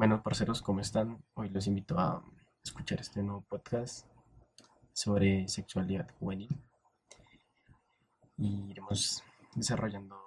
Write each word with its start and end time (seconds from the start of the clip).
Bueno, 0.00 0.22
parceros, 0.22 0.62
¿cómo 0.62 0.80
están? 0.80 1.22
Hoy 1.34 1.50
los 1.50 1.66
invito 1.66 1.98
a 1.98 2.24
escuchar 2.64 3.02
este 3.02 3.22
nuevo 3.22 3.42
podcast 3.42 4.06
sobre 4.94 5.46
sexualidad 5.46 6.08
juvenil 6.18 6.48
y 8.38 8.70
iremos 8.70 9.22
desarrollando 9.54 10.18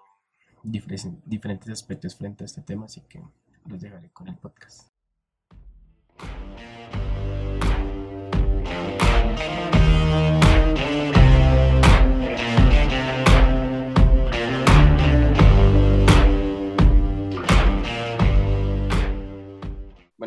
diferentes 0.62 1.70
aspectos 1.72 2.16
frente 2.16 2.44
a 2.44 2.46
este 2.46 2.62
tema, 2.62 2.86
así 2.86 3.02
que 3.02 3.24
los 3.66 3.82
dejaré 3.82 4.12
con 4.12 4.28
el 4.28 4.38
podcast. 4.38 4.93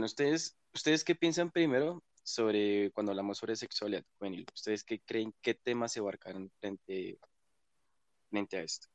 Ustedes, 0.07 0.57
¿ustedes 0.75 1.05
qué 1.05 1.15
piensan 1.15 1.51
primero 1.51 2.03
sobre 2.23 2.91
cuando 2.93 3.13
hablamos 3.13 3.39
sobre 3.39 3.57
sexualidad 3.57 4.03
juvenil? 4.19 4.47
¿Ustedes 4.55 4.83
qué 4.85 5.01
creen, 5.01 5.35
qué 5.43 5.55
temas 5.55 5.93
se 5.93 6.01
abarcan 6.01 6.51
frente, 6.61 7.19
frente 8.31 8.57
a 8.57 8.63
esto? 8.63 8.89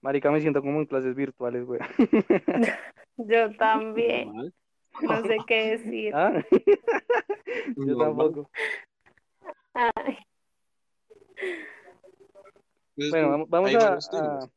Marica, 0.00 0.30
me 0.30 0.40
siento 0.40 0.60
como 0.60 0.80
en 0.80 0.86
clases 0.86 1.14
virtuales, 1.14 1.64
güey. 1.64 1.80
Yo 3.16 3.54
también. 3.56 4.52
No 5.00 5.22
sé 5.24 5.38
qué 5.46 5.76
decir. 5.78 6.14
¿Ah? 6.14 6.32
Yo 7.76 7.96
tampoco. 7.96 8.50
Ay, 9.72 10.18
Pues, 12.96 13.10
Bueno, 13.10 13.46
vamos, 13.48 13.74
a, 13.74 13.94
a- 13.94 14.50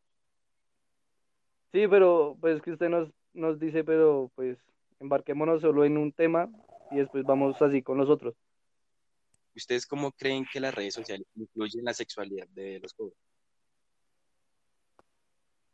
Sí, 1.74 1.88
pero 1.88 2.38
pues 2.40 2.62
que 2.62 2.72
usted 2.72 2.90
nos, 2.90 3.10
nos 3.34 3.60
dice, 3.60 3.84
pero 3.84 4.32
pues 4.36 4.58
embarquémonos 5.00 5.62
solo 5.62 5.86
en 5.86 5.98
un 5.98 6.12
tema 6.12 6.50
y 6.92 6.98
después 6.98 7.24
vamos 7.24 7.62
así 7.62 7.82
con 7.82 7.98
los 7.98 8.10
otros. 8.10 8.36
¿Ustedes 9.56 9.88
cómo 9.88 10.12
creen 10.12 10.46
que 10.52 10.60
las 10.60 10.74
redes 10.74 10.94
sociales 10.94 11.28
influyen 11.36 11.80
en 11.80 11.86
la 11.86 11.94
sexualidad 11.94 12.48
de 12.50 12.80
los 12.80 12.94
jóvenes? 12.94 13.18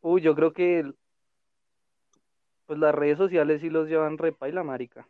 Uy, 0.00 0.22
yo 0.22 0.34
creo 0.34 0.52
que 0.52 0.90
pues 2.66 2.78
las 2.78 2.94
redes 2.94 3.18
sociales 3.18 3.60
sí 3.60 3.68
los 3.68 3.88
llevan 3.88 4.18
repa 4.18 4.48
y 4.48 4.52
la 4.52 4.62
marica. 4.62 5.06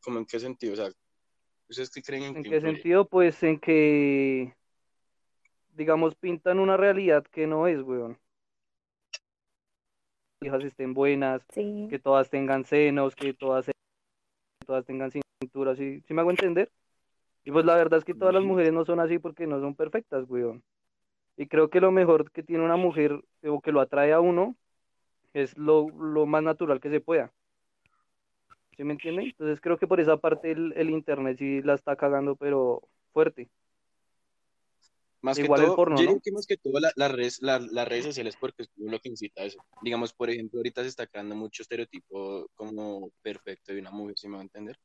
¿Cómo 0.00 0.18
en 0.20 0.26
qué 0.26 0.38
sentido? 0.38 0.74
O 0.74 0.76
sea, 0.76 0.88
¿ustedes 1.68 1.90
qué 1.90 2.02
creen 2.02 2.22
en 2.22 2.36
¿En 2.36 2.42
qué 2.44 2.54
influye? 2.56 2.74
sentido? 2.74 3.08
Pues 3.08 3.42
en 3.42 3.58
que, 3.58 4.54
digamos, 5.74 6.14
pintan 6.14 6.60
una 6.60 6.76
realidad 6.76 7.24
que 7.24 7.48
no 7.48 7.66
es, 7.66 7.82
weón. 7.82 8.18
Hijas 10.46 10.64
estén 10.64 10.94
buenas, 10.94 11.42
sí. 11.52 11.88
que 11.90 11.98
todas 11.98 12.30
tengan 12.30 12.64
senos, 12.64 13.16
que 13.16 13.34
todas, 13.34 13.66
que 13.66 13.72
todas 14.64 14.84
tengan 14.84 15.10
cintura, 15.10 15.74
¿sí, 15.74 16.02
sí 16.06 16.14
me 16.14 16.20
hago 16.20 16.30
entender? 16.30 16.70
Y 17.44 17.50
pues 17.50 17.64
la 17.64 17.76
verdad 17.76 17.98
es 17.98 18.04
que 18.04 18.14
todas 18.14 18.32
las 18.32 18.44
mujeres 18.44 18.72
no 18.72 18.84
son 18.84 19.00
así 19.00 19.18
porque 19.18 19.46
no 19.46 19.60
son 19.60 19.74
perfectas, 19.74 20.24
weón. 20.28 20.62
Y 21.36 21.46
creo 21.46 21.68
que 21.68 21.80
lo 21.80 21.90
mejor 21.92 22.30
que 22.30 22.42
tiene 22.42 22.64
una 22.64 22.76
mujer 22.76 23.20
o 23.44 23.60
que 23.60 23.72
lo 23.72 23.80
atrae 23.80 24.12
a 24.12 24.20
uno 24.20 24.56
es 25.34 25.56
lo, 25.58 25.90
lo 25.90 26.26
más 26.26 26.42
natural 26.42 26.80
que 26.80 26.90
se 26.90 27.00
pueda. 27.00 27.32
¿Sí 28.76 28.84
me 28.84 28.92
entienden? 28.92 29.26
Entonces 29.26 29.60
creo 29.60 29.78
que 29.78 29.86
por 29.86 30.00
esa 30.00 30.16
parte 30.16 30.52
el, 30.52 30.72
el 30.76 30.90
internet 30.90 31.38
sí 31.38 31.62
la 31.62 31.74
está 31.74 31.96
cagando, 31.96 32.36
pero 32.36 32.82
fuerte. 33.12 33.48
Más 35.26 35.36
que 35.38 35.42
Igual 35.42 35.60
el 35.60 35.66
todo, 35.66 35.76
porno, 35.76 35.96
yo 35.96 36.02
¿no? 36.04 36.06
diría 36.06 36.20
que 36.22 36.30
más 36.30 36.46
que 36.46 36.56
todo 36.56 36.78
la- 36.78 36.92
las 36.94 37.10
redes, 37.10 37.42
la- 37.42 37.58
las 37.58 37.88
redes 37.88 38.04
sociales 38.04 38.36
porque 38.38 38.62
es 38.62 38.70
lo 38.76 38.96
que 39.00 39.08
incita 39.08 39.42
a 39.42 39.46
eso. 39.46 39.58
Digamos, 39.82 40.12
por 40.12 40.30
ejemplo, 40.30 40.60
ahorita 40.60 40.82
se 40.82 40.88
está 40.88 41.04
creando 41.08 41.34
mucho 41.34 41.62
estereotipo 41.64 42.46
como 42.54 43.10
perfecto 43.22 43.72
de 43.74 43.80
una 43.80 43.90
mujer, 43.90 44.14
si 44.16 44.28
me 44.28 44.34
va 44.34 44.40
a 44.40 44.44
entender. 44.44 44.76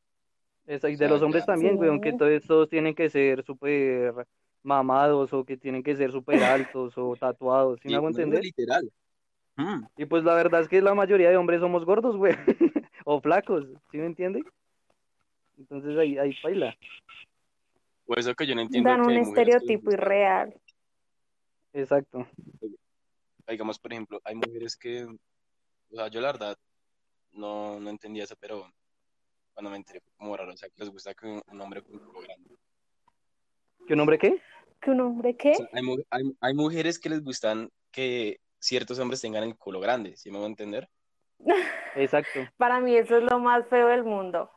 Esa- 0.65 0.89
y 0.89 0.93
O 0.93 0.97
de 0.97 0.99
sea, 1.05 1.09
los 1.09 1.21
hombres 1.21 1.43
ya- 1.43 1.45
también, 1.53 1.77
weón, 1.77 2.01
que 2.01 2.11
Sí. 2.11 2.17
todos, 2.17 2.41
todos 2.47 2.69
tienen 2.69 2.95
que 2.95 3.07
ser 3.11 3.43
súper 3.45 4.25
mamados 4.63 5.31
o 5.31 5.45
que 5.45 5.57
tienen 5.57 5.83
que 5.83 5.95
ser 5.95 6.11
súper 6.11 6.41
altos 6.43 6.93
o 6.97 7.15
tatuados, 7.15 7.79
¿sí 7.83 7.87
me 7.89 7.93
Y 7.93 7.95
hago 7.97 8.07
entender? 8.07 8.43
literal. 8.43 8.91
Mm, 9.57 9.85
Y 9.97 10.05
pues 10.05 10.23
la 10.23 10.33
verdad 10.33 10.61
es 10.61 10.67
que 10.67 10.81
la 10.81 10.95
mayoría 10.95 11.29
de 11.29 11.37
hombres 11.37 11.59
somos 11.59 11.85
gordos, 11.85 12.17
güey, 12.17 12.33
o 13.05 13.21
flacos, 13.21 13.65
¿sí 13.91 13.97
me 13.99 14.07
entiende? 14.07 14.43
Entonces 15.59 15.95
ahí, 15.99 16.17
ahí 16.17 16.35
baila. 16.43 16.75
Por 18.11 18.19
eso 18.19 18.35
que 18.35 18.45
yo 18.45 18.55
no 18.55 18.61
entiendo 18.61 18.89
Dan 18.89 19.03
que 19.03 19.07
un 19.07 19.13
que 19.13 19.21
estereotipo 19.21 19.89
irreal. 19.93 20.53
Exacto. 21.71 22.27
digamos, 23.47 23.79
por 23.79 23.93
ejemplo, 23.93 24.19
hay 24.25 24.35
mujeres 24.35 24.75
que, 24.75 25.05
o 25.05 25.95
sea, 25.95 26.09
yo 26.09 26.19
la 26.19 26.33
verdad 26.33 26.57
no, 27.31 27.79
no 27.79 27.89
entendía 27.89 28.25
eso, 28.25 28.35
pero 28.37 28.69
cuando 29.53 29.69
me 29.69 29.77
enteré 29.77 30.01
fue 30.01 30.11
como 30.17 30.35
raro, 30.35 30.51
o 30.51 30.57
sea, 30.57 30.67
que 30.67 30.81
les 30.81 30.89
gusta 30.89 31.13
que 31.13 31.25
un, 31.25 31.41
un 31.53 31.61
hombre 31.61 31.81
con 31.83 31.99
culo 31.99 32.19
grande. 32.19 32.57
¿Qué 33.87 33.93
un 33.93 34.01
hombre 34.01 34.19
qué? 34.19 34.41
¿Que 34.81 34.91
un 34.91 34.99
hombre 34.99 35.37
qué? 35.37 35.51
O 35.51 35.55
sea, 35.55 35.69
hay, 35.71 35.81
hay, 36.09 36.37
hay 36.41 36.53
mujeres 36.53 36.99
que 36.99 37.07
les 37.07 37.23
gustan 37.23 37.71
que 37.91 38.41
ciertos 38.59 38.99
hombres 38.99 39.21
tengan 39.21 39.45
el 39.45 39.55
culo 39.55 39.79
grande, 39.79 40.17
¿sí 40.17 40.29
me 40.31 40.37
voy 40.37 40.47
a 40.47 40.49
entender? 40.49 40.89
Exacto. 41.95 42.41
Para 42.57 42.81
mí 42.81 42.93
eso 42.93 43.15
es 43.15 43.23
lo 43.31 43.39
más 43.39 43.65
feo 43.69 43.87
del 43.87 44.03
mundo. 44.03 44.51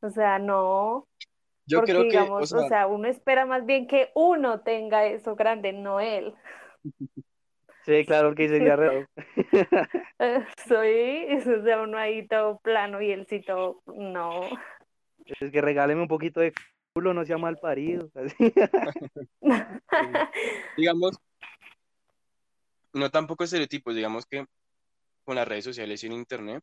O 0.00 0.10
sea, 0.10 0.40
no, 0.40 1.06
Yo 1.68 1.78
porque 1.78 1.92
creo 1.92 2.02
que, 2.04 2.08
digamos, 2.08 2.52
o 2.52 2.66
sea, 2.66 2.86
uno 2.86 3.08
espera 3.08 3.44
más 3.44 3.66
bien 3.66 3.86
que 3.86 4.10
uno 4.14 4.60
tenga 4.60 5.04
eso 5.04 5.36
grande, 5.36 5.72
no 5.72 6.00
él. 6.00 6.34
Sí, 7.84 8.04
claro 8.04 8.34
que 8.34 8.50
sería 8.50 8.76
raro. 8.76 9.06
Eh, 10.18 10.44
Soy, 10.68 11.26
o 11.58 11.64
sea, 11.64 11.80
uno 11.80 11.96
ahí 11.96 12.28
todo 12.28 12.58
plano 12.58 13.00
y 13.00 13.10
él 13.10 13.26
sí 13.30 13.40
todo, 13.40 13.80
no. 13.86 14.42
Es 15.24 15.50
que 15.50 15.62
regáleme 15.62 16.02
un 16.02 16.08
poquito 16.08 16.40
de 16.40 16.52
culo, 16.92 17.14
no 17.14 17.24
sea 17.24 17.38
mal 17.38 17.56
parido. 17.56 18.10
así. 18.14 18.52
digamos, 20.76 21.18
no 22.92 23.10
tampoco 23.10 23.44
estereotipos, 23.44 23.94
digamos 23.94 24.26
que 24.26 24.44
con 25.24 25.36
las 25.36 25.48
redes 25.48 25.64
sociales 25.64 26.04
y 26.04 26.08
en 26.08 26.12
internet, 26.12 26.62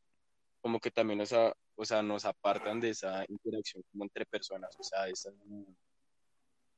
como 0.65 0.79
que 0.79 0.89
también 0.89 1.19
nos, 1.19 1.31
a- 1.31 1.55
o 1.75 1.85
sea, 1.85 2.01
nos 2.01 2.25
apartan 2.25 2.79
de 2.79 2.89
esa 2.89 3.23
interacción 3.27 3.83
como 3.91 4.03
entre 4.05 4.25
personas, 4.25 4.75
o 4.79 4.83
sea, 4.83 5.07
esa, 5.07 5.29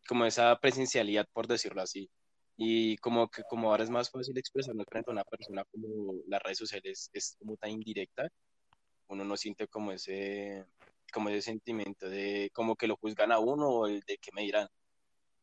como 0.05 0.25
esa 0.25 0.59
presencialidad, 0.59 1.25
por 1.31 1.47
decirlo 1.47 1.81
así. 1.81 2.09
Y 2.57 2.97
como 2.97 3.29
que 3.29 3.43
como 3.43 3.71
ahora 3.71 3.85
es 3.85 3.89
más 3.89 4.11
fácil 4.11 4.37
expresarnos 4.37 4.85
frente 4.89 5.09
a 5.09 5.13
una 5.13 5.23
persona, 5.23 5.63
como 5.71 6.15
las 6.27 6.41
redes 6.43 6.57
sociales 6.57 7.09
es 7.13 7.37
como 7.39 7.55
tan 7.55 7.71
indirecta, 7.71 8.27
uno 9.07 9.23
no 9.23 9.37
siente 9.37 9.69
como 9.69 9.93
ese, 9.93 10.65
como 11.13 11.29
ese 11.29 11.43
sentimiento 11.43 12.09
de 12.09 12.49
como 12.53 12.75
que 12.75 12.87
lo 12.87 12.97
juzgan 12.97 13.31
a 13.31 13.39
uno 13.39 13.69
o 13.69 13.87
el 13.87 14.01
de 14.01 14.17
que 14.17 14.31
me 14.33 14.41
dirán. 14.41 14.67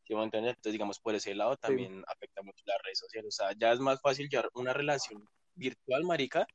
¿Sí 0.07 0.15
me? 0.15 0.23
Entonces, 0.25 0.71
digamos, 0.71 1.01
por 1.01 1.15
ese 1.15 1.35
lado 1.35 1.57
también 1.57 2.05
afecta 2.09 2.43
mucho 2.43 2.63
las 2.67 2.77
redes 2.85 2.99
sociales. 2.99 3.29
O 3.29 3.43
sea, 3.43 3.57
ya 3.59 3.73
es 3.73 3.81
más 3.81 4.03
fácil 4.03 4.29
llevar 4.29 4.51
una 4.53 4.75
relación 4.75 5.27
virtual, 5.55 6.05
marica, 6.05 6.47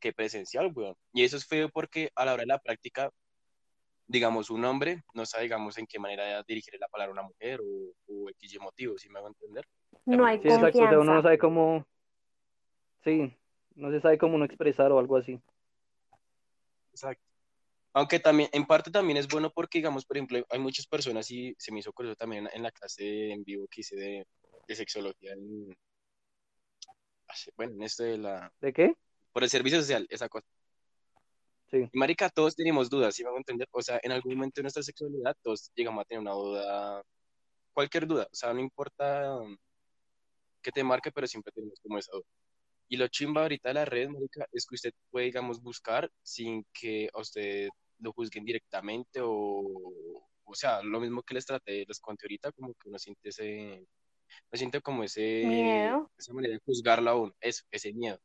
que 0.00 0.12
presencial, 0.12 0.72
weón. 0.74 0.96
Y 1.12 1.24
eso 1.24 1.36
es 1.36 1.46
feo 1.46 1.68
porque 1.68 2.10
a 2.14 2.24
la 2.24 2.34
hora 2.34 2.42
de 2.42 2.48
la 2.48 2.58
práctica, 2.58 3.10
digamos, 4.06 4.50
un 4.50 4.64
hombre 4.64 5.02
no 5.14 5.24
sabe, 5.26 5.44
digamos, 5.44 5.78
en 5.78 5.86
qué 5.86 5.98
manera 5.98 6.42
dirigir 6.42 6.74
la 6.80 6.88
palabra 6.88 7.10
a 7.10 7.20
una 7.20 7.28
mujer 7.28 7.60
o, 7.60 7.92
o 8.08 8.28
X 8.30 8.58
motivo, 8.60 8.98
¿sí 8.98 9.08
me 9.08 9.18
hago 9.18 9.28
entender? 9.28 9.64
No 10.06 10.26
hay 10.26 10.40
Sí, 10.40 10.48
exacto. 10.48 10.78
O 10.78 10.88
sea, 10.88 10.98
uno 10.98 11.14
no 11.14 11.22
sabe 11.22 11.38
cómo. 11.38 11.86
Sí, 13.04 13.36
no 13.76 13.90
se 13.90 14.00
sabe 14.00 14.18
cómo 14.18 14.34
uno 14.34 14.44
expresar 14.44 14.90
o 14.90 14.98
algo 14.98 15.16
así. 15.16 15.40
Exacto. 16.90 17.22
Aunque 17.92 18.20
también, 18.20 18.48
en 18.52 18.66
parte 18.66 18.90
también 18.90 19.16
es 19.16 19.26
bueno 19.26 19.50
porque, 19.50 19.78
digamos, 19.78 20.06
por 20.06 20.16
ejemplo, 20.16 20.38
hay 20.48 20.58
muchas 20.58 20.86
personas 20.86 21.30
y 21.30 21.54
se 21.58 21.72
me 21.72 21.80
hizo 21.80 21.92
curioso 21.92 22.16
también 22.16 22.48
en 22.52 22.62
la 22.62 22.70
clase 22.70 23.32
en 23.32 23.42
vivo 23.42 23.66
que 23.68 23.80
hice 23.80 23.96
de, 23.96 24.26
de 24.68 24.74
sexología 24.74 25.32
en, 25.32 25.74
bueno, 27.56 27.74
en 27.74 27.82
esto 27.82 28.04
de 28.04 28.18
la, 28.18 28.52
¿De 28.60 28.72
qué? 28.72 28.94
Por 29.32 29.42
el 29.44 29.50
servicio 29.50 29.80
social, 29.80 30.06
esa 30.10 30.28
cosa. 30.28 30.46
Sí. 31.70 31.88
Y 31.92 31.98
marica, 31.98 32.28
todos 32.30 32.56
tenemos 32.56 32.90
dudas, 32.90 33.14
¿sí 33.14 33.22
me 33.22 33.28
hago 33.28 33.38
entender? 33.38 33.68
O 33.70 33.80
sea, 33.80 34.00
en 34.02 34.12
algún 34.12 34.34
momento 34.34 34.56
de 34.56 34.62
nuestra 34.62 34.82
sexualidad 34.82 35.36
todos 35.42 35.70
llegamos 35.74 36.02
a 36.02 36.04
tener 36.04 36.20
una 36.20 36.32
duda, 36.32 37.02
cualquier 37.72 38.06
duda, 38.06 38.26
o 38.30 38.34
sea, 38.34 38.52
no 38.52 38.60
importa 38.60 39.36
um, 39.36 39.56
qué 40.62 40.72
te 40.72 40.82
marque, 40.82 41.12
pero 41.12 41.26
siempre 41.26 41.52
tenemos 41.52 41.78
como 41.80 41.98
esa 41.98 42.12
duda. 42.12 42.26
Y 42.88 42.96
lo 42.96 43.06
chimba 43.06 43.42
ahorita 43.42 43.68
de 43.68 43.74
las 43.74 43.88
redes, 43.88 44.10
marica, 44.10 44.46
es 44.52 44.66
que 44.66 44.74
usted 44.74 44.92
puede, 45.10 45.26
digamos, 45.26 45.62
buscar 45.62 46.10
sin 46.22 46.66
que 46.72 47.08
a 47.14 47.20
usted 47.20 47.68
lo 48.00 48.12
juzguen 48.12 48.44
directamente 48.44 49.20
o, 49.22 50.20
o 50.44 50.54
sea, 50.54 50.82
lo 50.82 50.98
mismo 50.98 51.22
que 51.22 51.34
les 51.34 51.46
traté, 51.46 51.84
les 51.86 52.00
conté 52.00 52.26
ahorita, 52.26 52.50
como 52.52 52.74
que 52.74 52.88
uno 52.88 52.98
siente 52.98 53.28
ese, 53.28 53.86
uno 54.50 54.58
siente 54.58 54.80
como 54.80 55.04
ese, 55.04 55.44
Miedo. 55.46 56.10
esa 56.18 56.32
manera 56.32 56.54
de 56.54 56.60
juzgarlo 56.64 57.10
a 57.10 57.14
uno, 57.14 57.34
eso, 57.40 57.64
ese 57.70 57.92
miedo. 57.92 58.18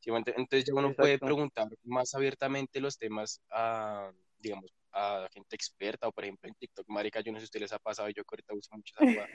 ¿Sí 0.00 0.10
Entonces 0.10 0.64
ya 0.64 0.74
uno 0.74 0.92
puede 0.94 1.14
Exacto. 1.14 1.26
preguntar 1.26 1.68
más 1.84 2.14
abiertamente 2.14 2.80
los 2.80 2.98
temas 2.98 3.40
a, 3.50 4.10
digamos, 4.38 4.72
a 4.92 5.28
gente 5.32 5.54
experta 5.56 6.08
o 6.08 6.12
por 6.12 6.24
ejemplo 6.24 6.48
en 6.48 6.54
TikTok, 6.54 6.86
marica, 6.88 7.20
yo 7.20 7.32
no 7.32 7.38
sé 7.38 7.42
si 7.42 7.44
a 7.44 7.48
ustedes 7.48 7.62
les 7.62 7.72
ha 7.72 7.78
pasado, 7.78 8.08
yo 8.08 8.24
que 8.24 8.34
ahorita 8.34 8.54
uso 8.54 8.70
mucho 8.74 8.94
esa 8.96 9.04
jugada. 9.10 9.28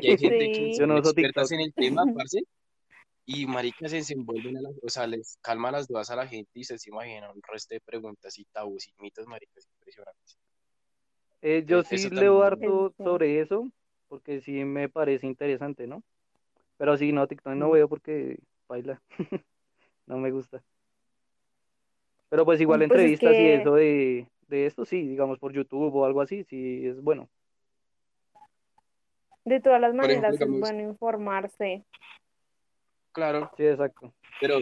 Y 0.00 0.06
hay 0.10 0.18
gente 0.18 0.50
que 0.50 0.54
Sí. 0.72 0.72
son 0.72 0.80
Yo 0.80 0.86
no 0.86 0.94
uso 1.00 1.10
expertas 1.10 1.50
TikTok. 1.50 1.52
en 1.52 1.60
el 1.60 1.74
tema, 1.74 2.04
parce, 2.14 2.42
Y 3.26 3.46
marica 3.46 3.88
se 3.88 3.96
desenvuelven, 3.96 4.56
a 4.56 4.62
la- 4.62 4.70
o 4.82 4.88
sea, 4.88 5.06
les 5.06 5.36
calma 5.42 5.70
las 5.70 5.86
dudas 5.86 6.08
a 6.10 6.16
la 6.16 6.26
gente 6.26 6.50
y 6.54 6.64
se 6.64 6.76
imaginan 6.86 7.30
un 7.30 7.42
resto 7.42 7.74
de 7.74 7.80
preguntas 7.80 8.38
y 8.38 8.44
tabús 8.46 8.88
y 8.88 8.94
mitos, 9.02 9.26
marica, 9.26 9.52
es 9.56 9.66
impresionante. 9.66 10.18
Eh, 11.42 11.64
yo 11.66 11.80
Eso 11.80 11.96
sí 11.96 12.10
leo 12.10 12.42
harto 12.42 12.94
sobre 12.96 13.40
eso, 13.40 13.68
porque 14.08 14.40
sí 14.40 14.64
me 14.64 14.88
parece 14.88 15.26
interesante, 15.26 15.86
¿no? 15.86 16.02
Pero 16.78 16.96
sí, 16.96 17.12
no, 17.12 17.26
TikTok 17.26 17.54
no 17.54 17.68
Mm. 17.68 17.72
veo 17.72 17.88
porque 17.88 18.38
baila. 18.68 19.02
No 20.08 20.16
me 20.16 20.30
gusta. 20.30 20.62
Pero 22.30 22.44
pues 22.44 22.60
igual 22.60 22.80
Pues 22.80 22.90
es 22.90 22.92
entrevistas 22.92 23.36
y 23.38 23.46
eso 23.48 23.74
de, 23.74 24.26
de 24.48 24.66
esto, 24.66 24.84
sí, 24.84 25.06
digamos 25.06 25.38
por 25.38 25.52
YouTube 25.52 25.94
o 25.94 26.04
algo 26.04 26.20
así, 26.22 26.44
sí 26.44 26.86
es 26.86 27.00
bueno. 27.02 27.28
De 29.44 29.60
todas 29.60 29.80
las 29.80 29.94
Por 29.94 30.04
ejemplo, 30.10 30.28
maneras 30.28 30.32
digamos- 30.32 30.54
es 30.56 30.60
bueno 30.60 30.90
informarse. 30.90 31.84
Claro, 33.12 33.50
Sí, 33.56 33.66
exacto. 33.66 34.14
pero, 34.40 34.58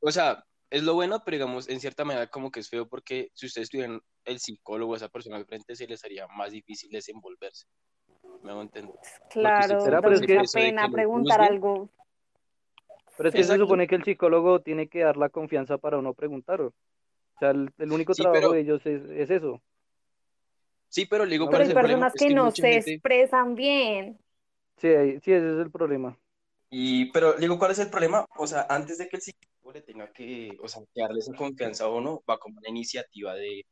o 0.00 0.10
sea, 0.10 0.44
es 0.70 0.82
lo 0.82 0.94
bueno, 0.94 1.22
pero 1.24 1.36
digamos, 1.36 1.68
en 1.68 1.80
cierta 1.80 2.04
manera 2.04 2.26
como 2.26 2.50
que 2.50 2.60
es 2.60 2.68
feo 2.68 2.88
porque 2.88 3.30
si 3.34 3.46
ustedes 3.46 3.70
tuvieran 3.70 4.00
el 4.24 4.38
psicólogo, 4.38 4.96
esa 4.96 5.08
persona 5.08 5.36
al 5.36 5.46
frente, 5.46 5.76
se 5.76 5.86
les 5.86 6.04
haría 6.04 6.26
más 6.28 6.50
difícil 6.52 6.90
desenvolverse. 6.90 7.66
Me 8.42 8.50
hago 8.50 8.62
entender. 8.62 8.94
Claro, 9.30 9.80
será, 9.80 10.00
da 10.00 10.42
pena 10.52 10.88
preguntar 10.90 11.40
algo. 11.40 11.88
Pero 13.18 13.28
es 13.30 13.34
que 13.34 13.42
se 13.44 13.56
supone 13.58 13.88
que 13.88 13.96
el 13.96 14.04
psicólogo 14.04 14.60
tiene 14.60 14.86
que 14.88 15.00
dar 15.00 15.16
la 15.16 15.28
confianza 15.28 15.76
para 15.76 15.98
uno 15.98 16.14
preguntar. 16.14 16.60
O 16.62 16.72
sea, 17.40 17.50
el, 17.50 17.68
el 17.78 17.92
único 17.92 18.14
Sí, 18.14 18.22
trabajo 18.22 18.40
pero- 18.40 18.52
de 18.52 18.60
ellos 18.60 18.86
es, 18.86 19.02
es 19.10 19.28
eso. 19.30 19.60
Sí, 20.88 21.04
pero 21.04 21.24
le 21.24 21.32
digo, 21.32 21.44
No, 21.46 21.50
¿cuál 21.50 21.62
Pero 21.62 21.64
es 21.64 21.68
hay 21.68 21.72
el 21.76 21.80
problema? 21.80 22.06
personas 22.06 22.14
Es 22.14 22.28
que 22.28 22.34
no 22.34 22.50
se 22.52 22.72
gente- 22.72 22.92
expresan 22.94 23.54
bien. 23.56 24.18
Sí, 24.76 24.88
sí, 25.22 25.32
ese 25.32 25.52
es 25.54 25.58
el 25.58 25.70
problema. 25.70 26.16
Y, 26.70 27.10
pero 27.12 27.34
le 27.34 27.40
digo, 27.40 27.58
¿cuál 27.58 27.72
es 27.72 27.78
el 27.80 27.90
problema? 27.90 28.24
O 28.36 28.46
sea, 28.46 28.66
antes 28.70 28.98
de 28.98 29.08
que 29.08 29.16
el 29.16 29.22
psicólogo 29.22 29.72
le 29.72 29.82
tenga 29.82 30.12
que, 30.12 30.56
o 30.62 30.68
sea, 30.68 30.82
que 30.94 31.00
darle 31.00 31.18
esa 31.18 31.34
confianza 31.34 31.84
a 31.84 31.88
uno, 31.88 32.22
va 32.30 32.38
como 32.38 32.58
una 32.58 32.68
iniciativa 32.68 33.34
de, 33.34 33.66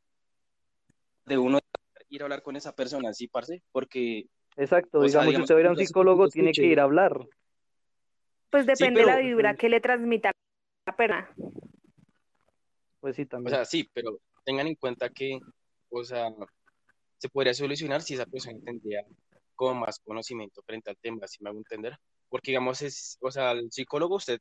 de 1.27 1.39
uno 1.39 1.61
ir 2.09 2.23
a 2.23 2.25
hablar 2.25 2.43
con 2.43 2.57
esa 2.57 2.75
persona, 2.75 3.13
¿sí, 3.13 3.29
parce? 3.29 3.63
Porque, 3.71 4.27
Exacto, 4.57 4.99
sea, 4.99 5.07
digamos, 5.07 5.25
si 5.25 5.29
digamos, 5.29 5.45
usted 5.45 5.55
va 5.55 5.59
a 5.59 5.61
ir 5.61 5.67
a 5.67 5.71
un 5.71 5.77
psicólogo, 5.77 6.29
tiene 6.29 6.53
que 6.53 6.67
ir 6.67 6.81
a 6.81 6.85
hablar. 6.85 7.19
Pues 8.51 8.67
depende 8.67 9.01
de 9.01 9.07
pero- 9.07 9.17
la 9.17 9.23
vibra 9.23 9.55
que 9.57 9.69
le 9.69 9.81
transmita 9.81 10.31
la 10.87 10.97
pena. 10.97 11.31
Pues 13.01 13.17
sí, 13.17 13.23
o 13.23 13.27
también. 13.27 13.55
sea, 13.55 13.65
sí, 13.65 13.89
pero 13.93 14.21
tengan 14.45 14.67
en 14.67 14.75
cuenta 14.75 15.09
que, 15.11 15.39
o 15.91 16.05
sea, 16.05 16.29
se 17.19 17.29
podría 17.29 17.55
solucionar 17.55 18.03
si 18.03 18.15
esa 18.15 18.27
persona 18.27 18.59
tendría 18.65 19.05
como 19.55 19.81
más 19.81 19.99
conocimiento 20.01 20.63
frente 20.63 20.91
al 20.91 20.97
tema, 20.99 21.27
si 21.27 21.43
me 21.43 21.51
hago 21.51 21.59
entender? 21.59 21.97
Porque, 22.29 22.51
digamos, 22.51 22.83
es, 22.83 23.17
o 23.21 23.31
sea, 23.31 23.51
al 23.51 23.71
psicólogo 23.71 24.17
usted 24.17 24.39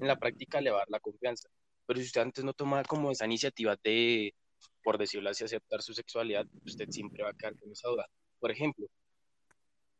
en 0.00 0.06
la 0.06 0.16
práctica 0.16 0.60
le 0.60 0.70
va 0.70 0.78
a 0.78 0.80
dar 0.80 0.90
la 0.90 1.00
confianza, 1.00 1.48
pero 1.86 1.98
si 2.00 2.06
usted 2.06 2.20
antes 2.20 2.44
no 2.44 2.52
toma 2.52 2.82
como 2.84 3.10
esa 3.10 3.24
iniciativa 3.26 3.76
de, 3.82 4.34
por 4.82 4.98
decirlo 4.98 5.30
así, 5.30 5.44
aceptar 5.44 5.80
su 5.82 5.94
sexualidad, 5.94 6.46
usted 6.64 6.88
siempre 6.90 7.22
va 7.22 7.30
a 7.30 7.34
quedar 7.34 7.56
con 7.58 7.70
esa 7.72 7.88
duda. 7.88 8.06
Por 8.38 8.50
ejemplo, 8.50 8.86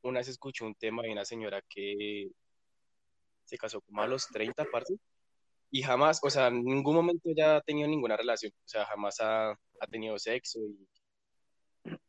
una 0.03 0.21
vez 0.21 0.29
escuché 0.29 0.65
un 0.65 0.75
tema 0.75 1.03
de 1.03 1.13
una 1.13 1.25
señora 1.25 1.63
que 1.69 2.29
se 3.51 3.59
casó 3.59 3.81
como 3.81 4.01
a 4.01 4.07
los 4.07 4.27
30, 4.29 4.65
parce, 4.71 4.95
y 5.73 5.83
jamás, 5.83 6.21
o 6.23 6.31
sea, 6.31 6.47
en 6.47 6.65
ningún 6.65 6.95
momento 6.95 7.31
ya 7.37 7.57
ha 7.57 7.61
tenido 7.61 7.89
ninguna 7.89 8.17
relación, 8.17 8.53
o 8.65 8.69
sea, 8.69 8.87
jamás 8.87 9.21
ha, 9.21 9.51
ha 9.51 9.87
tenido 9.91 10.19
sexo 10.19 10.61
y, 10.61 10.89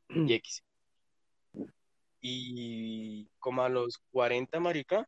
y 0.09 0.33
X. 0.35 0.63
Y 2.21 3.27
como 3.39 3.63
a 3.63 3.69
los 3.69 3.97
40, 4.11 4.59
marica, 4.59 5.07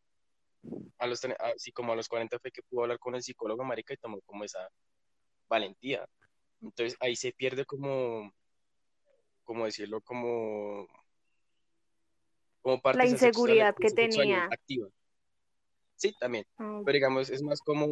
a 0.97 1.05
los, 1.07 1.21
así 1.55 1.71
como 1.71 1.93
a 1.93 1.95
los 1.95 2.07
40 2.07 2.39
fue 2.39 2.51
que 2.51 2.63
pudo 2.63 2.81
hablar 2.83 2.97
con 2.97 3.13
el 3.13 3.21
psicólogo, 3.21 3.63
marica, 3.63 3.93
y 3.93 3.97
tomó 3.97 4.19
como 4.21 4.43
esa 4.43 4.67
valentía. 5.47 6.07
Entonces 6.61 6.97
ahí 6.99 7.15
se 7.15 7.31
pierde 7.33 7.65
como, 7.65 8.33
como 9.43 9.65
decirlo, 9.65 10.01
como, 10.01 10.87
como 12.61 12.81
parte 12.81 12.97
La 12.97 13.05
inseguridad 13.05 13.75
sexualidad- 13.75 13.75
que 13.79 13.91
tenía. 13.91 14.45
activa. 14.45 14.87
Sí, 15.95 16.13
también. 16.19 16.45
Ah, 16.57 16.81
Pero 16.85 16.93
digamos, 16.93 17.29
es 17.29 17.41
más 17.41 17.59
como, 17.61 17.85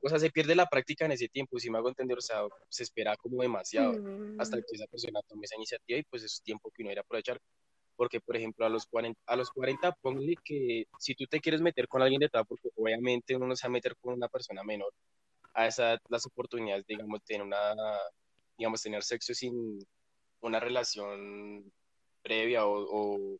o 0.00 0.08
sea, 0.08 0.18
se 0.18 0.30
pierde 0.30 0.54
la 0.54 0.66
práctica 0.66 1.04
en 1.04 1.12
ese 1.12 1.28
tiempo, 1.28 1.58
si 1.58 1.70
me 1.70 1.78
hago 1.78 1.88
entender, 1.88 2.18
o 2.18 2.22
sea, 2.22 2.42
se 2.68 2.82
espera 2.82 3.16
como 3.16 3.42
demasiado 3.42 3.92
mm, 3.92 4.40
hasta 4.40 4.56
que 4.58 4.76
esa 4.76 4.86
persona 4.86 5.20
tome 5.28 5.44
esa 5.44 5.56
iniciativa 5.56 5.98
y 5.98 6.04
pues 6.04 6.22
es 6.22 6.42
tiempo 6.42 6.70
que 6.70 6.82
uno 6.82 6.92
irá 6.92 7.00
a 7.00 7.02
aprovechar. 7.02 7.38
Porque, 7.96 8.20
por 8.20 8.36
ejemplo, 8.36 8.64
a 8.64 8.68
los 8.68 8.86
40, 8.86 9.20
a 9.26 9.34
los 9.34 9.50
40 9.50 9.92
ponle 10.00 10.36
que 10.44 10.84
si 11.00 11.14
tú 11.16 11.26
te 11.26 11.40
quieres 11.40 11.60
meter 11.60 11.88
con 11.88 12.00
alguien 12.00 12.20
de 12.20 12.26
edad, 12.32 12.44
porque 12.48 12.68
obviamente 12.76 13.34
uno 13.34 13.48
no 13.48 13.56
se 13.56 13.66
va 13.66 13.70
a 13.70 13.72
meter 13.72 13.96
con 13.96 14.14
una 14.14 14.28
persona 14.28 14.62
menor, 14.62 14.92
a 15.52 15.66
esa 15.66 15.98
las 16.08 16.24
oportunidades, 16.26 16.86
digamos, 16.86 17.24
tener 17.24 17.42
una, 17.42 17.74
digamos, 18.56 18.80
tener 18.80 19.02
sexo 19.02 19.34
sin 19.34 19.84
una 20.40 20.60
relación 20.60 21.72
previa 22.22 22.66
o, 22.66 22.86
o, 22.88 23.38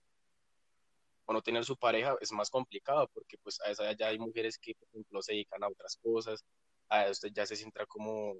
o 1.29 1.33
no 1.35 1.43
tener 1.43 1.63
su 1.63 1.77
pareja 1.77 2.17
es 2.23 2.33
más 2.33 2.49
complicado, 2.49 3.07
porque 3.13 3.37
pues 3.43 3.61
a 3.61 3.71
esa 3.71 3.93
ya 3.93 4.09
hay 4.09 4.19
mujeres 4.19 4.57
que, 4.57 4.75
por 4.75 4.89
ejemplo, 4.89 5.21
se 5.21 5.33
dedican 5.33 5.63
a 5.63 5.69
otras 5.69 5.99
cosas, 6.03 6.43
a 6.89 7.11
usted 7.11 7.31
ya 7.35 7.45
se 7.45 7.55
centra 7.55 7.85
como, 7.85 8.35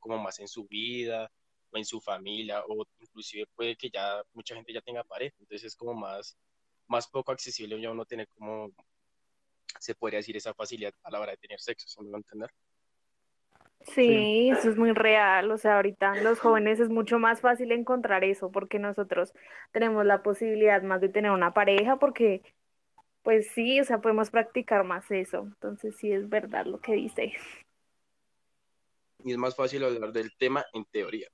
como 0.00 0.18
más 0.18 0.40
en 0.40 0.48
su 0.48 0.64
vida 0.66 1.30
o 1.70 1.76
en 1.78 1.84
su 1.84 2.00
familia, 2.00 2.64
o 2.66 2.84
inclusive 2.98 3.46
puede 3.54 3.76
que 3.76 3.88
ya 3.88 4.20
mucha 4.32 4.56
gente 4.56 4.72
ya 4.72 4.80
tenga 4.80 5.04
pareja, 5.04 5.36
entonces 5.38 5.68
es 5.68 5.76
como 5.76 5.94
más, 5.94 6.36
más 6.88 7.06
poco 7.06 7.30
accesible 7.30 7.80
ya 7.80 7.92
uno 7.92 8.04
tener 8.04 8.26
como, 8.26 8.72
se 9.78 9.94
podría 9.94 10.18
decir, 10.18 10.36
esa 10.36 10.54
facilidad 10.54 10.92
a 11.04 11.12
la 11.12 11.20
hora 11.20 11.30
de 11.30 11.38
tener 11.38 11.60
sexo, 11.60 11.86
¿se 11.86 12.02
me 12.02 12.10
va 12.10 12.16
a 12.16 12.18
entender? 12.18 12.50
Sí, 13.84 14.48
eso 14.50 14.70
es 14.70 14.76
muy 14.76 14.92
real. 14.92 15.50
O 15.50 15.58
sea, 15.58 15.76
ahorita 15.76 16.14
los 16.22 16.40
jóvenes 16.40 16.80
es 16.80 16.88
mucho 16.88 17.18
más 17.18 17.40
fácil 17.40 17.70
encontrar 17.72 18.24
eso 18.24 18.50
porque 18.50 18.78
nosotros 18.78 19.32
tenemos 19.72 20.04
la 20.06 20.22
posibilidad 20.22 20.82
más 20.82 21.00
de 21.00 21.08
tener 21.10 21.30
una 21.30 21.52
pareja 21.52 21.98
porque, 21.98 22.42
pues 23.22 23.48
sí, 23.48 23.80
o 23.80 23.84
sea, 23.84 24.00
podemos 24.00 24.30
practicar 24.30 24.84
más 24.84 25.10
eso. 25.10 25.40
Entonces 25.40 25.96
sí 25.96 26.10
es 26.12 26.28
verdad 26.28 26.66
lo 26.66 26.80
que 26.80 26.94
dice. 26.94 27.34
Y 29.22 29.32
es 29.32 29.38
más 29.38 29.54
fácil 29.54 29.84
hablar 29.84 30.12
del 30.12 30.34
tema 30.36 30.64
en 30.72 30.84
teoría, 30.86 31.28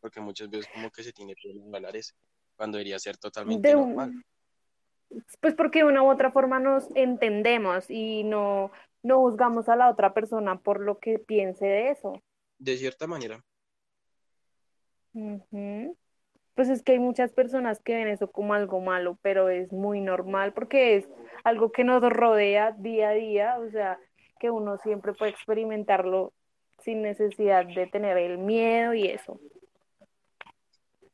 porque 0.00 0.20
muchas 0.20 0.50
veces 0.50 0.68
como 0.72 0.90
que 0.90 1.02
se 1.02 1.12
tiene 1.12 1.34
que 1.34 1.52
hablar 1.72 1.94
eso, 1.94 2.14
cuando 2.56 2.78
debería 2.78 2.98
ser 2.98 3.16
totalmente 3.16 3.68
De 3.68 3.74
normal. 3.74 4.10
un- 4.10 4.24
Pues 5.40 5.54
porque 5.54 5.80
de 5.80 5.84
una 5.86 6.02
u 6.02 6.10
otra 6.10 6.30
forma 6.30 6.58
nos 6.60 6.88
entendemos 6.94 7.90
y 7.90 8.22
no, 8.24 8.70
no 9.02 9.18
juzgamos 9.20 9.68
a 9.68 9.76
la 9.76 9.90
otra 9.90 10.12
persona 10.14 10.58
por 10.60 10.80
lo 10.80 10.98
que 10.98 11.18
piense 11.18 11.64
de 11.66 11.90
eso. 11.90 12.22
De 12.58 12.76
cierta 12.76 13.06
manera. 13.06 13.42
Pues 16.54 16.68
es 16.68 16.82
que 16.82 16.92
hay 16.92 16.98
muchas 16.98 17.32
personas 17.32 17.80
que 17.80 17.94
ven 17.94 18.08
eso 18.08 18.30
como 18.30 18.54
algo 18.54 18.80
malo, 18.80 19.18
pero 19.22 19.48
es 19.48 19.72
muy 19.72 20.00
normal 20.00 20.52
porque 20.52 20.96
es 20.96 21.08
algo 21.44 21.72
que 21.72 21.84
nos 21.84 22.02
rodea 22.02 22.72
día 22.72 23.10
a 23.10 23.14
día, 23.14 23.58
o 23.58 23.70
sea, 23.70 23.98
que 24.38 24.50
uno 24.50 24.78
siempre 24.78 25.12
puede 25.14 25.30
experimentarlo 25.32 26.32
sin 26.82 27.02
necesidad 27.02 27.66
de 27.66 27.86
tener 27.86 28.16
el 28.18 28.38
miedo 28.38 28.94
y 28.94 29.06
eso. 29.06 29.40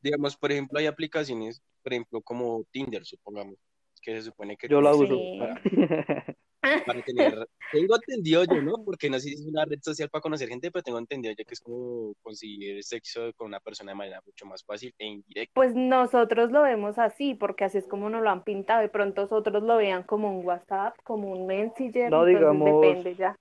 digamos, 0.01 0.37
por 0.37 0.53
ejemplo, 0.53 0.79
hay 0.79 0.87
aplicaciones, 0.87 1.63
por 1.83 1.93
ejemplo, 1.93 2.21
como 2.21 2.65
Tinder, 2.71 3.05
supongamos, 3.05 3.57
que 4.01 4.15
se 4.15 4.23
supone 4.23 4.57
que 4.57 4.69
Yo 4.69 4.81
la 4.81 4.95
uso. 4.95 5.15
Sí. 5.15 5.39
para, 5.39 6.37
para 6.85 7.03
tener, 7.03 7.49
tengo 7.71 7.97
entendido 7.97 8.45
yo, 8.45 8.61
¿no? 8.63 8.85
Porque 8.85 9.09
no 9.11 9.19
sé 9.19 9.29
si 9.29 9.35
es 9.35 9.47
una 9.47 9.65
red 9.65 9.79
social 9.83 10.09
para 10.09 10.23
conocer 10.23 10.49
gente, 10.49 10.71
pero 10.71 10.83
tengo 10.83 10.99
entendido 10.99 11.35
yo 11.37 11.45
que 11.45 11.55
es 11.55 11.61
como 11.61 12.15
conseguir 12.23 12.83
sexo 12.85 13.33
con 13.35 13.49
una 13.49 13.61
persona 13.61 13.93
de 13.93 13.97
manera 13.97 14.21
mucho 14.25 14.47
más 14.47 14.65
fácil 14.65 14.95
e 14.99 15.07
indirecta. 15.07 15.53
Pues 15.55 15.75
nosotros 15.75 16.51
lo 16.51 16.63
vemos 16.63 16.99
así, 16.99 17.35
porque 17.35 17.65
así 17.65 17.79
es 17.79 17.87
como 17.87 18.09
nos 18.11 18.23
lo 18.23 18.31
han 18.31 18.45
pintado, 18.45 18.81
de 18.81 18.89
pronto 18.89 19.27
otros 19.31 19.63
lo 19.63 19.77
vean 19.77 20.03
como 20.03 20.39
un 20.39 20.45
WhatsApp, 20.47 20.97
como 21.05 21.33
un 21.33 21.47
Messenger, 21.47 22.11
No, 22.11 22.25
digamos- 22.25 22.81
depende 22.81 23.15
ya. 23.17 23.37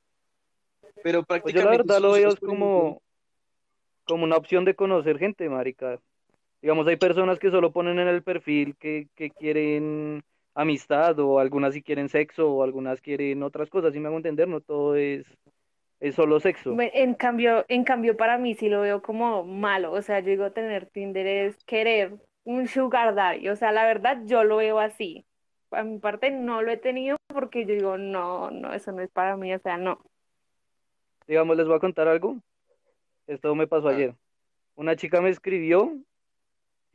Pero 1.03 1.23
Pues 1.23 1.53
yo 1.53 1.61
prácticamente 1.61 1.63
la 1.63 1.69
verdad 1.69 2.01
lo 2.01 2.11
veo 2.13 2.35
como, 2.37 3.01
como 4.05 4.23
una 4.23 4.37
opción 4.37 4.65
de 4.65 4.75
conocer 4.75 5.17
gente, 5.19 5.47
marica. 5.49 5.99
Digamos, 6.61 6.87
hay 6.87 6.95
personas 6.95 7.37
que 7.37 7.51
solo 7.51 7.71
ponen 7.71 7.99
en 7.99 8.07
el 8.07 8.23
perfil 8.23 8.75
que, 8.77 9.07
que 9.15 9.29
quieren 9.29 10.23
amistad 10.55 11.19
o 11.19 11.39
algunas 11.39 11.73
sí 11.73 11.83
quieren 11.83 12.09
sexo 12.09 12.49
o 12.51 12.63
algunas 12.63 13.01
quieren 13.01 13.43
otras 13.43 13.69
cosas, 13.69 13.93
si 13.93 13.99
me 13.99 14.07
hago 14.07 14.17
entender, 14.17 14.47
no 14.47 14.61
todo 14.61 14.95
es, 14.95 15.25
es 15.99 16.15
solo 16.15 16.39
sexo. 16.39 16.75
En 16.79 17.13
cambio, 17.13 17.65
en 17.67 17.83
cambio 17.83 18.17
para 18.17 18.37
mí 18.37 18.55
sí 18.55 18.69
lo 18.69 18.81
veo 18.81 19.01
como 19.01 19.43
malo, 19.43 19.91
o 19.91 20.01
sea, 20.01 20.19
yo 20.21 20.29
digo 20.29 20.51
tener 20.51 20.87
Tinder 20.87 21.27
es 21.27 21.63
querer 21.65 22.13
un 22.45 22.67
sugar 22.67 23.13
daddy, 23.15 23.49
o 23.49 23.55
sea, 23.55 23.71
la 23.71 23.85
verdad 23.85 24.21
yo 24.25 24.43
lo 24.43 24.57
veo 24.57 24.79
así. 24.79 25.25
A 25.71 25.83
mi 25.83 25.99
parte 25.99 26.31
no 26.31 26.61
lo 26.61 26.71
he 26.71 26.77
tenido 26.77 27.17
porque 27.27 27.65
yo 27.65 27.73
digo, 27.73 27.97
no, 27.97 28.49
no, 28.49 28.73
eso 28.73 28.91
no 28.93 29.01
es 29.01 29.09
para 29.09 29.35
mí, 29.35 29.53
o 29.53 29.59
sea, 29.59 29.77
no. 29.77 29.99
Digamos, 31.27 31.57
les 31.57 31.67
voy 31.67 31.75
a 31.75 31.79
contar 31.79 32.07
algo. 32.07 32.37
Esto 33.27 33.53
me 33.55 33.67
pasó 33.67 33.89
Ah. 33.89 33.91
ayer. 33.95 34.13
Una 34.75 34.95
chica 34.95 35.19
me 35.21 35.29
escribió 35.29 35.91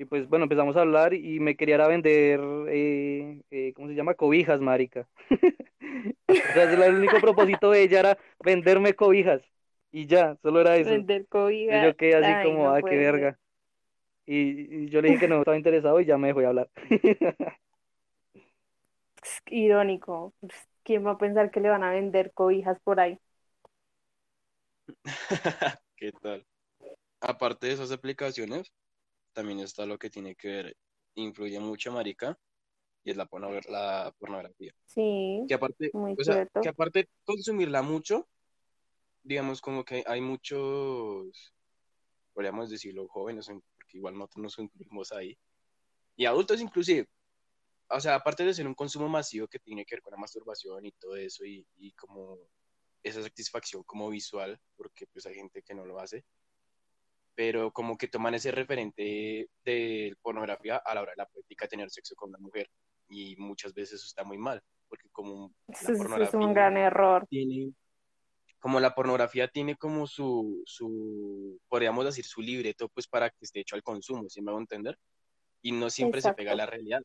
Y 0.01 0.07
pues 0.07 0.27
bueno, 0.31 0.45
empezamos 0.45 0.77
a 0.77 0.81
hablar 0.81 1.13
y 1.13 1.41
me 1.41 1.57
quería 1.57 1.87
vender, 1.87 2.41
eh, 2.71 3.43
eh, 3.51 3.73
¿cómo 3.75 3.87
se 3.89 3.95
llama? 3.95 4.15
Cobijas, 4.15 4.59
marica. 4.59 5.07
o 6.49 6.53
sea, 6.55 6.65
el 6.65 6.95
único 6.97 7.21
propósito 7.21 7.71
de 7.71 7.83
ella 7.83 8.01
era 8.01 8.19
venderme 8.43 8.95
cobijas. 8.95 9.43
Y 9.93 10.07
ya, 10.07 10.37
solo 10.43 10.63
era 10.63 10.77
eso. 10.79 10.95
Vender 10.95 11.27
Y 11.69 11.79
cobijas. 11.79 11.81
yo 11.81 11.97
quedé 11.97 12.17
así 12.17 12.39
Ay, 12.39 12.39
como, 12.39 12.71
no 12.71 12.75
ah, 12.75 12.83
qué 12.83 12.97
verga. 12.97 13.39
Y, 14.27 14.85
y 14.87 14.91
yo 14.91 15.03
le 15.03 15.09
dije 15.11 15.21
que 15.21 15.29
no 15.29 15.39
estaba 15.41 15.57
interesado 15.59 16.01
y 16.01 16.07
ya 16.07 16.19
me 16.19 16.29
dejó 16.29 16.41
de 16.41 16.47
hablar. 16.47 16.71
Irónico. 19.51 20.35
Pues, 20.41 20.53
¿Quién 20.83 21.07
va 21.07 21.13
a 21.13 21.19
pensar 21.19 21.51
que 21.51 21.61
le 21.61 21.69
van 21.71 21.83
a 21.85 21.91
vender 21.93 22.33
cobijas 22.33 22.79
por 22.81 23.01
ahí? 23.01 23.19
¿Qué 25.97 26.13
tal? 26.13 26.45
Aparte 27.21 27.69
de 27.69 27.75
esas 27.75 27.93
aplicaciones, 27.93 28.73
también 29.41 29.61
está 29.61 29.87
lo 29.87 29.99
que 29.99 30.11
tiene 30.11 30.35
que 30.35 30.49
ver, 30.49 30.77
influye 31.15 31.59
mucho, 31.61 31.91
marica, 31.93 32.39
y 33.03 33.11
es 33.11 33.17
la, 33.17 33.25
porno- 33.25 33.59
la 33.71 34.15
pornografía. 34.19 34.75
Sí, 34.85 35.47
Que 35.49 35.55
aparte, 35.55 35.91
muy 35.95 36.13
o 36.13 36.23
sea, 36.23 36.35
cierto. 36.35 36.61
que 36.61 36.69
aparte 36.69 36.99
de 37.01 37.09
consumirla 37.25 37.81
mucho, 37.81 38.29
digamos 39.23 39.63
como 39.63 39.83
que 39.83 40.05
hay 40.07 40.21
muchos, 40.21 41.55
podríamos 42.35 42.69
decirlo, 42.69 43.09
jóvenes, 43.09 43.47
porque 43.47 43.97
igual 43.97 44.15
nosotros 44.19 44.43
nos 44.43 44.59
incluimos 44.59 45.11
ahí, 45.13 45.39
y 46.17 46.27
adultos 46.27 46.61
inclusive. 46.61 47.09
O 47.89 47.99
sea, 47.99 48.17
aparte 48.17 48.45
de 48.45 48.53
ser 48.53 48.67
un 48.67 48.75
consumo 48.75 49.09
masivo 49.09 49.49
que 49.49 49.59
tiene 49.59 49.87
que 49.87 49.95
ver 49.97 50.03
con 50.03 50.11
la 50.11 50.19
masturbación 50.19 50.85
y 50.85 50.93
todo 50.93 51.17
eso, 51.17 51.47
y, 51.47 51.67
y 51.79 51.93
como 51.93 52.39
esa 53.03 53.23
satisfacción 53.23 53.83
como 53.85 54.11
visual, 54.11 54.61
porque 54.77 55.07
pues 55.07 55.25
hay 55.25 55.35
gente 55.35 55.63
que 55.63 55.75
no 55.75 55.87
lo 55.87 55.99
hace, 55.99 56.27
pero 57.41 57.71
como 57.73 57.97
que 57.97 58.07
toman 58.07 58.35
ese 58.35 58.53
referente 58.53 59.49
de 59.65 60.15
pornografía 60.21 60.77
a 60.77 60.95
la 60.95 61.01
hora 61.01 61.13
de 61.13 61.17
la 61.17 61.27
práctica 61.27 61.65
de 61.65 61.69
tener 61.71 61.91
sexo 61.91 62.15
con 62.15 62.29
una 62.29 62.39
mujer, 62.39 62.69
y 63.09 63.35
muchas 63.37 63.73
veces 63.73 63.95
eso 63.95 64.09
está 64.09 64.25
muy 64.25 64.37
mal, 64.37 64.61
porque 64.91 65.09
como 65.11 65.51
la 65.67 65.75
eso 65.75 65.93
es 65.93 65.99
un 66.01 66.07
pornografía 66.07 66.53
gran 66.53 66.77
error. 66.77 67.27
tiene, 67.31 67.73
como 68.59 68.79
la 68.79 68.95
pornografía 68.95 69.49
tiene 69.49 69.75
como 69.77 70.07
su, 70.07 70.63
su, 70.67 71.59
podríamos 71.67 72.05
decir, 72.05 72.27
su 72.27 72.43
libreto, 72.43 72.91
pues 72.91 73.09
para 73.09 73.31
que 73.31 73.39
esté 73.41 73.61
hecho 73.61 73.75
al 73.75 73.83
consumo, 73.83 74.29
si 74.29 74.43
me 74.43 74.51
hago 74.51 74.61
entender? 74.61 74.99
Y 75.63 75.73
no 75.73 75.89
siempre 75.89 76.21
se 76.21 76.35
pega 76.35 76.51
a 76.51 76.53
Exacto. 76.53 76.71
la 76.71 76.77
realidad. 76.77 77.03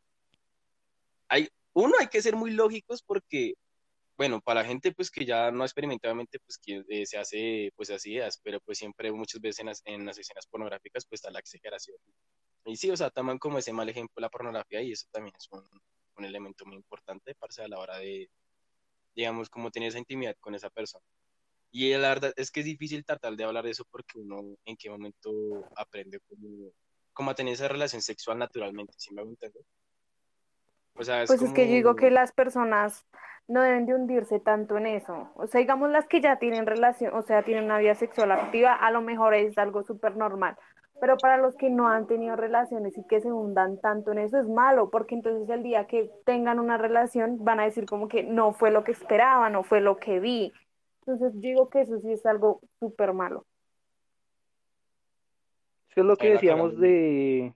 Hay, 1.30 1.48
uno, 1.72 1.94
hay 1.98 2.08
que 2.08 2.22
ser 2.22 2.36
muy 2.36 2.52
lógicos 2.52 3.04
porque, 3.04 3.54
bueno, 4.18 4.42
para 4.42 4.62
la 4.62 4.68
gente 4.68 4.92
pues 4.94 5.12
que 5.12 5.26
ya 5.26 5.52
no 5.52 5.64
experimentadamente, 5.64 6.40
pues 6.40 6.58
que 6.58 6.84
eh, 6.90 7.06
se 7.06 7.18
hace, 7.18 7.72
pues 7.76 7.90
así 7.90 8.14
ideas, 8.14 8.40
pero 8.44 8.60
pues 8.62 8.78
siempre 8.78 9.12
muchas 9.12 9.42
veces 9.42 9.60
en 9.60 9.66
las, 9.68 9.82
en 9.86 10.06
las 10.06 10.18
escenas 10.18 10.48
pornográficas 10.48 11.06
pues 11.06 11.20
está 11.20 11.32
la 11.32 11.40
exageración. 11.40 11.98
Y 12.66 12.78
sí, 12.78 12.90
o 12.92 12.98
sea, 12.98 13.10
toman 13.10 13.38
como 13.38 13.60
ese 13.60 13.74
mal 13.74 13.90
ejemplo 13.90 14.22
la 14.22 14.30
pornografía 14.30 14.82
y 14.82 14.92
eso 14.92 15.08
también 15.12 15.36
es 15.38 15.48
un, 15.52 15.64
un 16.18 16.26
elemento 16.26 16.66
muy 16.66 16.76
importante, 16.78 17.36
parce, 17.36 17.62
a 17.62 17.68
la 17.68 17.80
hora 17.80 17.98
de, 18.00 18.30
digamos, 19.16 19.50
como 19.50 19.72
tener 19.72 19.90
esa 19.90 20.00
intimidad 20.00 20.36
con 20.40 20.56
esa 20.56 20.70
persona. 20.70 21.06
Y 21.72 21.92
la 21.92 22.10
verdad 22.10 22.34
es 22.38 22.52
que 22.52 22.62
es 22.62 22.66
difícil 22.66 23.04
tratar 23.04 23.36
de 23.36 23.44
hablar 23.44 23.66
de 23.66 23.72
eso 23.72 23.86
porque 23.92 24.20
uno 24.20 24.56
en 24.66 24.78
qué 24.78 24.90
momento 24.90 25.32
aprende 25.76 26.20
cómo, 26.22 26.72
cómo 27.14 27.32
a 27.32 27.36
tener 27.36 27.54
esa 27.54 27.68
relación 27.68 28.02
sexual 28.02 28.38
naturalmente, 28.38 28.94
¿sí 28.98 29.14
me 29.14 29.22
hago 29.22 29.32
entender? 29.32 29.64
O 30.98 31.04
sea, 31.04 31.24
es 31.24 31.30
Pues 31.30 31.42
es 31.42 31.52
que 31.52 31.68
yo 31.68 31.74
digo 31.74 31.96
que 31.96 32.10
las 32.10 32.32
personas 32.32 33.06
no 33.48 33.62
deben 33.62 33.86
de 33.86 33.94
hundirse 33.94 34.40
tanto 34.40 34.78
en 34.78 34.88
eso. 34.88 35.30
O 35.36 35.48
sea, 35.48 35.60
digamos 35.60 35.90
las 35.92 36.08
que 36.08 36.22
ya 36.22 36.38
tienen 36.38 36.66
relación, 36.66 37.14
o 37.14 37.22
sea, 37.22 37.44
tienen 37.44 37.66
una 37.66 37.78
vida 37.78 37.96
sexual 37.96 38.32
activa, 38.32 38.74
a 38.74 38.92
lo 38.92 39.02
mejor 39.02 39.34
es 39.34 39.58
algo 39.58 39.84
súper 39.84 40.16
normal. 40.16 40.58
Pero 41.00 41.18
para 41.18 41.38
los 41.38 41.56
que 41.56 41.70
no 41.70 41.90
han 41.90 42.08
tenido 42.08 42.36
relaciones 42.38 42.98
y 42.98 43.06
que 43.06 43.20
se 43.20 43.32
hundan 43.32 43.80
tanto 43.82 44.14
en 44.14 44.20
eso 44.20 44.40
es 44.40 44.48
malo, 44.48 44.90
porque 44.90 45.14
entonces 45.14 45.50
el 45.50 45.62
día 45.62 45.88
que 45.88 46.10
tengan 46.26 46.60
una 46.60 46.78
relación 46.78 47.44
van 47.44 47.60
a 47.60 47.66
decir 47.66 47.86
como 47.86 48.08
que 48.08 48.24
no 48.24 48.54
fue 48.54 48.72
lo 48.72 48.84
que 48.84 48.94
esperaba, 48.94 49.50
no 49.50 49.64
fue 49.64 49.82
lo 49.82 49.98
que 49.98 50.20
vi. 50.20 50.54
Entonces 51.02 51.34
yo 51.36 51.42
digo 51.42 51.70
que 51.70 51.82
eso 51.82 52.00
sí 52.00 52.14
es 52.14 52.26
algo 52.26 52.62
súper 52.80 53.14
malo. 53.14 53.46
Es 55.90 55.96
que 55.96 56.02
es 56.02 56.08
lo 56.08 56.16
que 56.16 56.32
decíamos 56.32 56.74
cagamos. 56.74 57.54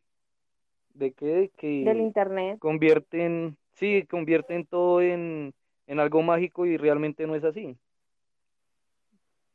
De, 1.00 1.06
de 1.18 1.52
que, 1.58 1.68
de 1.86 1.86
Del 1.86 2.02
internet. 2.02 2.60
convierten, 2.60 3.58
sí, 3.74 4.06
convierten 4.10 4.66
todo 4.66 5.02
en, 5.02 5.54
en 5.88 6.00
algo 6.00 6.22
mágico 6.22 6.66
y 6.66 6.78
realmente 6.78 7.26
no 7.28 7.36
es 7.36 7.44
así. 7.44 7.78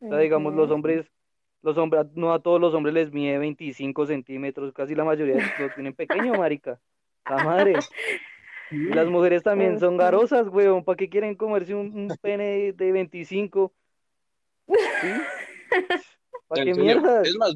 O 0.01 0.09
sea, 0.09 0.19
digamos, 0.19 0.55
los 0.55 0.71
hombres, 0.71 1.07
los 1.63 1.79
hombres, 1.79 2.07
no 2.15 2.33
a 2.33 2.41
todos 2.43 2.61
los 2.61 2.75
hombres 2.75 2.95
les 2.95 3.13
mide 3.13 3.39
25 3.39 4.07
centímetros, 4.07 4.73
casi 4.73 4.95
la 4.95 5.05
mayoría 5.05 5.43
lo 5.57 5.71
tienen 5.71 5.95
pequeño, 5.95 6.35
marica. 6.39 6.81
La 7.27 7.41
madre. 7.41 7.89
Las 8.71 9.07
mujeres 9.09 9.43
también 9.43 9.79
son 9.79 9.95
Ujú. 9.95 9.99
garosas, 9.99 10.49
weón. 10.49 10.85
¿Para 10.85 10.97
qué 10.97 11.09
quieren 11.09 11.37
comerse 11.37 11.75
un, 11.75 11.97
un 11.97 12.19
pene 12.21 12.73
de 12.73 12.93
25? 12.93 13.73
¿Sí? 15.01 15.27
¿Para 16.49 16.63
qué 16.65 16.75
serio, 16.75 16.83
mierdas? 16.83 17.27
Es 17.27 17.37
más, 17.37 17.55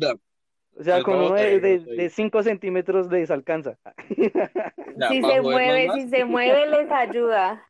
O 0.78 0.84
sea, 0.84 0.96
les 0.96 1.04
con 1.04 1.16
voy 1.16 1.24
a 1.24 1.28
uno 1.28 1.34
de, 1.36 1.54
el 1.54 1.60
de, 1.60 1.76
brazo 1.78 1.90
ahí. 1.90 1.96
de 1.96 2.10
5 2.10 2.42
centímetros 2.44 3.10
les 3.10 3.30
alcanza. 3.30 3.78
ya, 3.84 3.88
Si 5.10 5.20
para 5.20 5.34
se 5.34 5.42
mueve, 5.42 5.86
más, 5.88 5.96
si 5.96 6.08
se 6.08 6.24
mueve, 6.24 6.66
les 6.68 6.90
ayuda. 6.90 7.68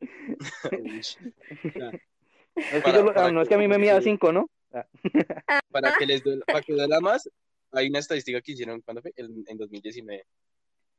es 0.72 1.16
que, 1.62 2.80
Para- 2.82 2.96
yo 2.98 3.04
lo- 3.04 3.10
ah, 3.10 3.14
para 3.14 3.30
no 3.32 3.42
es 3.42 3.48
que- 3.48 3.50
que 3.50 3.54
a 3.54 3.58
mí 3.58 3.68
me 3.68 3.74
para 3.74 3.78
mida 3.80 3.98
que- 3.98 4.04
5, 4.04 4.32
¿no? 4.32 4.50
Ah. 4.72 4.86
para 5.70 5.94
que 5.96 6.06
les 6.06 6.22
duela, 6.22 6.44
para 6.46 6.60
que 6.62 6.72
duela 6.74 7.00
más, 7.00 7.30
hay 7.72 7.88
una 7.88 7.98
estadística 8.00 8.40
que 8.40 8.52
hicieron 8.52 8.80
cuando 8.80 9.02
fue 9.02 9.12
en, 9.16 9.44
en 9.46 9.56
2019. 9.58 10.24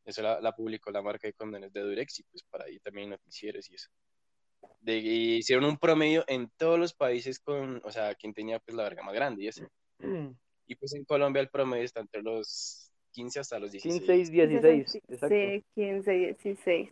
Eso 0.06 0.22
la, 0.24 0.40
la 0.42 0.54
publicó 0.56 0.92
la 0.92 1.02
marca 1.02 1.28
de 1.28 1.34
condones 1.34 1.72
de 1.74 1.82
Durex 1.82 2.20
y 2.20 2.24
pues 2.24 2.44
para 2.50 2.66
ahí 2.66 2.80
también 2.80 3.10
noticieros 3.10 3.70
y 3.70 3.76
eso. 3.76 3.90
De, 4.82 4.98
y 4.98 5.36
hicieron 5.38 5.66
un 5.66 5.78
promedio 5.78 6.24
en 6.28 6.50
todos 6.58 6.80
los 6.80 6.94
países 6.94 7.40
con, 7.40 7.82
o 7.84 7.92
sea, 7.92 8.16
quien 8.16 8.34
tenía 8.34 8.60
pues 8.60 8.76
la 8.76 8.84
verga 8.84 9.04
más 9.04 9.14
grande 9.14 9.44
y 9.44 9.48
eso. 9.50 9.68
Y 10.70 10.76
pues 10.76 10.94
en 10.94 11.04
Colombia 11.04 11.42
el 11.42 11.50
promedio 11.50 11.84
está 11.84 12.00
entre 12.00 12.22
los 12.22 12.92
15 13.12 13.40
hasta 13.40 13.58
los 13.58 13.72
16. 13.72 14.02
15 14.04 14.16
y 14.16 14.48
16, 14.48 14.96
exacto. 15.08 15.28
Sí, 15.36 15.66
15, 15.74 16.12
16. 16.12 16.90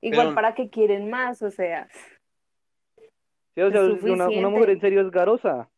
Igual 0.00 0.26
Pero- 0.28 0.34
para 0.36 0.54
que 0.54 0.70
quieren 0.70 1.10
más, 1.10 1.42
o 1.42 1.50
sea. 1.50 1.88
Sí, 3.54 3.60
o 3.60 3.70
sea, 3.70 3.82
Es 3.84 4.02
una, 4.04 4.28
una 4.28 4.48
mujer 4.48 4.70
en 4.70 4.80
serio 4.80 5.00
es 5.02 5.10
garosa. 5.10 5.68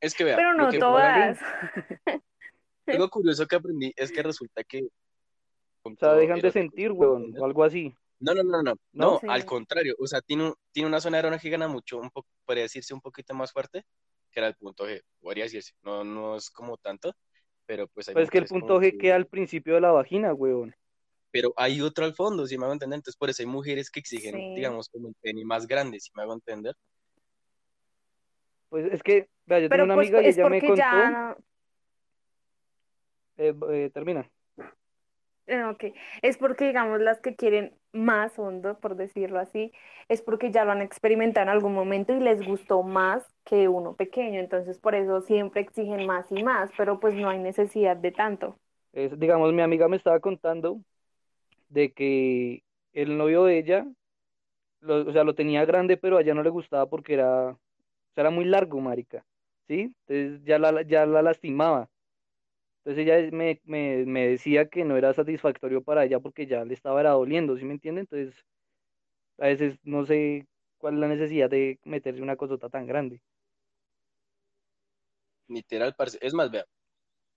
Es 0.00 0.14
que 0.14 0.24
vea, 0.24 0.34
Pero 0.36 0.54
no 0.54 0.72
todas. 0.72 1.38
algo 2.86 3.08
curioso 3.08 3.46
que 3.46 3.54
aprendí 3.56 3.92
es 3.96 4.10
que 4.10 4.20
resulta 4.22 4.64
que 4.64 4.88
O 5.84 5.94
sea, 5.94 6.14
dejan 6.14 6.40
de 6.40 6.50
sentir, 6.50 6.88
¿sí 6.90 6.92
weón, 6.96 7.38
o 7.38 7.44
algo 7.44 7.62
así. 7.62 7.94
No, 8.18 8.34
no, 8.34 8.42
no, 8.42 8.62
no, 8.62 8.74
no, 8.74 8.76
¿No? 8.92 9.18
Sí. 9.20 9.26
al 9.30 9.44
contrario, 9.44 9.94
o 9.98 10.06
sea, 10.08 10.20
tiene, 10.20 10.46
un- 10.48 10.54
tiene 10.72 10.88
una 10.88 11.00
zona 11.00 11.38
que 11.38 11.50
gana 11.50 11.68
mucho, 11.68 11.98
un 11.98 12.10
poco, 12.10 12.26
podría 12.44 12.64
decirse 12.64 12.92
un 12.92 13.00
poquito 13.00 13.32
más 13.34 13.52
fuerte, 13.52 13.84
que 14.32 14.40
era 14.40 14.48
el 14.48 14.56
punto 14.56 14.86
G, 14.88 15.00
podría 15.20 15.44
decirse, 15.44 15.74
no, 15.82 16.02
no 16.04 16.36
es 16.36 16.50
como 16.50 16.76
tanto, 16.78 17.14
pero 17.66 17.86
pues 17.88 18.08
hay 18.08 18.14
Pues 18.14 18.24
es 18.24 18.30
que 18.30 18.38
el 18.38 18.46
punto 18.46 18.80
G 18.80 18.90
que- 18.92 18.98
queda 18.98 19.16
al 19.16 19.26
principio 19.26 19.74
de 19.74 19.80
la 19.82 19.92
vagina, 19.92 20.32
weón. 20.34 20.74
pero 21.30 21.54
hay 21.56 21.80
otro 21.80 22.04
al 22.04 22.14
fondo, 22.14 22.46
si 22.46 22.58
me 22.58 22.64
hago 22.64 22.72
entender, 22.72 22.96
entonces 22.96 23.16
por 23.16 23.30
eso 23.30 23.42
hay 23.42 23.46
mujeres 23.46 23.90
que 23.90 24.00
exigen, 24.00 24.34
Sí. 24.34 24.54
digamos, 24.56 24.88
como 24.88 25.08
el 25.08 25.14
pene 25.20 25.44
más 25.44 25.66
grande, 25.66 26.00
si 26.00 26.10
me 26.14 26.22
hago 26.22 26.34
entender, 26.34 26.74
Pues 28.68 28.90
es 28.92 29.02
que, 29.02 29.28
vea, 29.46 29.58
yo 29.60 29.68
tengo 29.68 29.70
Pero 29.70 29.84
una 29.84 29.94
pues 29.94 30.08
amiga 30.08 30.22
y 30.22 30.28
es 30.28 30.34
ella 30.36 30.48
me 30.48 30.60
porque 30.60 30.66
contó, 30.68 30.76
ya. 30.78 31.36
eh, 33.36 33.54
eh, 33.70 33.90
termina. 33.92 34.30
eh, 35.46 35.64
Ok, 35.64 35.84
es 36.22 36.36
porque, 36.38 36.66
digamos, 36.66 37.00
las 37.00 37.20
que 37.20 37.34
quieren 37.36 37.78
más 37.92 38.38
hondo, 38.38 38.78
por 38.80 38.96
decirlo 38.96 39.38
así, 39.40 39.72
es 40.08 40.22
porque 40.22 40.50
ya 40.50 40.64
lo 40.64 40.72
han 40.72 40.82
experimentado 40.82 41.44
en 41.44 41.50
algún 41.50 41.74
momento 41.74 42.12
y 42.14 42.20
les 42.20 42.42
gustó 42.42 42.82
más 42.82 43.24
que 43.44 43.68
uno 43.68 43.94
pequeño. 43.96 44.40
Entonces, 44.40 44.78
por 44.78 44.94
eso 44.94 45.20
siempre 45.22 45.60
exigen 45.62 46.06
más 46.06 46.30
y 46.30 46.42
más, 46.42 46.70
pero 46.76 47.00
pues 47.00 47.14
no 47.14 47.28
hay 47.30 47.38
necesidad 47.38 47.96
de 47.96 48.12
tanto. 48.12 48.58
Es, 48.92 49.18
digamos, 49.18 49.52
mi 49.52 49.62
amiga 49.62 49.88
me 49.88 49.96
estaba 49.96 50.20
contando 50.20 50.80
de 51.70 51.92
que 51.92 52.64
el 52.94 53.18
novio 53.18 53.44
de 53.44 53.58
ella, 53.58 53.86
lo- 54.80 55.08
o 55.08 55.12
sea, 55.12 55.24
lo 55.24 55.34
tenía 55.36 55.64
grande, 55.66 55.96
pero 55.98 56.18
a 56.18 56.22
ella 56.22 56.34
no 56.34 56.42
le 56.42 56.50
gustaba 56.50 56.88
porque 56.88 57.14
era, 57.14 57.50
o 57.52 57.58
sea, 58.14 58.22
era 58.22 58.30
muy 58.30 58.46
largo, 58.46 58.80
marica, 58.80 59.26
¿sí? 59.68 59.94
Entonces 60.08 60.44
ya 60.46 60.58
la, 60.60 60.82
ya 60.84 61.06
la 61.06 61.22
lastimaba. 61.22 61.90
Entonces 62.84 63.06
ella 63.06 63.30
me, 63.32 63.60
me, 63.64 64.04
me 64.06 64.28
decía 64.28 64.68
que 64.68 64.84
no 64.84 64.96
era 64.96 65.12
satisfactorio 65.14 65.82
para 65.82 66.04
ella 66.04 66.20
porque 66.20 66.46
ya 66.46 66.64
le 66.64 66.74
estaba 66.74 67.00
era 67.00 67.10
doliendo, 67.10 67.56
¿sí 67.56 67.64
me 67.64 67.74
entiende? 67.74 68.02
Entonces, 68.02 68.34
a 69.38 69.46
veces 69.48 69.78
no 69.84 70.06
sé 70.06 70.46
cuál 70.78 70.94
es 70.94 71.00
la 71.00 71.08
necesidad 71.08 71.50
de 71.50 71.78
meterse 71.84 72.22
una 72.22 72.36
cosota 72.36 72.68
tan 72.70 72.86
grande. 72.86 73.22
literal, 75.48 75.94
parce, 75.94 76.18
es 76.20 76.34
más, 76.34 76.50
vea, 76.50 76.64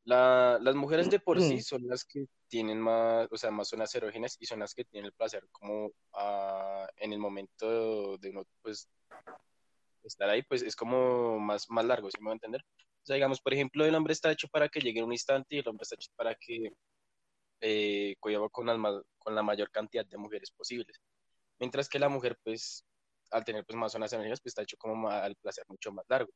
la, 0.05 0.59
las 0.61 0.75
mujeres 0.75 1.09
de 1.09 1.19
por 1.19 1.41
sí 1.41 1.61
son 1.63 1.87
las 1.87 2.05
que 2.05 2.27
tienen 2.47 2.79
más, 2.81 3.27
o 3.31 3.37
sea, 3.37 3.51
más 3.51 3.69
zonas 3.69 3.93
erógenas 3.95 4.37
y 4.39 4.45
son 4.45 4.59
las 4.59 4.73
que 4.73 4.85
tienen 4.85 5.07
el 5.07 5.13
placer 5.13 5.47
como 5.51 5.91
ah, 6.13 6.87
en 6.97 7.13
el 7.13 7.19
momento 7.19 8.17
de 8.19 8.29
uno, 8.31 8.43
pues, 8.61 8.89
estar 10.03 10.29
ahí, 10.29 10.43
pues 10.43 10.61
es 10.61 10.75
como 10.75 11.39
más, 11.39 11.69
más 11.69 11.85
largo, 11.85 12.09
si 12.11 12.19
me 12.19 12.25
voy 12.25 12.31
a 12.33 12.35
entender. 12.35 12.61
O 13.05 13.07
sea, 13.07 13.15
digamos, 13.15 13.39
por 13.39 13.53
ejemplo, 13.53 13.85
el 13.85 13.93
hombre 13.93 14.13
está 14.13 14.31
hecho 14.31 14.47
para 14.47 14.67
que 14.67 14.79
llegue 14.81 14.99
en 14.99 15.05
un 15.05 15.13
instante 15.13 15.55
y 15.55 15.59
el 15.59 15.67
hombre 15.67 15.83
está 15.83 15.93
hecho 15.95 16.09
para 16.15 16.33
que 16.33 16.71
eh, 17.61 18.15
con, 18.19 18.65
la 19.35 19.43
mayor 19.43 19.69
cantidad 19.69 20.03
de 20.05 20.17
mujeres 20.17 20.49
posibles. 20.49 20.99
Mientras 21.59 21.87
que 21.87 21.99
la 21.99 22.09
mujer, 22.09 22.35
pues, 22.43 22.83
al 23.31 23.45
tener 23.45 23.63
pues 23.65 23.77
más 23.77 23.91
zonas 23.91 24.11
energéticas, 24.13 24.41
pues 24.41 24.51
está 24.53 24.63
hecho 24.63 24.77
como 24.77 25.07
al 25.07 25.35
placer 25.35 25.65
mucho 25.67 25.91
más 25.91 26.05
largo. 26.09 26.31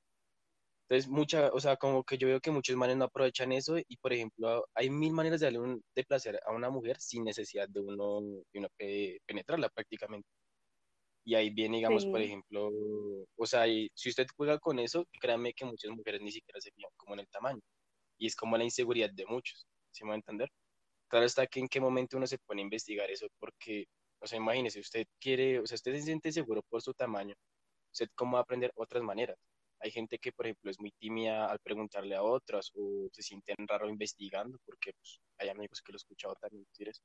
Entonces, 0.88 1.10
mucha, 1.10 1.50
o 1.54 1.60
sea, 1.60 1.76
como 1.78 2.04
que 2.04 2.20
yo 2.20 2.28
veo 2.28 2.40
que 2.40 2.52
muchos 2.52 2.76
manes 2.76 2.98
no 2.98 3.06
aprovechan 3.06 3.52
eso 3.52 3.78
y, 3.80 3.98
por 3.98 4.14
ejemplo, 4.14 4.68
hay 4.76 4.92
mil 4.92 5.14
maneras 5.14 5.40
de 5.40 5.48
darle 5.48 5.60
un, 5.60 5.84
de 5.96 6.04
placer 6.04 6.40
a 6.46 6.52
una 6.52 6.70
mujer 6.70 7.02
sin 7.02 7.24
necesidad 7.24 7.68
de 7.70 7.80
uno, 7.80 8.22
de 8.54 8.60
uno 8.60 8.70
penetrarla 9.26 9.70
prácticamente. 9.70 10.28
Y 11.30 11.36
ahí 11.36 11.52
viene, 11.52 11.78
digamos, 11.78 12.08
por 12.08 12.20
ejemplo, 12.20 12.72
o 13.38 13.46
sea, 13.46 13.66
si 13.94 14.10
usted 14.10 14.26
juega 14.36 14.58
con 14.58 14.80
eso, 14.80 15.06
créanme 15.22 15.54
que 15.54 15.64
muchas 15.64 15.92
mujeres 15.92 16.22
ni 16.22 16.32
siquiera 16.32 16.60
se 16.60 16.72
fijan 16.72 16.90
como 16.98 17.14
en 17.14 17.20
el 17.20 17.28
tamaño. 17.28 17.60
Y 18.18 18.26
es 18.26 18.36
como 18.36 18.58
la 18.58 18.64
inseguridad 18.64 19.12
de 19.14 19.28
muchos, 19.28 19.68
¿sí 19.92 20.04
me 20.04 20.10
va 20.10 20.14
a 20.16 20.18
entender? 20.18 20.50
Claro 21.08 21.28
está 21.28 21.46
que 21.46 21.60
en 21.60 21.68
qué 21.68 21.80
momento 21.80 22.18
uno 22.18 22.26
se 22.26 22.40
pone 22.40 22.64
a 22.64 22.64
investigar 22.64 23.12
eso, 23.12 23.28
porque, 23.38 23.86
o 24.18 24.26
sea, 24.26 24.40
imagínese, 24.40 24.80
usted 24.80 25.06
quiere, 25.22 25.60
o 25.60 25.68
sea, 25.68 25.76
usted 25.76 25.94
se 25.98 26.02
siente 26.02 26.32
seguro 26.32 26.64
por 26.68 26.82
su 26.82 26.96
tamaño, 26.96 27.36
usted 27.94 28.08
cómo 28.16 28.34
va 28.34 28.40
a 28.40 28.42
aprender 28.42 28.72
otras 28.74 29.04
maneras. 29.04 29.38
Hay 29.82 29.92
gente 29.92 30.18
que, 30.18 30.32
por 30.32 30.48
ejemplo, 30.48 30.72
es 30.72 30.80
muy 30.80 30.92
tímida 30.98 31.46
al 31.46 31.60
preguntarle 31.60 32.16
a 32.16 32.24
otras 32.24 32.72
o 32.74 33.08
se 33.12 33.22
sienten 33.22 33.68
raro 33.68 33.88
investigando, 33.88 34.58
porque 34.66 34.94
pues, 34.94 35.22
hay 35.38 35.50
amigos 35.50 35.80
que 35.84 35.92
lo 35.92 35.98
he 35.98 36.02
escuchado 36.02 36.34
también 36.42 36.64
decir 36.64 36.90
eso. 36.90 37.04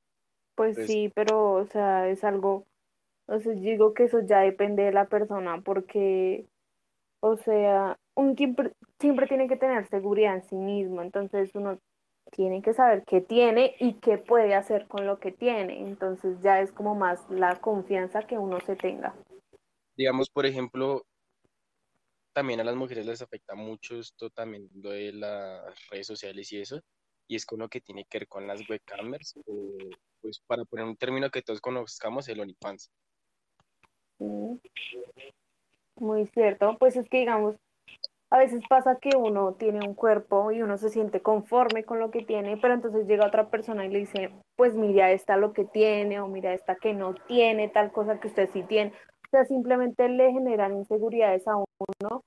Pues 0.54 0.78
sí, 0.86 1.12
pero, 1.14 1.52
o 1.52 1.66
sea, 1.66 2.08
es 2.08 2.24
algo 2.24 2.66
entonces 3.26 3.60
digo 3.60 3.94
que 3.94 4.04
eso 4.04 4.20
ya 4.20 4.40
depende 4.40 4.82
de 4.82 4.92
la 4.92 5.06
persona 5.06 5.60
porque, 5.62 6.46
o 7.20 7.36
sea, 7.36 7.98
un 8.14 8.36
siempre, 8.36 8.72
siempre 8.98 9.26
tiene 9.26 9.48
que 9.48 9.56
tener 9.56 9.86
seguridad 9.88 10.34
en 10.36 10.42
sí 10.42 10.56
mismo, 10.56 11.02
entonces 11.02 11.50
uno 11.54 11.78
tiene 12.30 12.62
que 12.62 12.74
saber 12.74 13.02
qué 13.06 13.20
tiene 13.20 13.76
y 13.78 13.94
qué 13.94 14.18
puede 14.18 14.54
hacer 14.54 14.86
con 14.88 15.06
lo 15.06 15.18
que 15.18 15.32
tiene, 15.32 15.80
entonces 15.80 16.40
ya 16.42 16.60
es 16.60 16.72
como 16.72 16.94
más 16.94 17.28
la 17.30 17.60
confianza 17.60 18.26
que 18.26 18.38
uno 18.38 18.60
se 18.60 18.76
tenga. 18.76 19.14
Digamos, 19.96 20.28
por 20.28 20.44
ejemplo, 20.44 21.02
también 22.32 22.60
a 22.60 22.64
las 22.64 22.74
mujeres 22.74 23.06
les 23.06 23.22
afecta 23.22 23.54
mucho 23.54 23.98
esto 23.98 24.28
también 24.30 24.68
lo 24.74 24.90
de 24.90 25.12
las 25.12 25.88
redes 25.88 26.06
sociales 26.06 26.52
y 26.52 26.60
eso, 26.60 26.80
y 27.26 27.36
es 27.36 27.46
con 27.46 27.60
lo 27.60 27.68
que 27.68 27.80
tiene 27.80 28.04
que 28.04 28.18
ver 28.18 28.28
con 28.28 28.46
las 28.46 28.68
webcamers, 28.68 29.34
o 29.46 29.76
pues 30.20 30.40
para 30.46 30.64
poner 30.64 30.84
un 30.84 30.96
término 30.96 31.30
que 31.30 31.42
todos 31.42 31.60
conozcamos, 31.60 32.28
el 32.28 32.40
OnlyFans. 32.40 32.90
Muy 34.18 34.60
cierto, 36.34 36.76
pues 36.78 36.96
es 36.96 37.08
que 37.08 37.18
digamos, 37.18 37.56
a 38.30 38.38
veces 38.38 38.62
pasa 38.68 38.96
que 38.96 39.16
uno 39.16 39.54
tiene 39.54 39.86
un 39.86 39.94
cuerpo 39.94 40.50
y 40.50 40.60
uno 40.60 40.76
se 40.76 40.88
siente 40.88 41.20
conforme 41.20 41.84
con 41.84 42.00
lo 42.00 42.10
que 42.10 42.24
tiene, 42.24 42.56
pero 42.56 42.74
entonces 42.74 43.06
llega 43.06 43.26
otra 43.26 43.48
persona 43.48 43.86
y 43.86 43.90
le 43.90 44.00
dice, 44.00 44.30
pues 44.56 44.74
mira 44.74 45.12
esta 45.12 45.36
lo 45.36 45.52
que 45.52 45.64
tiene 45.64 46.20
o 46.20 46.26
mira 46.26 46.52
esta 46.52 46.74
que 46.74 46.94
no 46.94 47.14
tiene, 47.14 47.68
tal 47.68 47.92
cosa 47.92 48.18
que 48.18 48.28
usted 48.28 48.50
sí 48.52 48.62
tiene. 48.64 48.92
O 49.26 49.30
sea, 49.30 49.44
simplemente 49.44 50.08
le 50.08 50.32
generan 50.32 50.76
inseguridades 50.76 51.46
a 51.46 51.56
uno 51.56 52.22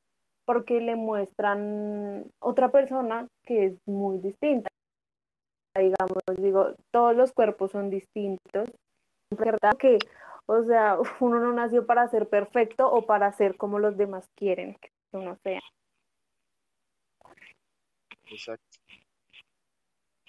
porque 0.46 0.80
le 0.80 0.96
muestran 0.96 2.26
otra 2.40 2.70
persona 2.70 3.28
que 3.44 3.66
es 3.66 3.74
muy 3.86 4.20
distinta. 4.20 4.70
Digamos, 5.78 6.24
digo, 6.38 6.74
todos 6.92 7.16
los 7.16 7.34
cuerpos 7.34 7.72
son 7.72 7.90
distintos. 7.90 8.70
Es 9.30 9.38
verdad 9.38 9.74
que 9.78 10.00
o 10.48 10.64
sea, 10.64 10.98
uno 11.22 11.40
no 11.40 11.54
nació 11.54 11.86
para 11.86 12.08
ser 12.08 12.28
perfecto 12.28 12.90
o 12.90 13.06
para 13.06 13.32
ser 13.34 13.58
como 13.58 13.80
los 13.80 13.98
demás 13.98 14.30
quieren 14.36 14.76
que 14.76 14.92
uno 15.12 15.38
sea. 15.44 15.62
Exacto. 18.30 18.78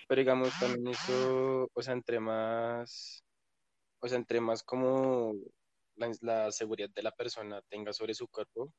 Pero 0.07 0.21
digamos 0.21 0.59
también 0.59 0.89
eso, 0.89 1.69
o 1.73 1.83
sea, 1.83 1.93
entre 1.93 2.19
más, 2.19 3.23
o 4.01 4.09
sea, 4.09 4.17
entre 4.17 4.41
más 4.41 4.63
como 4.63 5.35
la, 5.97 6.51
seguridad 6.51 6.89
de 6.95 7.03
la 7.03 7.13
persona 7.13 7.61
tenga 7.69 7.93
sobre 7.93 8.15
su 8.15 8.27
cuerpo, 8.29 8.73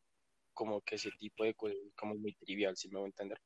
como 0.54 0.82
que 0.82 0.96
ese 0.96 1.12
tipo 1.20 1.44
de 1.44 1.54
cosas 1.54 1.78
como 1.96 2.16
muy 2.16 2.34
trivial, 2.34 2.76
si 2.76 2.90
me 2.90 2.96
voy 2.96 3.06
a 3.06 3.08
entender. 3.08 3.38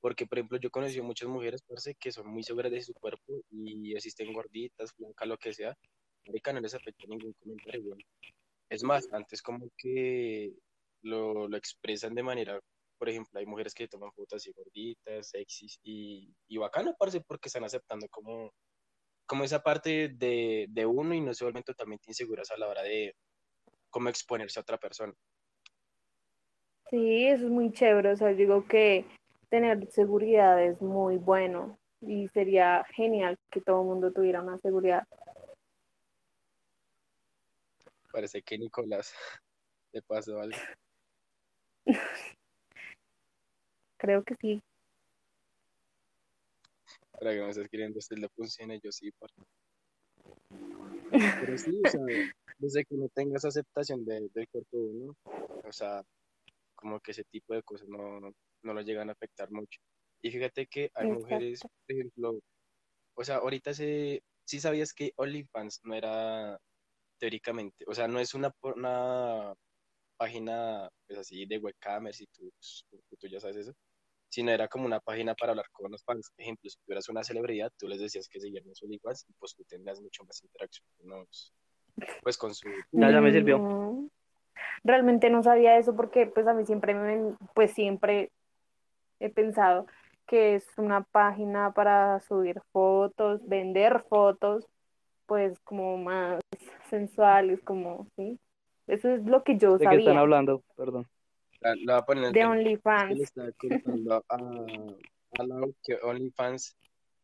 Porque, 0.00 0.26
por 0.26 0.38
ejemplo, 0.38 0.58
yo 0.58 0.68
he 0.68 0.70
conocido 0.70 1.04
muchas 1.04 1.28
mujeres, 1.28 1.62
parece 1.62 1.94
que 1.94 2.10
son 2.10 2.26
muy 2.26 2.42
seguras 2.42 2.72
de 2.72 2.80
su 2.80 2.94
cuerpo 2.94 3.42
y 3.50 3.94
existen 3.94 4.32
gorditas, 4.32 4.94
blancas, 4.96 5.28
lo 5.28 5.36
que 5.36 5.52
sea, 5.52 5.76
Marica 6.26 6.52
no 6.52 6.60
les 6.60 6.74
afecta 6.74 7.06
ningún 7.06 7.32
comentario, 7.34 7.96
Es 8.68 8.82
más, 8.82 9.08
antes 9.12 9.42
como 9.42 9.68
que 9.76 10.52
lo, 11.02 11.48
lo, 11.48 11.56
expresan 11.56 12.14
de 12.14 12.22
manera, 12.22 12.60
por 12.98 13.08
ejemplo, 13.08 13.40
hay 13.40 13.46
mujeres 13.46 13.74
que 13.74 13.88
toman 13.88 14.12
fotos 14.12 14.36
así 14.36 14.52
gorditas, 14.52 15.30
sexys 15.30 15.78
y, 15.82 16.32
y 16.48 16.58
bacano, 16.58 16.94
parece, 16.98 17.20
porque 17.20 17.48
están 17.48 17.64
aceptando 17.64 18.06
como, 18.08 18.52
como 19.26 19.44
esa 19.44 19.62
parte 19.62 20.08
de, 20.08 20.66
de 20.68 20.86
uno 20.86 21.14
y 21.14 21.20
no 21.20 21.32
se 21.34 21.44
vuelven 21.44 21.62
totalmente 21.62 22.04
inseguras 22.08 22.50
a 22.50 22.58
la 22.58 22.68
hora 22.68 22.82
de 22.82 23.14
cómo 23.88 24.08
exponerse 24.08 24.60
a 24.60 24.62
otra 24.62 24.78
persona. 24.78 25.14
Sí, 26.90 27.26
eso 27.26 27.44
es 27.46 27.50
muy 27.50 27.72
chévere, 27.72 28.12
o 28.12 28.16
sea, 28.16 28.28
digo 28.28 28.66
que 28.66 29.06
tener 29.48 29.90
seguridad 29.90 30.62
es 30.62 30.80
muy 30.82 31.16
bueno 31.16 31.78
y 32.00 32.28
sería 32.28 32.84
genial 32.94 33.38
que 33.50 33.60
todo 33.60 33.82
el 33.82 33.88
mundo 33.88 34.12
tuviera 34.12 34.42
una 34.42 34.58
seguridad 34.58 35.06
Parece 38.12 38.42
que 38.42 38.58
Nicolás 38.58 39.12
le 39.92 40.02
pasó 40.02 40.38
algo. 40.40 40.58
Creo 43.96 44.22
que 44.24 44.34
sí. 44.36 44.62
Para 47.12 47.32
que 47.32 47.40
me 47.40 47.50
estés 47.50 47.68
queriendo 47.68 47.98
usted 47.98 48.16
le 48.16 48.28
funcione, 48.30 48.80
yo 48.82 48.90
sí, 48.90 49.10
por 49.12 49.30
Pero 51.10 51.58
sí, 51.58 51.80
o 51.84 51.88
sea, 51.90 52.00
desde 52.58 52.84
que 52.84 52.96
no 52.96 53.08
tengas 53.10 53.44
aceptación 53.44 54.04
del 54.04 54.30
cuerpo 54.50 54.78
de 54.78 54.86
uno, 54.86 55.16
o 55.24 55.72
sea, 55.72 56.02
como 56.74 56.98
que 57.00 57.10
ese 57.10 57.24
tipo 57.24 57.54
de 57.54 57.62
cosas 57.62 57.88
no, 57.88 58.20
no 58.62 58.74
lo 58.74 58.80
llegan 58.80 59.10
a 59.10 59.12
afectar 59.12 59.50
mucho. 59.50 59.80
Y 60.22 60.30
fíjate 60.30 60.66
que 60.66 60.90
hay 60.94 61.08
mujeres, 61.08 61.60
por 61.60 61.70
ejemplo, 61.88 62.40
o 63.14 63.24
sea, 63.24 63.36
ahorita 63.36 63.74
se, 63.74 64.22
sí 64.44 64.60
sabías 64.60 64.92
que 64.94 65.12
OnlyFans 65.16 65.80
no 65.84 65.94
era 65.94 66.58
teóricamente. 67.20 67.84
O 67.86 67.94
sea, 67.94 68.08
no 68.08 68.18
es 68.18 68.34
una, 68.34 68.52
una 68.62 69.54
página 70.16 70.88
pues 71.06 71.18
así 71.20 71.46
de 71.46 71.58
webcamers 71.58 72.20
y 72.20 72.26
tú, 72.26 72.52
tú 73.18 73.28
ya 73.28 73.38
sabes 73.38 73.56
eso, 73.56 73.72
sino 74.28 74.50
era 74.50 74.66
como 74.68 74.86
una 74.86 75.00
página 75.00 75.34
para 75.34 75.52
hablar 75.52 75.66
con 75.70 75.92
los 75.92 76.02
fans. 76.02 76.32
Ejemplo, 76.36 76.68
si 76.68 76.76
tú 76.84 76.92
eras 76.92 77.08
una 77.08 77.22
celebridad, 77.22 77.70
tú 77.78 77.86
les 77.86 78.00
decías 78.00 78.28
que 78.28 78.40
siguieran 78.40 78.74
su 78.74 78.86
OnlyFans 78.86 79.26
y 79.28 79.32
pues 79.34 79.54
tú 79.54 79.64
tendrías 79.64 80.00
mucho 80.00 80.24
más 80.24 80.42
interacción 80.42 80.86
pues 82.22 82.38
con 82.38 82.54
su... 82.54 82.68
Ya, 82.92 83.10
ya 83.10 83.20
me 83.20 83.32
sirvió. 83.32 84.08
Realmente 84.82 85.28
no 85.28 85.42
sabía 85.42 85.76
eso 85.76 85.94
porque 85.94 86.26
pues 86.26 86.46
a 86.46 86.54
mí 86.54 86.64
siempre 86.64 86.94
me, 86.94 87.36
pues 87.54 87.72
siempre 87.72 88.30
he 89.18 89.28
pensado 89.28 89.86
que 90.26 90.54
es 90.54 90.66
una 90.78 91.02
página 91.02 91.72
para 91.72 92.20
subir 92.20 92.62
fotos, 92.72 93.46
vender 93.46 94.04
fotos, 94.08 94.66
pues 95.30 95.60
como 95.60 95.96
más 95.96 96.40
sensuales, 96.88 97.60
como, 97.62 98.08
¿sí? 98.16 98.36
Eso 98.88 99.10
es 99.10 99.24
lo 99.24 99.44
que 99.44 99.56
yo 99.56 99.78
sabía. 99.78 99.90
¿De 99.90 99.96
qué 99.96 100.02
están 100.02 100.18
hablando? 100.18 100.64
Perdón. 100.76 101.06
La, 101.60 101.98
a 101.98 102.04
poner 102.04 102.32
de 102.32 102.44
OnlyFans. 102.44 103.16
Le 103.16 103.22
está 103.22 103.52
contando 103.52 104.24
a, 104.28 104.34
a 104.34 105.44
que 105.84 105.94
OnlyFans, 106.02 106.76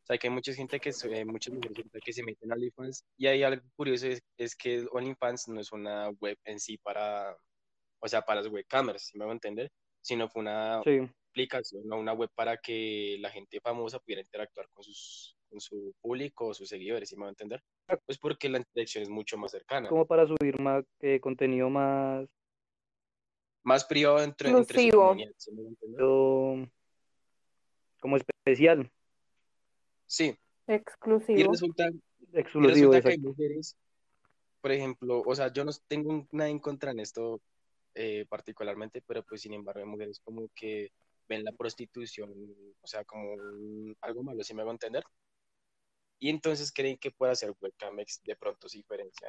o 0.05 0.07
sea, 0.07 0.19
que 0.19 0.29
hay 0.29 0.33
mucha 0.33 0.53
gente 0.53 0.79
que, 0.79 0.91
eh, 0.91 1.25
muchas 1.25 1.53
mujeres 1.53 1.85
que 2.05 2.13
se 2.13 2.23
meten 2.23 2.53
a 2.53 2.55
OnlyFans, 2.55 3.05
y 3.17 3.27
hay 3.27 3.43
algo 3.43 3.65
curioso, 3.75 4.07
es, 4.07 4.23
es, 4.37 4.55
que 4.55 4.87
OnlyFans 4.93 5.49
no 5.49 5.61
es 5.61 5.73
una 5.73 6.11
web 6.21 6.39
en 6.45 6.61
sí 6.61 6.79
para, 6.79 7.37
o 7.99 8.07
sea, 8.07 8.23
para 8.23 8.41
las 8.41 8.53
webcamers, 8.53 9.03
si 9.03 9.19
me 9.19 9.25
voy 9.25 9.33
a 9.33 9.35
entender, 9.35 9.69
sino 10.01 10.29
fue 10.29 10.43
una 10.43 10.81
aplicación, 11.31 11.83
no 11.89 11.99
una 11.99 12.13
web 12.13 12.31
para 12.37 12.57
que 12.59 13.17
la 13.19 13.31
gente 13.31 13.61
famosa 13.61 13.99
pudiera 13.99 14.23
interactuar 14.23 14.69
con 14.73 14.85
sus 14.85 15.36
con 15.57 15.61
su 15.61 15.95
público 16.03 16.49
o 16.49 16.55
sus 16.55 16.69
seguidores, 16.69 17.09
si 17.09 17.17
me 17.17 17.23
va 17.23 17.29
a 17.29 17.31
entender? 17.31 17.63
Pues 18.05 18.19
porque 18.19 18.49
la 18.49 18.59
interacción 18.59 19.03
es 19.03 19.09
mucho 19.09 19.39
más 19.39 19.53
cercana. 19.53 19.89
Como 19.89 20.07
para 20.07 20.27
subir 20.27 20.61
más 20.61 20.85
eh, 21.01 21.19
contenido 21.19 21.71
más 21.71 22.29
más 23.63 23.85
privado 23.85 24.23
entre, 24.23 24.51
entre 24.51 24.91
su 24.91 24.97
comunidad, 24.97 25.33
como 28.01 28.17
especial. 28.17 28.89
Sí. 30.07 30.37
Exclusivo. 30.69 31.39
Y 31.39 31.43
resulta, 31.45 31.91
Exclusivo, 32.33 32.69
y 32.69 32.71
resulta 32.73 33.01
que 33.01 33.09
hay 33.09 33.19
mujeres, 33.19 33.77
por 34.61 34.73
ejemplo, 34.73 35.23
o 35.25 35.35
sea, 35.35 35.53
yo 35.53 35.65
no 35.65 35.73
tengo 35.89 36.27
nada 36.31 36.51
en 36.51 36.61
contra 36.61 36.93
en 36.93 37.01
esto 37.01 37.41
eh, 37.95 38.27
particularmente, 38.29 39.03
pero 39.05 39.25
pues 39.25 39.41
sin 39.41 39.55
embargo 39.55 39.81
hay 39.81 39.87
mujeres 39.87 40.21
como 40.21 40.49
que 40.55 40.93
ven 41.29 41.43
la 41.43 41.53
prostitución, 41.53 42.33
o 42.81 42.87
sea, 42.87 43.05
como 43.05 43.35
algo 44.03 44.23
malo, 44.23 44.45
si 44.45 44.55
me 44.55 44.63
hago 44.63 44.71
entender 44.71 45.03
y 46.19 46.31
entonces 46.31 46.73
creen 46.73 46.97
que 46.99 47.11
puede 47.11 47.33
hacer 47.33 47.53
webcamex 47.61 48.23
de 48.25 48.37
pronto 48.37 48.69
se 48.69 48.79
diferencia 48.79 49.29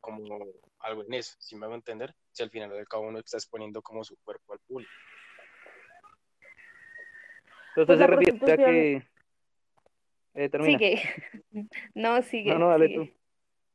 como 0.00 0.46
algo 0.80 1.02
en 1.04 1.14
eso, 1.14 1.34
si 1.38 1.56
me 1.56 1.66
hago 1.66 1.74
entender, 1.74 2.14
si 2.32 2.42
al 2.42 2.50
final 2.50 2.70
del 2.70 2.86
cabo 2.88 3.04
uno 3.08 3.18
está 3.18 3.36
exponiendo 3.36 3.82
como 3.82 4.04
su 4.04 4.16
cuerpo 4.18 4.52
al 4.52 4.60
público. 4.60 4.90
Entonces 7.76 7.86
Pues 7.86 7.98
se 7.98 8.06
refiere 8.06 8.52
a 8.52 8.56
que... 8.56 9.08
Eh, 10.34 10.48
termina. 10.48 10.78
Sigue. 10.78 11.02
No, 11.94 12.22
sigue. 12.22 12.52
No, 12.52 12.58
no, 12.58 12.68
dale 12.68 12.86
sigue. 12.88 13.06
tú. 13.06 13.12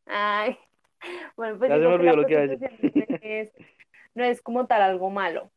Ay, 0.06 0.58
bueno, 1.36 1.58
pues 1.58 1.69
Ya 1.69 1.75
se 1.75 1.82
digo 1.82 1.91
me 1.91 1.97
que 1.97 2.03
la 2.03 2.12
olvidó 2.12 2.15
lo 2.15 2.25
que 2.25 2.32
iba 2.34 2.41
a 2.41 2.47
decir. 2.47 2.60
prostitución 2.60 3.08
no 3.10 3.27
es, 3.29 3.51
no 4.15 4.23
es 4.23 4.41
como 4.41 4.67
tal 4.67 4.82
algo 4.82 5.10
malo. 5.10 5.51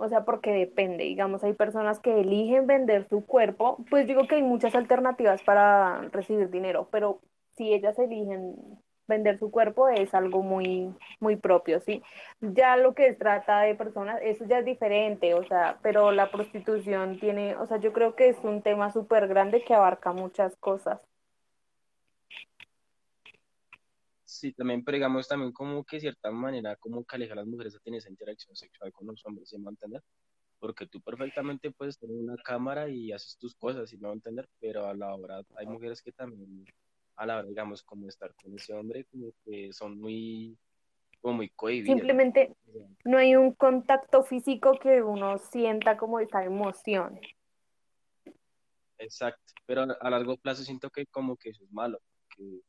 O 0.00 0.08
sea, 0.08 0.24
porque 0.24 0.52
depende. 0.52 1.04
Digamos, 1.04 1.44
hay 1.44 1.52
personas 1.52 2.00
que 2.00 2.20
eligen 2.20 2.66
vender 2.66 3.06
su 3.08 3.24
cuerpo. 3.26 3.84
Pues 3.90 4.06
digo 4.06 4.26
que 4.26 4.36
hay 4.36 4.42
muchas 4.42 4.74
alternativas 4.74 5.42
para 5.42 6.02
recibir 6.12 6.50
dinero, 6.50 6.88
pero 6.90 7.20
si 7.56 7.72
ellas 7.74 7.98
eligen 7.98 8.56
vender 9.06 9.38
su 9.38 9.50
cuerpo 9.50 9.88
es 9.88 10.14
algo 10.14 10.42
muy, 10.42 10.94
muy 11.20 11.36
propio, 11.36 11.80
¿sí? 11.80 12.02
Ya 12.40 12.76
lo 12.76 12.94
que 12.94 13.12
trata 13.12 13.60
de 13.60 13.74
personas, 13.74 14.20
eso 14.22 14.46
ya 14.46 14.60
es 14.60 14.64
diferente, 14.64 15.34
o 15.34 15.44
sea, 15.44 15.78
pero 15.82 16.12
la 16.12 16.30
prostitución 16.30 17.18
tiene, 17.20 17.56
o 17.56 17.66
sea, 17.66 17.78
yo 17.78 17.92
creo 17.92 18.14
que 18.16 18.28
es 18.30 18.38
un 18.42 18.62
tema 18.62 18.90
súper 18.92 19.28
grande 19.28 19.62
que 19.64 19.74
abarca 19.74 20.12
muchas 20.12 20.56
cosas. 20.56 21.00
Sí, 24.30 24.52
también, 24.52 24.84
pero 24.84 24.94
digamos 24.94 25.26
también 25.26 25.50
como 25.50 25.82
que 25.82 25.96
de 25.96 26.02
cierta 26.02 26.30
manera 26.30 26.76
como 26.76 27.04
que 27.04 27.16
aleja 27.16 27.32
a 27.32 27.36
las 27.36 27.48
mujeres 27.48 27.74
a 27.74 27.80
tener 27.80 27.98
esa 27.98 28.10
interacción 28.10 28.54
sexual 28.54 28.92
con 28.92 29.08
los 29.08 29.26
hombres, 29.26 29.48
¿sí 29.48 29.58
me 29.58 29.64
va 29.64 29.70
a 29.70 29.72
entender? 29.72 30.04
Porque 30.60 30.86
tú 30.86 31.00
perfectamente 31.00 31.72
puedes 31.72 31.98
tener 31.98 32.16
una 32.16 32.36
cámara 32.36 32.88
y 32.88 33.10
haces 33.10 33.36
tus 33.38 33.56
cosas, 33.56 33.90
¿sí 33.90 33.96
me 33.96 34.06
va 34.06 34.10
a 34.10 34.14
entender? 34.14 34.48
Pero 34.60 34.86
a 34.86 34.94
la 34.94 35.12
hora, 35.16 35.42
hay 35.56 35.66
mujeres 35.66 36.00
que 36.00 36.12
también, 36.12 36.64
a 37.16 37.26
la 37.26 37.38
hora, 37.38 37.48
digamos, 37.48 37.82
como 37.82 38.06
estar 38.06 38.32
con 38.36 38.54
ese 38.54 38.72
hombre, 38.72 39.04
como 39.06 39.32
que 39.44 39.72
son 39.72 39.98
muy, 39.98 40.56
como 41.20 41.38
muy 41.38 41.48
cohibidas. 41.48 41.98
Simplemente 41.98 42.54
no 43.04 43.18
hay 43.18 43.34
un 43.34 43.52
contacto 43.54 44.22
físico 44.22 44.78
que 44.80 45.02
uno 45.02 45.38
sienta 45.38 45.96
como 45.96 46.20
esa 46.20 46.44
emoción. 46.44 47.18
Exacto, 48.96 49.54
pero 49.66 49.82
a, 49.82 49.96
a 50.00 50.08
largo 50.08 50.36
plazo 50.36 50.62
siento 50.62 50.88
que 50.88 51.04
como 51.06 51.36
que 51.36 51.50
eso 51.50 51.64
es 51.64 51.72
malo, 51.72 51.98
que 52.36 52.60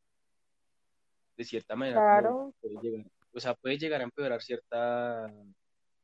de 1.42 1.46
cierta 1.46 1.76
manera 1.76 1.98
Claro. 2.00 2.54
puede 2.62 2.76
llegar, 2.82 3.06
o 3.34 3.40
sea, 3.40 3.54
puede 3.56 3.78
llegar 3.78 4.02
a 4.02 4.04
empeorar 4.04 4.42
cierta, 4.42 5.34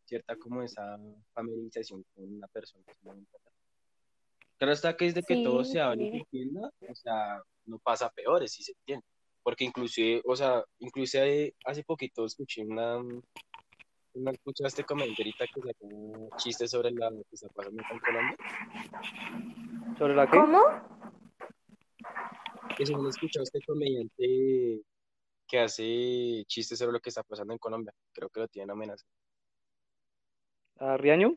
cierta 0.05 0.35
como 0.35 0.61
esa 0.63 0.97
familiarización 1.33 2.03
con 2.13 2.25
una 2.35 2.47
persona. 2.47 2.83
Claro 4.57 4.73
está 4.73 4.97
que 4.97 5.05
desde 5.05 5.21
que 5.23 5.43
todo 5.43 5.63
se 5.63 5.79
hable 5.79 6.03
y 6.03 6.07
se 6.07 6.11
sí. 6.13 6.17
entienda, 6.19 6.71
o 6.89 6.95
sea, 6.95 7.41
no 7.65 7.77
pasa 7.79 8.09
peores 8.09 8.51
si 8.51 8.63
se 8.63 8.71
entiende, 8.71 9.05
porque 9.43 9.65
inclusive, 9.65 10.21
o 10.25 10.35
sea, 10.35 10.63
inclusive 10.79 11.53
hace 11.65 11.83
poquito 11.83 12.25
escuché 12.25 12.63
una, 12.65 12.97
una 12.97 14.31
escuchaste 14.31 14.81
este 14.81 14.83
comentarista 14.83 15.45
que 15.45 15.61
sacó 15.61 16.29
chistes 16.37 16.71
sobre 16.71 16.91
la 16.91 17.11
que 17.11 17.23
está 17.31 17.47
pasando 17.49 17.81
acá 17.83 17.93
en 17.93 17.99
Colombia. 17.99 18.37
¿Sobre 19.99 20.15
la 20.15 20.25
qué? 20.29 20.37
¿Cómo? 20.37 20.97
que 22.75 22.85
según 22.85 23.07
he 23.07 23.09
escuchado 23.09 23.43
este 23.43 23.59
comediante 23.65 24.81
que 25.47 25.59
hace 25.59 26.43
chistes 26.47 26.77
sobre 26.79 26.91
lo 26.93 26.99
que 26.99 27.09
está 27.09 27.23
pasando 27.23 27.53
en 27.53 27.59
Colombia. 27.59 27.93
Creo 28.13 28.29
que 28.29 28.41
lo 28.41 28.47
tienen 28.47 28.71
amenaza. 28.71 29.05
¿A 30.79 30.97
Riaño? 30.97 31.35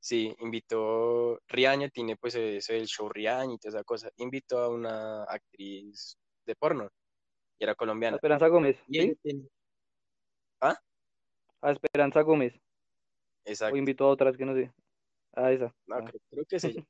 Sí, 0.00 0.34
invitó, 0.40 1.40
Riaño 1.48 1.88
tiene 1.88 2.16
pues 2.16 2.34
eso 2.34 2.72
del 2.74 2.86
show 2.86 3.08
Riaño 3.08 3.54
y 3.54 3.58
toda 3.58 3.78
esa 3.78 3.84
cosa. 3.84 4.10
Invitó 4.16 4.58
a 4.58 4.68
una 4.68 5.24
actriz 5.24 6.18
de 6.44 6.54
porno 6.56 6.90
y 7.58 7.64
era 7.64 7.74
colombiana. 7.74 8.16
Esperanza 8.16 8.48
Gómez, 8.48 8.76
¿sí? 8.86 9.16
tiene- 9.22 9.48
A 10.60 11.70
Esperanza 11.72 12.20
Gómez. 12.20 12.54
O 12.54 12.60
Exacto, 13.50 13.76
invitó 13.76 14.04
a 14.04 14.08
otras 14.10 14.36
que 14.36 14.44
no 14.44 14.54
sé. 14.54 14.70
A 15.32 15.50
esa. 15.52 15.74
no, 15.86 15.96
Ah. 15.96 16.04
creo, 16.04 16.20
creo 16.30 16.44
que 16.46 16.56
es 16.56 16.64
ella. 16.82 16.86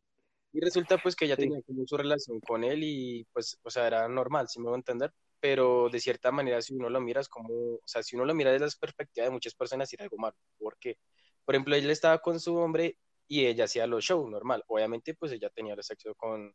Y 0.52 0.60
resulta 0.60 0.98
pues 0.98 1.14
que 1.16 1.24
ella 1.26 1.36
Sí. 1.36 1.42
tenía 1.42 1.62
como 1.62 1.86
su 1.86 1.96
relación 1.96 2.40
con 2.40 2.64
él 2.64 2.80
y 2.82 3.24
pues, 3.32 3.58
o 3.62 3.70
sea, 3.70 3.86
era 3.86 4.08
normal, 4.08 4.48
si 4.48 4.58
me 4.60 4.66
voy 4.66 4.74
a 4.74 4.76
entender. 4.78 5.12
Pero 5.44 5.90
de 5.90 6.00
cierta 6.00 6.32
manera, 6.32 6.62
si 6.62 6.72
uno 6.72 6.88
lo 6.88 7.02
mira, 7.02 7.20
es 7.20 7.28
como, 7.28 7.52
o 7.52 7.82
sea, 7.84 8.02
si 8.02 8.16
uno 8.16 8.24
lo 8.24 8.32
mira 8.32 8.50
desde 8.50 8.64
la 8.64 8.72
perspectiva 8.80 9.26
de 9.26 9.30
muchas 9.30 9.54
personas, 9.54 9.92
era 9.92 10.04
algo 10.04 10.16
malo. 10.16 10.34
¿Por 10.58 10.78
qué? 10.78 10.96
Por 11.44 11.54
ejemplo, 11.54 11.76
él 11.76 11.90
estaba 11.90 12.18
con 12.22 12.40
su 12.40 12.56
hombre 12.56 12.96
y 13.28 13.44
ella 13.44 13.64
hacía 13.64 13.86
los 13.86 14.02
shows 14.04 14.30
normal. 14.30 14.64
Obviamente, 14.68 15.12
pues 15.12 15.32
ella 15.32 15.50
tenía 15.50 15.74
el 15.74 15.82
sexo 15.82 16.14
con, 16.14 16.54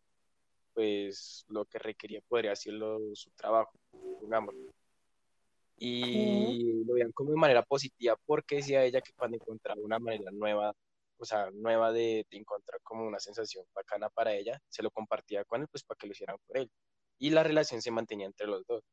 pues, 0.74 1.46
lo 1.50 1.66
que 1.66 1.78
requería, 1.78 2.22
podría 2.28 2.54
hacerlo 2.54 3.00
su 3.14 3.30
trabajo, 3.36 3.78
digamos. 4.24 4.56
Y 5.78 6.84
lo 6.84 6.96
veían 6.96 7.12
como 7.12 7.30
de 7.30 7.38
manera 7.38 7.62
positiva 7.62 8.18
porque 8.26 8.56
decía 8.56 8.84
ella 8.84 9.02
que 9.02 9.14
cuando 9.14 9.36
encontraba 9.38 9.80
una 9.80 10.00
manera 10.00 10.32
nueva, 10.32 10.74
o 11.20 11.26
sea, 11.26 11.52
nueva 11.52 11.92
de, 11.92 12.26
de 12.28 12.38
encontrar 12.40 12.82
como 12.82 13.06
una 13.06 13.20
sensación 13.20 13.66
bacana 13.72 14.10
para 14.10 14.34
ella, 14.34 14.60
se 14.68 14.82
lo 14.82 14.90
compartía 14.90 15.46
con 15.46 15.62
él, 15.62 15.68
pues 15.72 15.84
para 15.84 15.96
que 16.00 16.08
lo 16.08 16.14
hicieran 16.14 16.38
por 16.48 16.58
él. 16.58 16.72
Y 17.20 17.30
la 17.32 17.44
relación 17.44 17.82
se 17.82 17.92
mantenía 17.92 18.28
entre 18.28 18.48
los 18.48 18.66
dos. 18.66 18.84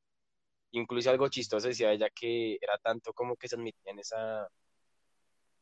Incluso 0.73 1.11
algo 1.11 1.29
chistoso 1.29 1.69
decía 1.69 1.93
ella 1.93 2.09
que 2.15 2.59
era 2.61 2.77
tanto 2.79 3.13
como 3.13 3.37
que 3.37 3.49
se 3.49 3.57
admitían 3.57 3.99
esa, 3.99 4.49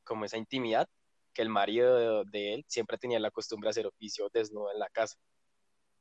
como 0.02 0.24
esa 0.24 0.38
intimidad, 0.38 0.88
que 1.32 1.42
el 1.42 1.50
marido 1.50 2.24
de, 2.24 2.30
de 2.30 2.54
él 2.54 2.64
siempre 2.66 2.98
tenía 2.98 3.20
la 3.20 3.30
costumbre 3.30 3.68
de 3.68 3.70
hacer 3.70 3.86
oficio 3.86 4.28
desnudo 4.32 4.72
en 4.72 4.78
la 4.78 4.88
casa. 4.88 5.16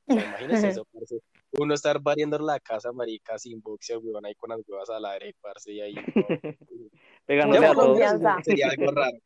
Imagínese 0.08 0.70
eso, 0.70 0.86
parce. 0.92 1.20
Uno 1.54 1.74
estar 1.74 2.00
variando 2.00 2.38
la 2.40 2.60
casa, 2.60 2.92
marica, 2.92 3.38
sin 3.38 3.62
boxeo, 3.62 4.00
weón, 4.00 4.26
ahí 4.26 4.36
con 4.36 4.50
las 4.50 4.60
huevas 4.68 4.90
al 4.90 5.06
aire, 5.06 5.36
parce, 5.40 5.72
y 5.72 5.82
ahí. 5.82 5.94
no. 5.94 6.02
Pegándole 7.26 7.62
Yo 7.62 7.72
a 7.72 7.76
todos. 7.76 8.00
sería 8.44 8.70
algo 8.70 8.92
raro. 8.92 9.18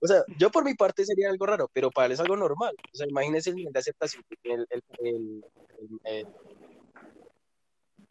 O 0.00 0.06
sea, 0.06 0.24
yo 0.36 0.50
por 0.50 0.64
mi 0.64 0.74
parte 0.74 1.04
sería 1.04 1.30
algo 1.30 1.46
raro, 1.46 1.70
pero 1.72 1.90
para 1.90 2.06
él 2.06 2.12
es 2.12 2.20
algo 2.20 2.36
normal. 2.36 2.74
O 2.92 2.96
sea, 2.96 3.06
imagínese 3.08 3.50
el 3.50 3.56
nivel 3.56 3.72
de 3.72 3.78
aceptación 3.78 4.24
que 4.28 4.36
tiene 4.36 4.64
el, 4.68 4.82
el, 4.98 5.44
el, 5.78 6.00
el, 6.04 6.26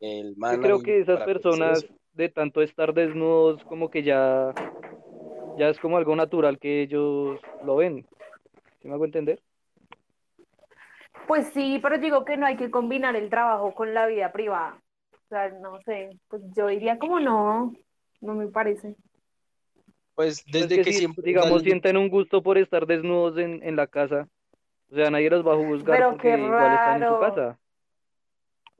el 0.01 0.35
Yo 0.35 0.59
creo 0.59 0.81
que 0.81 0.99
esas 0.99 1.23
personas, 1.23 1.85
de 2.13 2.29
tanto 2.29 2.61
estar 2.61 2.93
desnudos, 2.93 3.63
como 3.65 3.89
que 3.89 4.03
ya, 4.03 4.53
ya 5.57 5.69
es 5.69 5.79
como 5.79 5.97
algo 5.97 6.15
natural 6.15 6.59
que 6.59 6.81
ellos 6.81 7.39
lo 7.65 7.77
ven. 7.77 8.05
¿Sí 8.81 8.87
me 8.87 8.95
hago 8.95 9.05
entender? 9.05 9.39
Pues 11.27 11.47
sí, 11.53 11.79
pero 11.81 11.97
digo 11.97 12.25
que 12.25 12.35
no 12.35 12.45
hay 12.45 12.57
que 12.57 12.71
combinar 12.71 13.15
el 13.15 13.29
trabajo 13.29 13.73
con 13.73 13.93
la 13.93 14.07
vida 14.07 14.31
privada. 14.31 14.77
O 15.13 15.27
sea, 15.29 15.49
no 15.49 15.79
sé, 15.83 16.09
pues 16.27 16.41
yo 16.55 16.67
diría 16.67 16.97
como 16.97 17.19
no, 17.19 17.73
no 18.19 18.33
me 18.33 18.47
parece. 18.47 18.95
Pues 20.15 20.43
Pues 20.43 20.45
desde 20.51 20.75
que 20.77 20.83
que 20.83 20.91
si, 20.91 20.99
siempre, 20.99 21.23
digamos, 21.25 21.61
sienten 21.61 21.95
un 21.97 22.09
gusto 22.09 22.43
por 22.43 22.57
estar 22.57 22.85
desnudos 22.85 23.37
en, 23.37 23.63
en 23.63 23.75
la 23.75 23.87
casa, 23.87 24.27
o 24.91 24.95
sea, 24.95 25.09
nadie 25.09 25.29
los 25.29 25.45
va 25.47 25.53
a 25.53 25.57
juzgar 25.57 25.97
Pero 25.99 26.11
porque 26.11 26.29
qué 26.31 26.37
igual 26.37 26.73
están 26.73 26.95
en 26.95 27.07
su 27.07 27.09
raro. 27.09 27.19
casa. 27.19 27.59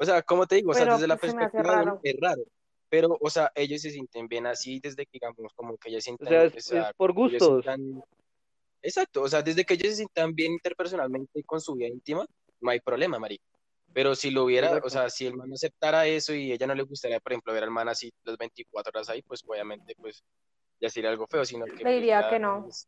O 0.02 0.06
sea, 0.06 0.22
como 0.24 0.48
te 0.48 0.56
digo, 0.56 0.72
o 0.72 0.74
sea, 0.74 0.84
Pero 0.86 0.96
desde 0.96 1.08
la 1.08 1.16
pues 1.18 1.34
perspectiva 1.36 1.64
raro. 1.76 2.00
es 2.02 2.16
raro. 2.20 2.42
Pero, 2.90 3.18
o 3.22 3.30
sea, 3.30 3.52
ellos 3.56 3.82
se 3.82 3.92
sienten 3.92 4.28
bien 4.28 4.48
así 4.48 4.80
desde 4.80 5.06
que, 5.06 5.12
digamos, 5.14 5.54
como 5.54 5.78
que 5.78 5.90
ellos 5.90 6.02
O 6.02 6.06
sientan, 6.06 6.28
sea, 6.28 6.44
es, 6.46 6.56
o 6.56 6.60
sea, 6.72 6.90
es 6.90 6.96
por 6.96 7.14
gustos. 7.14 7.64
sientan- 7.64 8.04
Exacto, 8.82 9.22
o 9.22 9.30
sea, 9.30 9.44
desde 9.44 9.64
que 9.64 9.76
ellos 9.76 9.90
se 9.90 9.96
sientan 9.98 10.34
bien 10.34 10.54
interpersonalmente 10.54 11.44
con 11.44 11.62
su 11.62 11.76
vida 11.76 11.88
íntima, 11.90 12.26
no 12.60 12.72
hay 12.72 12.80
problema, 12.80 13.20
marica. 13.20 13.44
Pero 13.94 14.16
si 14.16 14.32
lo 14.32 14.46
hubiera, 14.46 14.70
o 14.70 14.76
Exacto. 14.78 14.90
sea, 14.90 15.10
si 15.10 15.28
el 15.28 15.36
man 15.36 15.54
aceptara 15.54 16.08
eso 16.08 16.34
y 16.34 16.52
ella 16.52 16.66
no 16.66 16.74
le 16.74 16.82
gustaría, 16.84 17.20
por 17.20 17.32
ejemplo, 17.34 17.54
ver 17.54 17.64
al 17.64 17.70
man 17.72 17.90
así 17.90 18.12
las 18.24 18.38
24 18.38 18.90
horas 18.90 19.10
ahí, 19.10 19.22
pues 19.22 19.42
obviamente, 19.46 19.94
pues 19.96 20.24
ya 20.80 20.90
sería 20.90 21.12
algo 21.12 21.28
feo, 21.28 21.46
sino 21.46 21.66
que 21.66 21.74
Le 21.76 21.82
pues, 21.84 21.94
diría 21.96 22.22
ya 22.22 22.30
que 22.30 22.40
no. 22.40 22.66
es- 22.68 22.88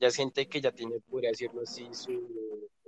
ya 0.00 0.08
es 0.08 0.16
gente 0.16 0.46
que 0.48 0.60
ya 0.60 0.70
tiene, 0.70 1.00
podría 1.00 1.30
decirlo 1.30 1.62
así, 1.62 1.88
su, 1.94 2.12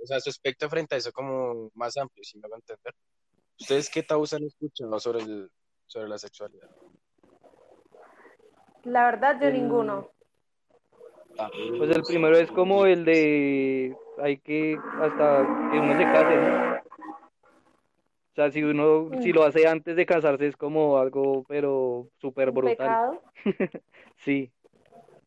o 0.01 0.05
sea, 0.05 0.19
su 0.19 0.29
aspecto 0.29 0.69
frente 0.69 0.95
a 0.95 0.97
eso 0.97 1.11
como 1.11 1.69
más 1.75 1.95
amplio, 1.97 2.23
si 2.23 2.37
me 2.37 2.45
hago 2.45 2.55
entender. 2.55 2.93
¿Ustedes 3.59 3.89
qué 3.89 4.03
tabús 4.03 4.33
han 4.33 4.43
escuchado 4.43 4.99
sobre 4.99 5.21
el, 5.21 5.49
sobre 5.85 6.07
la 6.07 6.17
sexualidad? 6.17 6.69
La 8.83 9.05
verdad, 9.05 9.39
yo 9.39 9.51
ninguno. 9.51 10.09
Pues 11.77 11.91
el 11.91 12.03
primero 12.03 12.37
es 12.37 12.51
como 12.51 12.85
el 12.85 13.05
de 13.05 13.95
hay 14.17 14.37
que 14.37 14.77
hasta 14.99 15.69
que 15.71 15.79
uno 15.79 15.97
se 15.97 16.03
case, 16.03 16.35
¿no? 16.35 16.75
O 18.31 18.33
sea, 18.33 18.51
si 18.51 18.63
uno, 18.63 19.09
si 19.21 19.33
lo 19.33 19.43
hace 19.43 19.67
antes 19.67 19.95
de 19.95 20.05
casarse 20.05 20.47
es 20.47 20.55
como 20.55 20.97
algo, 20.97 21.43
pero 21.47 22.07
súper 22.19 22.51
brutal. 22.51 23.19
Sí. 24.17 24.51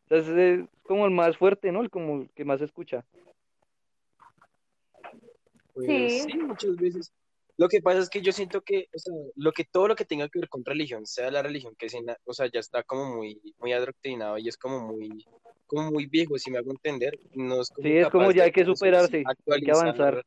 Entonces 0.07 0.37
es 0.37 0.69
como 0.83 1.05
el 1.05 1.11
más 1.11 1.37
fuerte, 1.37 1.71
¿no? 1.71 1.81
El 1.81 1.89
como 1.89 2.21
el 2.21 2.29
que 2.31 2.45
más 2.45 2.59
se 2.59 2.65
escucha. 2.65 3.05
Pues 5.75 6.13
Sí. 6.13 6.31
sí, 6.31 6.37
muchas 6.39 6.77
veces. 6.77 7.11
Lo 7.57 7.67
que 7.69 7.81
pasa 7.81 7.99
es 7.99 8.09
que 8.09 8.21
yo 8.21 8.31
siento 8.31 8.61
que, 8.61 8.87
o 8.93 8.97
sea, 8.99 9.13
lo 9.35 9.51
que 9.51 9.63
todo 9.65 9.87
lo 9.87 9.95
que 9.95 10.03
tenga 10.05 10.27
que 10.29 10.39
ver 10.39 10.49
con 10.49 10.65
religión, 10.65 11.05
sea 11.05 11.29
la 11.31 11.41
religión 11.41 11.75
que 11.77 11.89
sea, 11.89 12.01
o 12.25 12.33
sea, 12.33 12.49
ya 12.51 12.59
está 12.59 12.83
como 12.83 13.15
muy, 13.15 13.39
muy 13.59 13.71
adoctrinado 13.71 14.37
y 14.37 14.47
es 14.49 14.57
como 14.57 14.79
muy, 14.81 15.25
como 15.65 15.91
muy 15.91 16.05
viejo, 16.07 16.37
si 16.37 16.51
me 16.51 16.57
hago 16.57 16.71
entender. 16.71 17.17
No 17.33 17.61
es 17.61 17.69
como 17.69 17.87
Sí, 17.87 17.97
es 17.97 18.09
como 18.09 18.31
ya 18.31 18.43
hay 18.43 18.51
que 18.51 18.65
superarse, 18.65 19.23
hay 19.25 19.61
que 19.61 19.71
avanzar. 19.71 20.25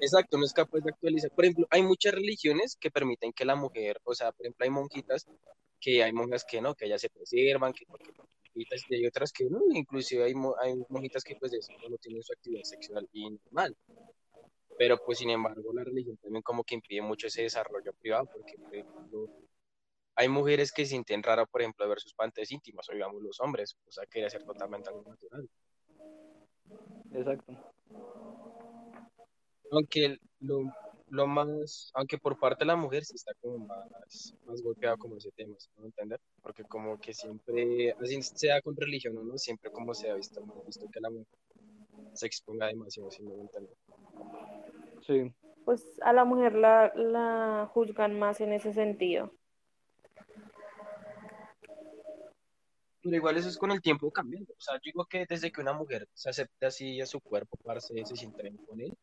Exacto, 0.00 0.38
no 0.38 0.44
es 0.44 0.52
capaz 0.52 0.80
de 0.80 0.90
actualizar. 0.90 1.30
Por 1.32 1.44
ejemplo, 1.44 1.66
hay 1.70 1.82
muchas 1.82 2.14
religiones 2.14 2.76
que 2.78 2.90
permiten 2.90 3.32
que 3.32 3.44
la 3.44 3.54
mujer, 3.56 3.98
o 4.04 4.14
sea, 4.14 4.32
por 4.32 4.44
ejemplo, 4.46 4.64
hay 4.64 4.70
monjitas 4.70 5.26
que 5.80 6.02
hay 6.02 6.12
monjas 6.12 6.44
que 6.48 6.60
no, 6.60 6.74
que 6.74 6.86
ellas 6.86 7.00
se 7.00 7.10
preservan, 7.10 7.72
que 7.72 7.84
porque 7.86 8.10
monjitas 8.54 8.82
y 8.88 8.94
hay 8.96 9.06
otras 9.06 9.32
que 9.32 9.44
no, 9.50 9.60
inclusive 9.72 10.24
hay, 10.24 10.34
mo- 10.34 10.54
hay 10.60 10.74
monjitas 10.88 11.24
que 11.24 11.34
pues 11.36 11.52
de 11.52 11.58
eso 11.58 11.72
no 11.90 11.96
tienen 11.98 12.22
su 12.22 12.32
actividad 12.32 12.62
sexual 12.64 13.08
y 13.12 13.30
normal. 13.30 13.76
Pero 14.78 14.98
pues 15.04 15.18
sin 15.18 15.30
embargo 15.30 15.72
la 15.72 15.84
religión 15.84 16.16
también 16.16 16.42
como 16.42 16.64
que 16.64 16.74
impide 16.74 17.02
mucho 17.02 17.26
ese 17.26 17.42
desarrollo 17.42 17.92
privado 17.94 18.26
porque 18.32 18.54
por 18.58 18.74
ejemplo 18.74 19.28
hay 20.14 20.28
mujeres 20.28 20.72
que 20.72 20.86
sienten 20.86 21.22
raro 21.22 21.46
por 21.46 21.62
ejemplo 21.62 21.88
ver 21.88 22.00
sus 22.00 22.14
partes 22.14 22.50
íntimas 22.50 22.88
o 22.88 22.92
digamos 22.92 23.22
los 23.22 23.40
hombres, 23.40 23.76
o 23.86 23.92
sea 23.92 24.04
que 24.06 24.20
debe 24.20 24.30
ser 24.30 24.44
totalmente 24.44 24.90
algo 24.90 25.04
natural. 25.08 25.48
Exacto. 27.14 27.52
Aunque 29.70 30.18
lo, 30.40 30.64
lo 31.08 31.26
más, 31.26 31.90
aunque 31.94 32.18
por 32.18 32.38
parte 32.38 32.64
de 32.64 32.66
la 32.66 32.76
mujer 32.76 33.04
sí 33.04 33.14
está 33.14 33.32
como 33.40 33.58
más, 33.66 34.34
más 34.46 34.62
golpeado 34.62 34.96
como 34.96 35.16
ese 35.18 35.30
tema, 35.32 35.54
¿sí 35.58 35.68
me 35.76 35.86
entender? 35.86 36.18
Porque 36.42 36.64
como 36.64 36.98
que 36.98 37.12
siempre, 37.12 37.94
así 38.00 38.22
sea 38.22 38.60
con 38.62 38.76
religión 38.76 39.16
o 39.18 39.22
no, 39.22 39.36
siempre 39.38 39.70
como 39.70 39.94
se 39.94 40.10
ha 40.10 40.14
visto, 40.14 40.42
visto 40.66 40.86
que 40.90 41.00
la 41.00 41.10
mujer 41.10 41.26
se 42.14 42.26
exponga 42.26 42.66
demasiado, 42.66 43.10
si 43.10 43.22
me 43.22 43.34
entender. 43.34 43.76
Sí. 45.06 45.32
Pues 45.64 46.00
a 46.02 46.12
la 46.12 46.24
mujer 46.24 46.54
la, 46.54 46.92
la 46.94 47.68
juzgan 47.72 48.18
más 48.18 48.40
en 48.40 48.52
ese 48.52 48.72
sentido. 48.72 49.32
Pero 53.02 53.16
igual 53.16 53.36
eso 53.36 53.48
es 53.48 53.58
con 53.58 53.72
el 53.72 53.82
tiempo 53.82 54.10
cambiando. 54.10 54.52
O 54.52 54.60
sea, 54.60 54.74
yo 54.76 54.80
digo 54.84 55.04
que 55.06 55.26
desde 55.28 55.50
que 55.50 55.60
una 55.60 55.72
mujer 55.72 56.08
se 56.14 56.30
acepta 56.30 56.68
así 56.68 57.00
a 57.00 57.06
su 57.06 57.20
cuerpo, 57.20 57.56
parce, 57.64 58.04
se 58.04 58.16
siente 58.16 58.42
bien 58.42 58.56
con 58.58 58.80
él, 58.80 58.96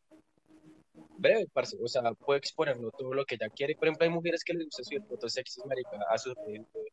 breve, 1.18 1.48
parce, 1.54 1.78
o 1.82 1.88
sea, 1.88 2.02
puede 2.14 2.40
exponerlo 2.40 2.92
todo 2.92 3.14
lo 3.14 3.26
que 3.26 3.36
ella 3.36 3.50
quiere. 3.50 3.76
Por 3.76 3.88
ejemplo, 3.88 4.06
hay 4.06 4.12
mujeres 4.12 4.44
que 4.44 4.54
les 4.54 4.66
gusta 4.66 4.84
subir 4.84 5.04
fotos 5.04 5.34
sexys, 5.34 5.66
marica, 5.66 5.98
a 6.10 6.16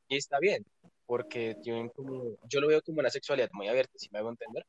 y 0.08 0.16
está 0.16 0.38
bien, 0.40 0.64
porque 1.06 1.56
tienen 1.62 1.88
como, 1.90 2.36
yo 2.48 2.60
lo 2.60 2.68
veo 2.68 2.82
como 2.82 3.00
una 3.00 3.10
sexualidad 3.10 3.50
muy 3.52 3.68
abierta, 3.68 3.92
si 3.96 4.08
me 4.10 4.18
hago 4.18 4.30
entender. 4.30 4.66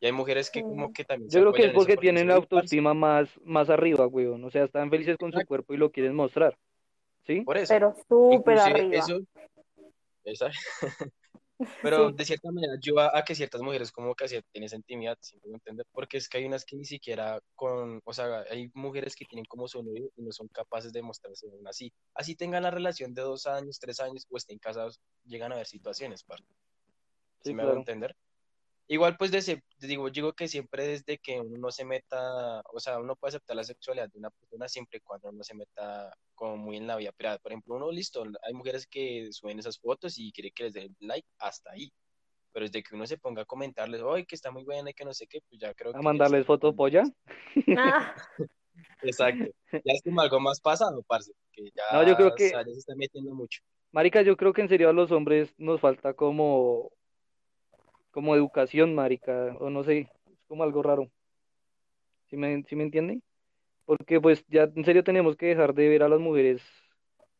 Y 0.00 0.06
hay 0.06 0.12
mujeres 0.12 0.50
que 0.50 0.62
como 0.62 0.92
que 0.92 1.04
también 1.04 1.30
se 1.30 1.36
Yo 1.38 1.42
creo 1.42 1.52
que 1.54 1.66
es 1.66 1.72
porque 1.72 1.96
tienen 1.96 2.28
la 2.28 2.34
dicen, 2.34 2.42
"Uy, 2.42 2.46
parce, 2.48 2.54
autoestima 2.56 2.94
más, 2.94 3.28
más 3.44 3.70
arriba, 3.70 4.06
weón. 4.06 4.44
O 4.44 4.50
sea, 4.50 4.64
están 4.64 4.90
felices 4.90 5.16
con 5.16 5.32
su 5.32 5.40
cuerpo 5.46 5.74
y 5.74 5.78
lo 5.78 5.90
quieren 5.90 6.14
mostrar. 6.14 6.56
¿Sí? 7.26 7.40
Por 7.40 7.56
eso. 7.56 7.72
Pero 7.74 7.94
súper 8.08 8.58
arriba. 8.58 8.94
eso, 8.96 9.20
esa- 10.24 10.50
pero 11.82 12.10
Sí. 12.10 12.14
de 12.16 12.24
cierta 12.24 12.52
manera 12.52 12.74
ayuda 12.74 13.10
a 13.16 13.24
que 13.24 13.34
ciertas 13.34 13.62
mujeres 13.62 13.90
como 13.90 14.14
que 14.14 14.24
así 14.24 14.38
tienen 14.52 14.66
esa 14.66 14.76
intimidad, 14.76 15.16
si 15.20 15.36
me 15.36 15.42
hago 15.46 15.54
entender, 15.54 15.86
porque 15.92 16.18
es 16.18 16.28
que 16.28 16.38
hay 16.38 16.44
unas 16.44 16.64
que 16.64 16.76
ni 16.76 16.84
siquiera 16.84 17.40
con, 17.54 18.00
o 18.04 18.12
sea, 18.12 18.44
hay 18.50 18.70
mujeres 18.74 19.16
que 19.16 19.24
tienen 19.24 19.46
como 19.46 19.66
su 19.66 19.82
novio 19.82 20.10
y 20.16 20.22
no 20.22 20.30
son 20.32 20.48
capaces 20.48 20.92
de 20.92 21.02
mostrarse 21.02 21.46
aún 21.50 21.66
así. 21.66 21.92
Así 22.14 22.36
tengan 22.36 22.62
la 22.62 22.70
relación 22.70 23.14
de 23.14 23.22
dos 23.22 23.46
años, 23.46 23.78
tres 23.80 23.98
años 24.00 24.26
o 24.30 24.36
estén 24.36 24.58
casados, 24.58 25.00
llegan 25.24 25.52
a 25.52 25.54
haber 25.56 25.66
situaciones, 25.66 26.22
parce. 26.22 26.44
Sí, 26.44 27.50
¿Sí 27.50 27.54
me 27.54 27.62
hago 27.62 27.70
claro. 27.72 27.80
entender? 27.80 28.16
Igual, 28.88 29.16
pues, 29.16 29.32
desde, 29.32 29.62
digo, 29.80 30.08
digo 30.10 30.32
que 30.32 30.46
siempre 30.46 30.86
desde 30.86 31.18
que 31.18 31.40
uno 31.40 31.58
no 31.58 31.70
se 31.72 31.84
meta, 31.84 32.60
o 32.72 32.78
sea, 32.78 32.98
uno 33.00 33.16
puede 33.16 33.30
aceptar 33.30 33.56
la 33.56 33.64
sexualidad 33.64 34.08
de 34.10 34.18
una 34.18 34.30
persona 34.30 34.68
siempre 34.68 34.98
y 34.98 35.00
cuando 35.00 35.32
no 35.32 35.42
se 35.42 35.54
meta 35.54 36.16
como 36.36 36.56
muy 36.56 36.76
en 36.76 36.86
la 36.86 36.96
vida 36.96 37.10
privada. 37.12 37.38
Por 37.38 37.50
ejemplo, 37.52 37.74
uno, 37.74 37.90
listo, 37.90 38.24
hay 38.42 38.52
mujeres 38.54 38.86
que 38.86 39.28
suben 39.32 39.58
esas 39.58 39.78
fotos 39.78 40.18
y 40.18 40.30
quiere 40.30 40.52
que 40.52 40.64
les 40.64 40.72
den 40.74 40.94
like 41.00 41.26
hasta 41.38 41.72
ahí. 41.72 41.90
Pero 42.52 42.64
desde 42.66 42.82
que 42.82 42.94
uno 42.94 43.06
se 43.06 43.18
ponga 43.18 43.42
a 43.42 43.44
comentarles, 43.44 44.00
oye, 44.02 44.24
que 44.24 44.34
está 44.36 44.50
muy 44.52 44.62
buena 44.64 44.90
y 44.90 44.94
que 44.94 45.04
no 45.04 45.12
sé 45.12 45.26
qué, 45.26 45.40
pues 45.48 45.60
ya 45.60 45.74
creo 45.74 45.90
A 45.90 45.94
que 45.94 45.98
ya 45.98 46.02
mandarles 46.02 46.40
está 46.42 46.46
foto 46.46 46.68
como 46.68 46.76
polla. 46.76 47.02
Ah, 47.76 48.14
Exacto. 49.02 49.44
Ya 49.72 49.92
es 49.92 50.02
como 50.02 50.20
algo 50.20 50.40
más 50.40 50.60
pasado, 50.60 51.02
parce, 51.06 51.32
que 51.52 51.64
ya, 51.74 51.82
No, 51.92 52.02
yo 52.06 52.14
creo 52.16 52.28
o 52.28 52.34
que- 52.34 52.48
sea, 52.50 52.60
ya 52.64 52.72
se 52.72 52.78
está 52.78 52.94
metiendo 52.96 53.34
mucho. 53.34 53.60
Marica, 53.92 54.22
yo 54.22 54.36
creo 54.36 54.52
que 54.52 54.60
en 54.62 54.68
serio 54.68 54.88
a 54.88 54.92
los 54.92 55.10
hombres 55.10 55.52
nos 55.58 55.80
falta 55.80 56.14
como, 56.14 56.90
como 58.16 58.34
educación, 58.34 58.94
marica, 58.94 59.54
o 59.60 59.68
no 59.68 59.84
sé, 59.84 60.08
es 60.32 60.42
como 60.48 60.62
algo 60.62 60.82
raro. 60.82 61.10
¿Sí 62.30 62.38
me, 62.38 62.62
sí 62.62 62.74
me 62.74 62.84
entienden? 62.84 63.22
Porque 63.84 64.18
pues 64.22 64.42
ya 64.48 64.62
en 64.74 64.86
serio 64.86 65.04
tenemos 65.04 65.36
que 65.36 65.44
dejar 65.44 65.74
de 65.74 65.86
ver 65.90 66.02
a 66.02 66.08
las 66.08 66.18
mujeres 66.18 66.62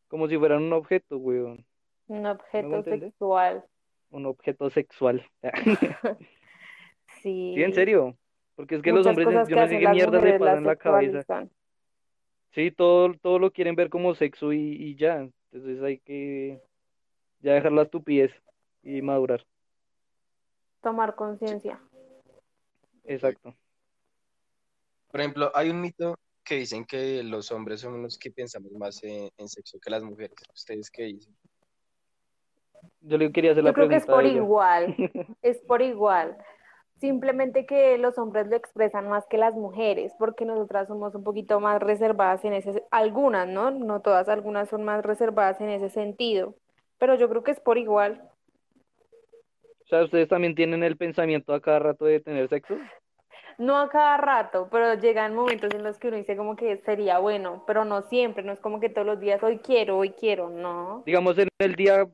como 0.09 0.29
si 0.29 0.37
fueran 0.37 0.65
un 0.65 0.75
objeto, 0.75 1.17
weón, 1.17 1.65
un 2.09 2.27
objeto 2.27 2.83
sexual. 2.83 3.65
un 4.11 4.27
objeto 4.27 4.69
sexual. 4.69 5.27
Sí. 7.23 7.55
Sí, 7.55 7.63
en 7.63 7.73
serio, 7.73 8.15
porque 8.55 8.75
es 8.75 8.83
que 8.83 8.93
los 8.93 9.07
hombres, 9.07 9.27
yo 9.49 9.57
no 9.57 9.67
sé 9.69 9.79
qué 9.79 9.89
mierda 9.89 10.21
les 10.21 10.21
mujeres 10.21 10.39
pasa 10.39 10.51
las 10.51 10.59
en 10.59 10.67
la 10.67 10.77
cabeza. 10.77 11.49
Sí, 12.51 12.71
todo, 12.71 13.15
todo 13.15 13.39
lo 13.39 13.51
quieren 13.51 13.77
ver 13.77 13.89
como 13.89 14.15
sexo 14.15 14.53
y, 14.53 14.59
y 14.59 14.97
ya. 14.97 15.27
Entonces 15.51 15.83
hay 15.83 15.99
que 16.01 16.61
ya 17.41 17.55
dejar 17.55 17.73
la 17.73 17.83
estupidez 17.83 18.33
y 18.83 19.01
madurar. 19.01 19.43
Tomar 20.87 21.17
conciencia. 21.17 21.81
Exacto. 23.03 23.53
Por 25.11 25.21
ejemplo, 25.21 25.51
hay 25.53 25.71
un 25.71 25.81
mito 25.81 26.17
que 26.45 26.55
dicen 26.55 26.85
que 26.85 27.25
los 27.25 27.51
hombres 27.51 27.81
son 27.81 28.01
los 28.05 28.17
que 28.17 28.31
pensamos 28.31 28.71
más 28.71 29.03
en, 29.03 29.29
en 29.37 29.49
sexo 29.49 29.81
que 29.81 29.91
las 29.91 30.05
mujeres. 30.05 30.37
¿Ustedes 30.55 30.89
qué 30.89 31.03
dicen? 31.07 31.37
Yo 33.01 33.19
le 33.19 33.33
quería 33.33 33.51
hacer 33.51 33.65
la 33.65 33.71
Yo 33.71 33.75
creo 33.75 33.89
que 33.89 33.97
es 33.97 34.07
pregunta 34.07 34.31
por 34.31 34.37
igual, 34.37 34.95
es 35.43 35.59
por 35.67 35.83
igual. 35.83 36.39
Simplemente 37.01 37.67
que 37.67 37.99
los 37.99 38.17
hombres 38.17 38.47
lo 38.47 38.55
expresan 38.55 39.09
más 39.09 39.27
que 39.27 39.39
las 39.39 39.55
mujeres, 39.55 40.13
porque 40.21 40.45
nosotras 40.45 40.87
somos 40.87 41.17
un 41.17 41.25
poquito 41.25 41.59
más 41.59 41.83
reservadas 41.83 42.45
en 42.45 42.53
ese, 42.53 42.85
algunas, 42.93 43.49
¿no? 43.49 43.73
No 43.73 44.03
todas, 44.03 44.29
algunas 44.29 44.69
son 44.69 44.85
más 44.85 45.05
reservadas 45.05 45.61
en 45.61 45.69
ese 45.69 45.89
sentido, 45.89 46.55
pero 46.99 47.17
yo 47.17 47.29
creo 47.29 47.43
que 47.43 47.51
es 47.51 47.59
por 47.59 47.77
igual. 47.77 48.31
O 49.87 49.89
sea, 49.89 50.03
¿ustedes 50.03 50.27
también 50.27 50.57
tienen 50.57 50.83
el 50.83 50.97
pensamiento 50.97 51.55
a 51.55 51.61
cada 51.61 51.79
rato 51.79 52.07
de 52.07 52.19
tener 52.19 52.49
sexo? 52.49 52.77
No 53.57 53.79
a 53.79 53.89
cada 53.89 54.17
rato, 54.17 54.69
pero 54.71 54.95
llegan 54.95 55.35
momentos 55.35 55.73
en 55.73 55.85
los 55.85 55.97
que 55.99 56.09
uno 56.09 56.17
dice 56.17 56.37
como 56.37 56.57
que 56.57 56.77
sería 56.79 57.21
bueno, 57.21 57.63
pero 57.67 57.85
no 57.85 58.03
siempre, 58.03 58.43
no 58.43 58.53
es 58.53 58.59
como 58.61 58.81
que 58.81 58.89
todos 58.89 59.07
los 59.07 59.21
días 59.21 59.43
hoy 59.45 59.59
quiero, 59.59 59.97
hoy 59.99 60.11
quiero, 60.11 60.51
no. 60.51 61.05
Digamos, 61.07 61.39
en 61.39 61.49
el 61.59 61.77
día, 61.77 62.07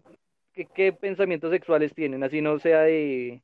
¿qué, 0.53 0.67
qué 0.67 0.93
pensamientos 0.93 1.51
sexuales 1.51 1.95
tienen? 1.95 2.23
Así 2.23 2.43
no 2.43 2.59
sea 2.59 2.83
de, 2.83 3.43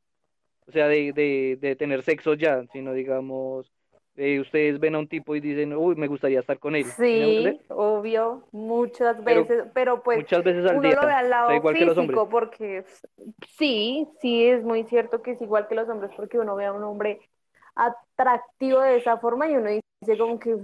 o 0.67 0.73
sea, 0.73 0.88
de, 0.88 1.12
de, 1.14 1.57
de 1.59 1.75
tener 1.75 2.03
sexo 2.03 2.35
ya, 2.35 2.64
sino 2.71 2.93
digamos, 2.93 3.73
eh, 4.18 4.40
ustedes 4.40 4.81
ven 4.81 4.96
a 4.96 4.98
un 4.98 5.09
tipo 5.09 5.37
y 5.37 5.40
dicen, 5.40 5.72
uy, 5.74 5.94
me 5.94 6.09
gustaría 6.09 6.40
estar 6.40 6.59
con 6.59 6.74
él. 6.74 6.85
¿Sí 6.85 7.61
obvio, 7.68 8.42
muchas 8.50 9.22
veces, 9.22 9.64
pero 9.72 10.02
pues 10.02 10.18
Muchas 10.18 10.42
veces 10.42 10.66
al 10.66 10.78
uno 10.78 10.88
día, 10.88 11.00
lo 11.00 11.07
ve 11.07 11.12
al 11.12 11.31
lado 11.31 11.54
igual 11.54 11.74
que 11.74 11.85
los 11.85 11.96
hombres. 11.96 12.18
físico 12.18 12.28
porque 12.28 12.85
sí, 13.57 14.09
sí 14.20 14.48
es 14.48 14.64
muy 14.64 14.85
cierto 14.85 15.22
que 15.22 15.33
es 15.33 15.40
igual 15.40 15.68
que 15.68 15.76
los 15.76 15.88
hombres 15.88 16.11
porque 16.16 16.38
uno 16.38 16.57
ve 16.57 16.66
a 16.66 16.72
un 16.72 16.83
hombre 16.83 17.20
atractivo 17.76 18.81
de 18.81 18.96
esa 18.96 19.18
forma 19.18 19.48
y 19.48 19.57
uno 19.57 19.70
dice 19.70 20.18
como 20.18 20.40
que 20.40 20.57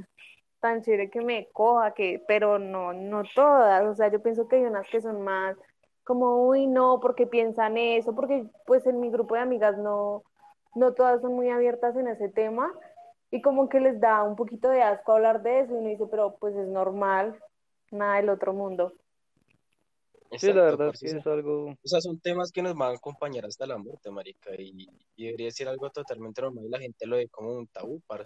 tan 0.58 0.82
chévere 0.82 1.10
que 1.10 1.20
me 1.20 1.48
coja, 1.52 1.92
que, 1.92 2.22
pero 2.26 2.58
no, 2.58 2.92
no 2.92 3.22
todas, 3.34 3.84
o 3.84 3.94
sea, 3.94 4.10
yo 4.10 4.20
pienso 4.20 4.48
que 4.48 4.56
hay 4.56 4.64
unas 4.64 4.88
que 4.88 5.00
son 5.00 5.22
más 5.22 5.56
como, 6.02 6.46
uy, 6.48 6.66
no, 6.66 6.98
porque 7.00 7.26
piensan 7.26 7.76
eso, 7.76 8.14
porque 8.14 8.46
pues 8.66 8.86
en 8.86 9.00
mi 9.00 9.10
grupo 9.10 9.36
de 9.36 9.42
amigas 9.42 9.78
no, 9.78 10.22
no 10.74 10.92
todas 10.92 11.20
son 11.20 11.34
muy 11.34 11.50
abiertas 11.50 11.96
en 11.96 12.08
ese 12.08 12.28
tema 12.28 12.72
y 13.34 13.42
como 13.42 13.68
que 13.68 13.80
les 13.80 13.98
da 13.98 14.22
un 14.22 14.36
poquito 14.36 14.68
de 14.68 14.80
asco 14.80 15.10
hablar 15.10 15.42
de 15.42 15.62
eso 15.62 15.72
y 15.72 15.78
uno 15.78 15.88
dice, 15.88 16.06
pero 16.08 16.36
pues 16.38 16.54
es 16.54 16.68
normal, 16.68 17.36
nada 17.90 18.18
del 18.18 18.28
otro 18.28 18.52
mundo. 18.52 18.92
Sí, 20.38 20.52
la 20.52 20.62
verdad 20.62 20.86
es 20.86 21.00
parce, 21.00 21.06
que 21.06 21.16
o 21.16 21.18
es 21.18 21.26
algo... 21.26 21.64
o 21.70 21.76
sea, 21.82 22.00
son 22.00 22.20
temas 22.20 22.52
que 22.52 22.62
nos 22.62 22.76
van 22.76 22.92
a 22.92 22.96
acompañar 22.96 23.44
hasta 23.44 23.66
la 23.66 23.76
muerte, 23.76 24.08
marica, 24.12 24.50
y, 24.56 24.88
y 25.16 25.24
debería 25.26 25.50
ser 25.50 25.66
algo 25.66 25.90
totalmente 25.90 26.42
normal 26.42 26.64
y 26.64 26.68
la 26.68 26.78
gente 26.78 27.08
lo 27.08 27.16
ve 27.16 27.28
como 27.28 27.54
un 27.54 27.66
tabú, 27.66 28.00
para 28.06 28.24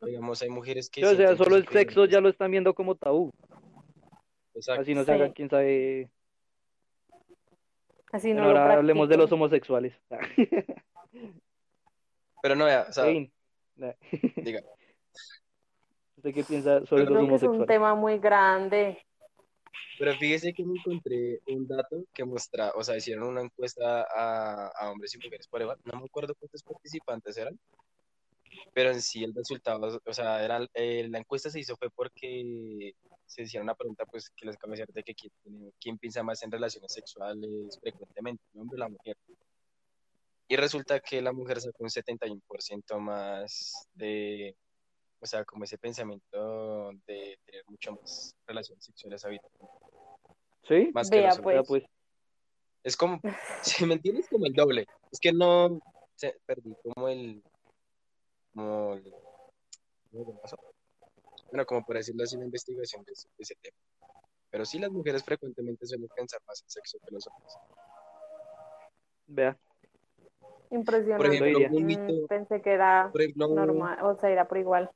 Digamos, 0.00 0.40
hay 0.40 0.48
mujeres 0.48 0.88
que 0.88 1.02
Sí, 1.02 1.06
o 1.06 1.14
sea, 1.14 1.36
solo 1.36 1.56
el 1.56 1.68
sexo 1.68 2.06
ya 2.06 2.22
lo 2.22 2.30
están 2.30 2.50
viendo 2.50 2.72
como 2.72 2.94
tabú. 2.94 3.30
Exacto. 4.54 4.80
Así 4.80 4.94
no 4.94 5.04
se 5.04 5.12
hagan, 5.12 5.28
Sí. 5.28 5.34
quién 5.34 5.50
sabe. 5.50 6.10
Así 8.10 8.32
no 8.32 8.44
lo 8.44 8.58
ahora 8.58 8.76
hablemos 8.76 9.06
de 9.10 9.18
los 9.18 9.30
homosexuales. 9.30 9.92
Pero 12.42 12.56
no, 12.56 12.64
vea, 12.64 12.86
o 12.88 12.92
sea, 12.92 13.04
diga, 14.36 14.60
¿usted 16.16 16.34
qué 16.34 16.44
piensa 16.44 16.84
sobre 16.86 17.04
Pero 17.04 17.14
los 17.14 17.26
Creo 17.26 17.38
que 17.38 17.46
es 17.46 17.60
un 17.60 17.66
tema 17.66 17.94
muy 17.94 18.18
grande. 18.18 18.98
pero 19.98 20.14
fíjese 20.14 20.52
que 20.52 20.64
me 20.64 20.78
encontré 20.78 21.40
un 21.48 21.66
dato 21.66 22.04
que 22.14 22.24
muestra, 22.24 22.72
o 22.74 22.82
sea, 22.82 22.96
hicieron 22.96 23.28
una 23.28 23.42
encuesta 23.42 24.06
a, 24.14 24.68
a 24.68 24.90
hombres 24.90 25.14
y 25.14 25.18
mujeres 25.18 25.46
por 25.48 25.60
igual, 25.60 25.78
no 25.84 26.00
me 26.00 26.06
acuerdo 26.06 26.34
cuántos 26.34 26.62
participantes 26.62 27.36
eran, 27.36 27.58
pero 28.72 28.90
en 28.90 29.02
sí 29.02 29.24
el 29.24 29.34
resultado, 29.34 30.00
o 30.04 30.12
sea, 30.12 30.44
era, 30.44 30.66
eh, 30.74 31.06
la 31.08 31.18
encuesta 31.18 31.50
se 31.50 31.60
hizo 31.60 31.76
fue 31.76 31.90
porque 31.90 32.94
se 33.26 33.42
hicieron 33.42 33.66
una 33.66 33.74
pregunta, 33.74 34.04
pues, 34.06 34.30
que 34.30 34.46
les 34.46 34.56
acabo 34.56 34.74
de 34.74 34.86
de 34.86 35.02
que 35.04 35.14
quién 35.80 35.98
piensa 35.98 36.22
más 36.22 36.42
en 36.42 36.50
relaciones 36.50 36.92
sexuales 36.92 37.78
frecuentemente, 37.80 38.42
el 38.54 38.60
hombre 38.60 38.76
o 38.76 38.78
la 38.78 38.88
mujer. 38.88 39.16
Y 40.50 40.56
resulta 40.56 40.98
que 40.98 41.22
la 41.22 41.32
mujer 41.32 41.60
sacó 41.60 41.84
un 41.84 41.90
71% 41.90 42.98
más 42.98 43.88
de, 43.94 44.56
o 45.20 45.24
sea, 45.24 45.44
como 45.44 45.62
ese 45.62 45.78
pensamiento 45.78 46.90
de 47.06 47.38
tener 47.46 47.62
mucho 47.68 47.92
más 47.92 48.34
relaciones 48.48 48.84
sexuales 48.84 49.24
habituales, 49.24 49.70
¿Sí? 50.66 50.90
más 50.92 51.08
que 51.08 51.18
Vea, 51.20 51.34
hombres. 51.34 51.54
sea, 51.54 51.62
pues, 51.62 51.84
Es 52.82 52.96
como, 52.96 53.20
si 53.62 53.86
me 53.86 53.94
entiendes, 53.94 54.28
como 54.28 54.44
el 54.44 54.52
doble. 54.52 54.88
Es 55.12 55.20
que 55.20 55.32
no, 55.32 55.80
se, 56.16 56.36
perdí 56.44 56.74
como 56.82 57.08
el, 57.08 57.44
como 58.52 58.94
el, 58.94 59.14
¿cómo 60.10 60.24
se 60.24 60.32
pasó? 60.42 60.56
Bueno, 61.52 61.64
como 61.64 61.86
por 61.86 61.94
decirlo 61.94 62.24
así, 62.24 62.34
una 62.34 62.46
investigación 62.46 63.04
de 63.04 63.12
ese, 63.12 63.28
de 63.28 63.42
ese 63.44 63.54
tema. 63.62 63.76
Pero 64.50 64.64
sí, 64.64 64.80
las 64.80 64.90
mujeres 64.90 65.22
frecuentemente 65.22 65.86
suelen 65.86 66.08
pensar 66.08 66.40
más 66.48 66.60
en 66.60 66.70
sexo 66.70 66.98
que 66.98 67.14
los 67.14 67.24
hombres. 67.28 67.54
Vea, 69.28 69.56
Por 70.70 70.78
Impresionante. 70.78 71.28
ejemplo, 71.28 71.46
diría. 71.46 71.68
un 71.72 71.82
Mm, 71.82 71.86
mito, 71.86 72.26
pensé 72.28 72.62
que 72.62 72.72
era 72.72 73.10
por 73.10 73.20
ejemplo, 73.20 73.48
normal, 73.48 73.98
o 74.02 74.14
sea, 74.14 74.30
era 74.30 74.46
por 74.46 74.58
igual. 74.58 74.90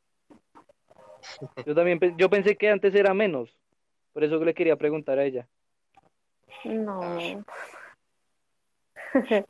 yo 1.66 1.74
también 1.74 1.98
yo 2.16 2.30
pensé 2.30 2.56
que 2.56 2.70
antes 2.70 2.94
era 2.94 3.12
menos. 3.12 3.58
Por 4.12 4.22
eso 4.22 4.42
le 4.44 4.54
quería 4.54 4.76
preguntar 4.76 5.18
a 5.18 5.24
ella. 5.24 5.48
No. 6.64 7.44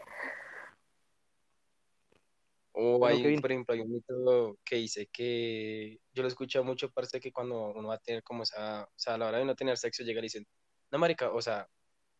O 2.76 2.98
Bueno, 2.98 3.28
hay, 3.28 3.38
por 3.40 3.52
ejemplo, 3.52 3.72
hay 3.72 3.80
un 3.82 3.92
mito 3.92 4.58
que 4.64 4.74
dice 4.76 5.06
que 5.06 6.00
yo 6.12 6.22
lo 6.22 6.28
he 6.28 6.28
escuchado 6.28 6.64
mucho, 6.64 6.90
parece 6.90 7.20
que 7.20 7.30
cuando 7.30 7.72
uno 7.72 7.86
va 7.88 7.94
a 7.94 7.98
tener 7.98 8.24
como 8.24 8.42
esa, 8.42 8.82
o 8.82 8.92
sea, 8.96 9.14
a 9.14 9.18
la 9.18 9.28
hora 9.28 9.38
de 9.38 9.44
no 9.44 9.54
tener 9.54 9.76
sexo, 9.78 10.02
llega 10.02 10.18
y 10.18 10.22
dicen, 10.22 10.44
no, 10.90 10.98
marica, 10.98 11.30
o 11.30 11.40
sea, 11.40 11.68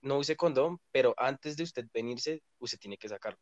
no 0.02 0.16
use 0.18 0.36
condón, 0.36 0.78
pero 0.92 1.12
antes 1.16 1.56
de 1.56 1.64
usted 1.64 1.86
venirse, 1.92 2.40
usted 2.60 2.78
tiene 2.78 2.96
que 2.96 3.08
sacarlo, 3.08 3.40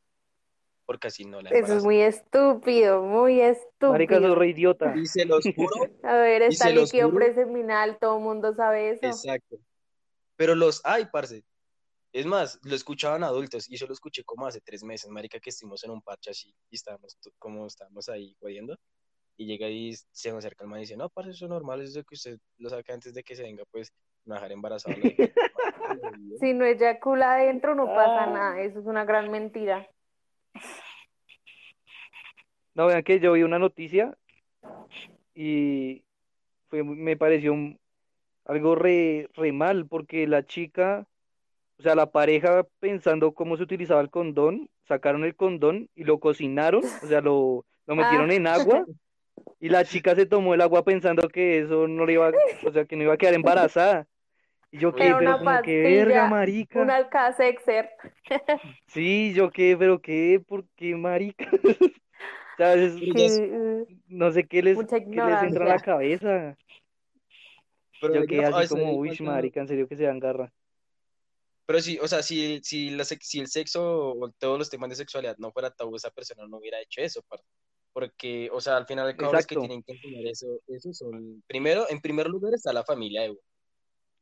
porque 0.84 1.08
así 1.08 1.24
no 1.24 1.40
la 1.40 1.50
Eso 1.50 1.76
es 1.76 1.84
muy 1.84 2.00
estúpido, 2.00 3.02
muy 3.02 3.38
Marica, 3.40 3.54
sos 3.80 3.94
estúpido. 3.98 4.34
re 4.34 4.48
idiota. 4.48 4.94
Y 4.96 5.06
se 5.06 5.24
los 5.24 5.44
juro, 5.54 5.74
A 6.02 6.14
ver, 6.16 6.42
está 6.42 6.70
líquido 6.70 7.12
preseminal, 7.12 7.98
todo 7.98 8.18
el 8.18 8.22
mundo 8.24 8.54
sabe 8.54 8.90
eso. 8.90 9.06
exacto. 9.06 9.56
Pero 10.36 10.54
los 10.54 10.80
hay, 10.84 11.06
parce. 11.06 11.44
Es 12.12 12.26
más, 12.26 12.58
lo 12.64 12.74
escuchaban 12.74 13.24
adultos 13.24 13.70
y 13.70 13.76
yo 13.78 13.86
lo 13.86 13.94
escuché 13.94 14.22
como 14.24 14.46
hace 14.46 14.60
tres 14.60 14.84
meses, 14.84 15.08
marica, 15.10 15.38
que 15.40 15.48
estuvimos 15.48 15.82
en 15.84 15.92
un 15.92 16.02
parche 16.02 16.30
así 16.30 16.54
y 16.68 16.74
estábamos 16.76 17.16
como 17.38 17.66
estábamos 17.66 18.06
ahí 18.10 18.36
jodiendo 18.38 18.76
y 19.38 19.46
llega 19.46 19.66
y 19.68 19.94
se 20.10 20.30
me 20.30 20.36
acerca 20.38 20.64
el 20.64 20.68
man 20.70 20.80
y 20.80 20.82
dice, 20.82 20.96
no, 20.96 21.08
parce, 21.08 21.30
eso 21.30 21.46
es 21.46 21.50
normal, 21.50 21.80
eso 21.80 21.88
es 21.88 21.94
de 21.94 22.04
que 22.04 22.14
usted 22.14 22.38
lo 22.58 22.68
saque 22.68 22.92
antes 22.92 23.14
de 23.14 23.22
que 23.22 23.34
se 23.34 23.42
venga, 23.42 23.64
pues, 23.70 23.90
no 24.26 24.34
dejar 24.34 24.52
embarazado. 24.52 24.94
a 24.94 24.98
la 24.98 25.06
hija". 25.06 25.32
Marica, 25.88 26.36
Si 26.38 26.52
no 26.52 26.66
eyacula 26.66 27.32
adentro, 27.34 27.74
no 27.74 27.86
pasa 27.86 28.24
Ah. 28.24 28.26
nada. 28.26 28.60
Eso 28.60 28.80
es 28.80 28.86
una 28.86 29.04
gran 29.06 29.30
mentira. 29.30 29.88
No, 32.74 32.86
vean 32.86 33.02
que 33.02 33.20
yo 33.20 33.32
vi 33.32 33.42
una 33.42 33.58
noticia 33.58 34.16
y 35.34 36.02
fue, 36.68 36.82
me 36.82 37.16
pareció 37.16 37.52
un- 37.52 37.78
algo 38.46 38.74
re, 38.74 39.28
re 39.34 39.52
mal 39.52 39.86
porque 39.86 40.26
la 40.26 40.44
chica, 40.46 41.06
o 41.78 41.82
sea, 41.82 41.94
la 41.94 42.10
pareja 42.10 42.66
pensando 42.80 43.32
cómo 43.34 43.56
se 43.56 43.62
utilizaba 43.62 44.00
el 44.00 44.10
condón, 44.10 44.68
sacaron 44.88 45.24
el 45.24 45.36
condón 45.36 45.88
y 45.94 46.04
lo 46.04 46.18
cocinaron, 46.18 46.82
o 47.02 47.06
sea, 47.06 47.20
lo, 47.20 47.64
lo 47.86 47.94
metieron 47.96 48.30
Ah. 48.30 48.34
en 48.34 48.46
agua 48.46 48.86
y 49.60 49.68
la 49.68 49.84
chica 49.84 50.14
se 50.14 50.26
tomó 50.26 50.54
el 50.54 50.60
agua 50.60 50.82
pensando 50.82 51.28
que 51.28 51.58
eso 51.60 51.86
no 51.88 52.06
le 52.06 52.14
iba, 52.14 52.32
o 52.66 52.72
sea, 52.72 52.84
que 52.86 52.96
no 52.96 53.02
iba 53.04 53.14
a 53.14 53.18
quedar 53.18 53.34
embarazada. 53.34 54.06
Y 54.72 54.78
yo 54.78 54.94
qué, 54.94 55.06
Era 55.06 55.18
pero 55.18 55.30
una 55.30 55.38
como 55.38 55.62
que 55.62 55.82
verga, 55.82 56.28
pastilla, 56.28 56.28
marica. 56.28 56.80
un 56.80 56.90
Alka-Seltzer. 56.90 57.90
Sí, 58.87 59.32
yo 59.35 59.50
qué, 59.50 59.76
pero 59.78 60.00
qué, 60.00 60.42
¿por 60.46 60.66
qué, 60.76 60.96
marica? 60.96 61.46
Que, 62.56 63.50
uh, 63.50 63.87
no 64.08 64.30
sé 64.30 64.46
qué 64.46 64.62
les, 64.62 64.76
mucha 64.76 65.00
qué 65.00 65.06
les 65.06 65.42
entra 65.42 65.64
en 65.64 65.68
la 65.68 65.78
ignorancia. 65.78 65.85
cabeza. 65.85 66.56
pero 68.00 68.14
Yo 68.14 68.26
quedé 68.26 68.44
a 68.44 68.48
así 68.50 68.68
como, 68.68 68.92
uy, 68.96 69.18
marica, 69.20 69.61
en 69.61 69.68
serio 69.68 69.88
que 69.88 69.96
se 69.96 70.04
dan 70.04 70.20
garra. 70.20 70.52
Pero 71.66 71.80
sí, 71.80 71.98
o 72.00 72.06
sea, 72.08 72.22
si, 72.22 72.61
si, 72.62 72.90
la 72.90 73.04
si 73.04 73.40
el 73.40 73.48
sexo 73.48 74.12
o 74.12 74.30
todos 74.38 74.58
los 74.58 74.70
temas 74.70 74.90
de 74.90 74.96
sexualidad 74.96 75.37
no 75.38 75.50
fuera 75.50 75.70
tabú, 75.70 75.96
esa 75.96 76.11
persona 76.11 76.46
no 76.46 76.58
hubiera 76.58 76.80
hecho 76.80 77.00
eso, 77.00 77.22
parce. 77.28 77.44
Porque, 77.92 78.48
o 78.52 78.61
sea, 78.61 78.76
al 78.78 78.87
final 78.87 79.06
de 79.06 79.16
cabo, 79.16 79.32
los 79.32 79.46
que 79.46 79.54
Exacto. 79.54 79.61
tienen 79.68 79.82
que 79.82 79.92
enseñar 79.92 80.26
eso, 80.26 80.46
eso 80.68 80.92
son, 80.94 81.42
primero, 81.46 81.85
en 81.90 82.00
primer 82.00 82.26
lugar 82.26 82.54
está 82.54 82.72
la 82.72 82.85
familia 82.85 83.22
de 83.22 83.30
uno, 83.30 83.40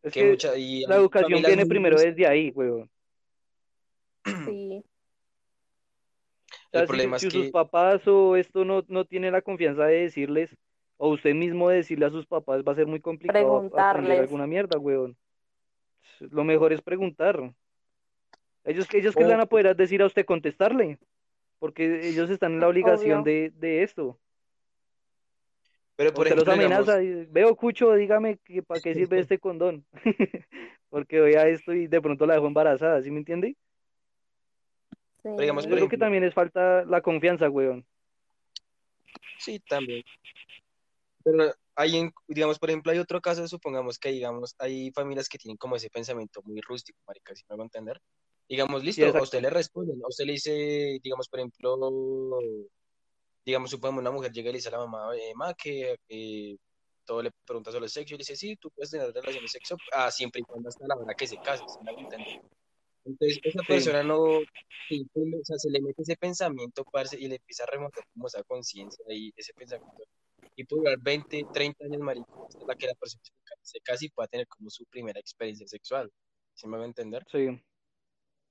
Es 0.02 0.12
que 0.12 0.20
que 0.20 0.30
mucha, 0.30 0.56
y 0.56 0.82
la 0.86 0.96
educación 0.96 1.42
viene 1.42 1.66
primero 1.66 1.98
desde 1.98 2.26
ahí, 2.26 2.50
weón. 2.54 2.88
Sí. 4.46 4.84
O 6.52 6.70
sea, 6.72 6.82
El 6.82 6.86
si, 6.86 6.88
problema 6.88 7.18
si 7.18 7.26
es 7.26 7.32
sus 7.32 7.46
que, 7.46 7.50
papás 7.50 8.06
o 8.06 8.36
esto 8.36 8.64
no, 8.64 8.84
no 8.88 9.04
tiene 9.04 9.30
la 9.30 9.42
confianza 9.42 9.84
de 9.86 10.02
decirles, 10.02 10.56
o 10.96 11.08
usted 11.08 11.34
mismo 11.34 11.68
decirle 11.68 12.06
a 12.06 12.10
sus 12.10 12.26
papás, 12.26 12.62
va 12.66 12.72
a 12.72 12.76
ser 12.76 12.86
muy 12.86 13.00
complicado 13.00 13.44
Preguntarles. 13.44 14.20
alguna 14.20 14.46
mierda, 14.46 14.78
weón. 14.78 15.16
Lo 16.20 16.44
mejor 16.44 16.72
es 16.72 16.82
preguntar. 16.82 17.52
Ellos, 18.64 18.86
ellos 18.92 19.14
que 19.14 19.24
le 19.24 19.30
van 19.30 19.40
a 19.40 19.46
poder 19.46 19.74
decir 19.74 20.02
a 20.02 20.06
usted 20.06 20.26
contestarle, 20.26 20.98
porque 21.58 22.08
ellos 22.08 22.28
están 22.30 22.52
en 22.52 22.60
la 22.60 22.68
obligación 22.68 23.24
de, 23.24 23.50
de 23.56 23.82
esto. 23.82 24.18
Pero 26.00 26.14
por 26.14 26.26
ejemplo, 26.26 26.52
amenaza, 26.52 26.98
veo 27.28 27.54
Cucho, 27.54 27.92
dígame 27.92 28.38
que, 28.38 28.62
para 28.62 28.80
qué 28.80 28.94
sirve 28.94 29.20
este 29.20 29.38
condón. 29.40 29.84
Porque 30.88 31.20
vea 31.20 31.46
esto 31.46 31.74
y 31.74 31.88
de 31.88 32.00
pronto 32.00 32.24
la 32.26 32.34
dejo 32.34 32.46
embarazada, 32.46 33.02
¿sí 33.02 33.10
me 33.10 33.18
entiende? 33.18 33.54
pero 35.22 35.38
digamos, 35.42 35.66
Yo 35.66 35.76
creo 35.76 35.88
que 35.88 35.98
también 35.98 36.24
es 36.24 36.32
falta 36.32 36.84
la 36.86 37.02
confianza, 37.02 37.50
weón. 37.50 37.84
sí, 39.38 39.60
también, 39.68 40.02
pero 41.22 41.52
hay, 41.74 41.96
en- 41.96 42.12
digamos, 42.28 42.58
por 42.58 42.70
ejemplo, 42.70 42.92
hay 42.92 42.98
otro 42.98 43.20
caso, 43.20 43.46
supongamos 43.46 43.98
que, 43.98 44.10
digamos, 44.10 44.54
hay 44.58 44.90
familias 44.92 45.28
que 45.28 45.36
tienen 45.38 45.58
como 45.58 45.76
ese 45.76 45.90
pensamiento 45.90 46.40
muy 46.44 46.60
rústico, 46.62 46.98
marica, 47.06 47.34
si 47.34 47.42
me 47.48 47.54
hago 47.54 47.62
entender, 47.64 48.00
digamos, 48.48 48.80
Sí, 48.80 48.86
listo, 48.86 49.16
a 49.16 49.22
usted 49.22 49.42
le 49.42 49.50
responden, 49.50 50.00
a 50.02 50.08
usted 50.08 50.24
le 50.24 50.32
dice, 50.32 50.98
digamos, 51.02 51.28
por 51.28 51.40
ejemplo, 51.40 51.76
digamos, 53.44 53.70
supongamos 53.70 54.00
una 54.02 54.10
mujer 54.10 54.32
llega 54.32 54.50
y 54.50 54.52
le 54.52 54.58
dice 54.58 54.68
a 54.68 54.72
la 54.72 54.78
mamá, 54.78 55.14
eh, 55.16 55.32
ma, 55.34 55.54
que 55.54 55.96
eh, 56.08 56.56
todo 57.04 57.22
le 57.22 57.30
pregunta 57.44 57.72
sobre 57.72 57.86
el 57.86 57.90
sexo, 57.90 58.14
y 58.14 58.18
le 58.18 58.22
dice, 58.22 58.36
sí, 58.36 58.56
tú 58.56 58.70
puedes 58.70 58.90
tener 58.90 59.06
relaciones 59.12 59.42
de 59.52 59.58
sexo, 59.58 59.80
ah, 59.92 60.10
siempre 60.10 60.40
y 60.42 60.44
cuando 60.44 60.68
hasta 60.68 60.86
la 60.86 60.96
hora 60.96 61.14
que 61.14 61.26
se 61.26 61.38
case, 61.38 61.64
¿sí 61.66 61.78
me 61.82 61.90
hago 61.90 62.00
entender? 62.00 62.34
Entonces, 63.04 63.40
esa 63.44 63.62
Sí, 63.66 63.74
persona 63.74 64.02
no, 64.02 64.44
sí, 64.88 65.06
o 65.14 65.44
sea, 65.44 65.58
se 65.58 65.70
le 65.70 65.80
mete 65.80 66.02
ese 66.02 66.16
pensamiento, 66.16 66.84
parce, 66.90 67.16
y 67.18 67.28
le 67.28 67.36
empieza 67.36 67.64
a 67.64 67.66
remontar 67.66 68.04
como 68.12 68.26
esa 68.26 68.42
conciencia 68.44 69.04
y 69.08 69.32
ese 69.36 69.54
pensamiento. 69.54 70.04
Y 70.56 70.64
puede 70.64 70.82
durar 70.82 70.98
20, 71.00 71.46
30 71.52 71.84
años, 71.86 72.00
marica, 72.00 72.28
hasta 72.48 72.64
la 72.66 72.74
que 72.76 72.86
la 72.88 72.94
persona 72.94 73.22
se 73.24 73.32
ca- 73.44 73.54
se 73.62 73.80
case 73.80 74.06
y 74.06 74.10
pueda 74.10 74.28
tener 74.28 74.46
como 74.48 74.70
su 74.70 74.84
primera 74.86 75.20
experiencia 75.20 75.66
sexual. 75.68 76.10
¿Sí 76.54 76.66
me 76.68 76.76
va 76.78 76.84
a 76.84 76.86
entender? 76.86 77.26
sí. 77.32 77.60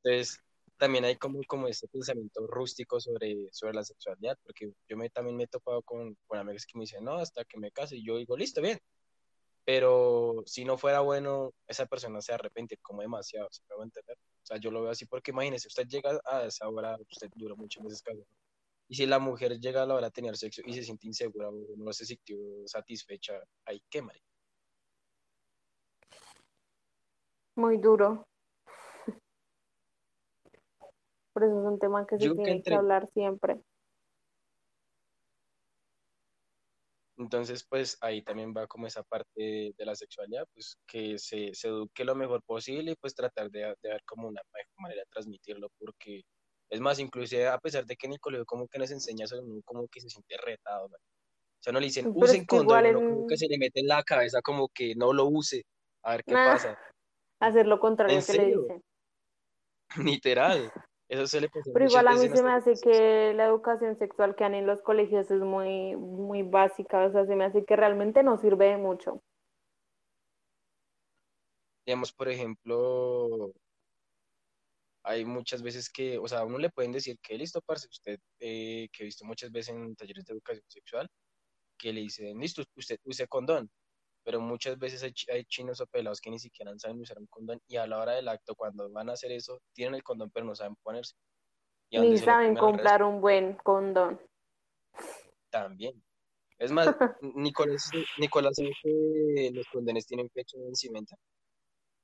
Entonces, 0.03 0.39
también 0.79 1.03
hay 1.03 1.17
como, 1.17 1.41
como 1.45 1.67
ese 1.67 1.87
pensamiento 1.89 2.47
rústico 2.47 2.99
sobre, 3.01 3.49
sobre 3.51 3.73
la 3.73 3.83
sexualidad, 3.83 4.37
porque 4.43 4.71
yo 4.87 4.97
me, 4.97 5.09
también 5.09 5.35
me 5.35 5.43
he 5.43 5.47
topado 5.47 5.83
con, 5.83 6.15
con 6.25 6.39
amigos 6.39 6.65
que 6.65 6.77
me 6.77 6.83
dicen, 6.83 7.03
no, 7.03 7.15
hasta 7.17 7.43
que 7.43 7.59
me 7.59 7.71
case, 7.71 7.97
y 7.97 8.05
yo 8.05 8.17
digo, 8.17 8.37
listo, 8.37 8.61
bien. 8.61 8.79
Pero 9.65 10.41
si 10.45 10.63
no 10.63 10.77
fuera 10.77 11.01
bueno, 11.01 11.53
esa 11.67 11.85
persona 11.85 12.21
se 12.21 12.33
arrepiente 12.33 12.77
como 12.77 13.01
demasiado, 13.01 13.49
¿sí 13.51 13.61
me 13.69 13.75
va 13.75 13.83
a 13.83 13.85
entender? 13.85 14.17
O 14.17 14.45
sea, 14.45 14.57
yo 14.57 14.71
lo 14.71 14.81
veo 14.81 14.91
así 14.91 15.05
porque 15.05 15.31
imagínese, 15.31 15.67
usted 15.67 15.85
llega 15.85 16.17
a 16.25 16.45
esa 16.45 16.67
hora, 16.69 16.97
usted 17.11 17.29
dura 17.35 17.55
muchos 17.55 17.83
meses 17.83 18.01
casado. 18.01 18.25
Y 18.87 18.95
si 18.95 19.05
la 19.05 19.19
mujer 19.19 19.59
llega 19.59 19.83
a 19.83 19.85
la 19.85 19.95
hora 19.95 20.07
de 20.07 20.11
tener 20.11 20.37
sexo 20.37 20.61
y 20.65 20.73
se 20.73 20.83
siente 20.83 21.07
insegura 21.07 21.49
o 21.49 21.53
no 21.77 21.93
se 21.93 22.05
sintió 22.05 22.37
satisfecha, 22.65 23.33
ahí 23.65 23.83
qué, 23.89 24.01
marica. 24.01 24.25
Muy 27.55 27.77
duro. 27.77 28.28
Por 31.33 31.43
eso 31.43 31.59
es 31.59 31.65
un 31.67 31.79
tema 31.79 32.05
que 32.05 32.17
se 32.17 32.25
Yo 32.25 32.33
creo 32.33 32.37
que 32.37 32.51
tiene 32.51 32.63
que 32.63 32.73
hablar 32.73 33.07
siempre. 33.07 33.61
Entonces, 37.17 37.65
pues 37.69 37.97
ahí 37.99 38.21
también 38.21 38.53
va 38.55 38.65
como 38.65 38.87
esa 38.87 39.03
parte 39.03 39.73
de 39.77 39.85
la 39.85 39.93
sexualidad, 39.93 40.45
pues 40.53 40.77
que 40.87 41.17
se, 41.17 41.53
se 41.53 41.67
eduque 41.67 42.05
lo 42.05 42.15
mejor 42.15 42.41
posible 42.43 42.91
y 42.91 42.95
pues 42.95 43.13
tratar 43.13 43.51
de, 43.51 43.59
de 43.81 43.89
ver 43.89 44.01
como 44.05 44.29
una 44.29 44.41
mejor 44.53 44.71
manera 44.77 45.01
de 45.01 45.09
transmitirlo, 45.11 45.67
porque 45.77 46.21
es 46.69 46.79
más, 46.79 46.97
inclusive 46.99 47.47
a 47.47 47.57
pesar 47.57 47.85
de 47.85 47.97
que 47.97 48.07
en 48.07 48.13
el 48.13 48.19
colegio 48.21 48.45
como 48.45 48.67
que 48.69 48.79
nos 48.79 48.91
enseña 48.91 49.25
eso, 49.25 49.35
como 49.65 49.87
que 49.89 49.99
se 49.99 50.09
siente 50.09 50.37
retado, 50.37 50.87
¿no? 50.87 50.95
O 50.95 51.61
sea, 51.61 51.73
no 51.73 51.79
le 51.81 51.87
dicen, 51.87 52.05
Pero 52.05 52.25
usen 52.25 52.45
condón, 52.45 52.85
uno 52.85 52.99
como 53.01 53.27
que 53.27 53.33
en... 53.33 53.37
se 53.37 53.47
le 53.49 53.57
mete 53.57 53.81
en 53.81 53.87
la 53.87 54.01
cabeza 54.03 54.41
como 54.41 54.69
que 54.69 54.95
no 54.95 55.11
lo 55.11 55.25
use, 55.25 55.63
a 56.03 56.11
ver 56.11 56.23
qué 56.23 56.33
Nah, 56.33 56.53
pasa. 56.53 56.79
hacer 57.41 57.67
lo 57.67 57.81
contrario 57.81 58.17
En 58.17 58.25
que 58.25 58.33
le 58.33 58.45
dicen. 58.45 58.83
literal, 60.21 60.71
eso 61.09 61.25
se 61.25 61.41
le 61.41 61.49
Pero 61.49 61.85
igual 61.85 62.07
a 62.07 62.13
mí 62.13 62.29
se 62.29 62.43
me 62.43 62.51
hace 62.51 62.73
que 62.75 63.33
la 63.33 63.45
educación 63.45 63.97
sexual 63.97 64.35
que 64.35 64.43
dan 64.43 64.53
en 64.53 64.67
los 64.67 64.81
colegios 64.81 65.29
es 65.31 65.41
muy, 65.41 65.95
muy 65.95 66.43
básica, 66.43 67.03
o 67.05 67.11
sea, 67.11 67.25
se 67.25 67.35
me 67.35 67.45
hace 67.45 67.65
que 67.65 67.75
realmente 67.75 68.21
no 68.21 68.37
sirve 68.37 68.67
de 68.67 68.77
mucho. 68.77 69.23
Digamos, 71.83 72.13
por 72.13 72.29
ejemplo, 72.29 73.51
hay 75.03 75.25
muchas 75.25 75.63
veces 75.63 75.89
que, 75.89 76.19
o 76.19 76.27
sea, 76.27 76.39
a 76.39 76.45
uno 76.45 76.59
le 76.59 76.69
pueden 76.69 76.91
decir 76.91 77.17
que 77.19 77.35
listo, 77.35 77.59
parce, 77.61 77.87
usted, 77.87 78.19
eh, 78.39 78.87
que 78.91 79.03
he 79.03 79.05
visto 79.05 79.25
muchas 79.25 79.51
veces 79.51 79.75
en 79.75 79.95
talleres 79.95 80.25
de 80.25 80.33
educación 80.33 80.65
sexual, 80.67 81.09
que 81.75 81.91
le 81.91 82.01
dicen, 82.01 82.37
listo, 82.37 82.63
usted 82.75 82.99
use 83.03 83.27
condón, 83.27 83.67
pero 84.23 84.39
muchas 84.39 84.77
veces 84.77 85.03
hay, 85.03 85.11
chi- 85.13 85.31
hay 85.31 85.45
chinos 85.45 85.81
o 85.81 85.87
pelados 85.87 86.19
que 86.21 86.29
ni 86.29 86.39
siquiera 86.39 86.71
saben 86.77 86.99
usar 87.01 87.17
un 87.19 87.27
condón 87.27 87.61
y 87.67 87.77
a 87.77 87.87
la 87.87 87.99
hora 87.99 88.13
del 88.13 88.27
acto, 88.27 88.55
cuando 88.55 88.89
van 88.91 89.09
a 89.09 89.13
hacer 89.13 89.31
eso, 89.31 89.61
tienen 89.73 89.95
el 89.95 90.03
condón 90.03 90.29
pero 90.31 90.45
no 90.45 90.55
saben 90.55 90.75
ponerse. 90.83 91.15
Y 91.89 91.99
Ni 91.99 92.17
saben 92.17 92.55
comprar 92.55 93.03
un 93.03 93.19
buen 93.21 93.55
condón. 93.55 94.19
también. 95.49 95.93
Es 96.59 96.71
más, 96.71 96.87
Nicolás, 97.21 97.89
Nicolás 98.19 98.55
sabe 98.55 98.71
que 98.83 99.51
los 99.53 99.65
condones 99.67 100.05
tienen 100.05 100.29
fecha 100.29 100.57
de 100.57 100.65
vencimiento. 100.65 101.15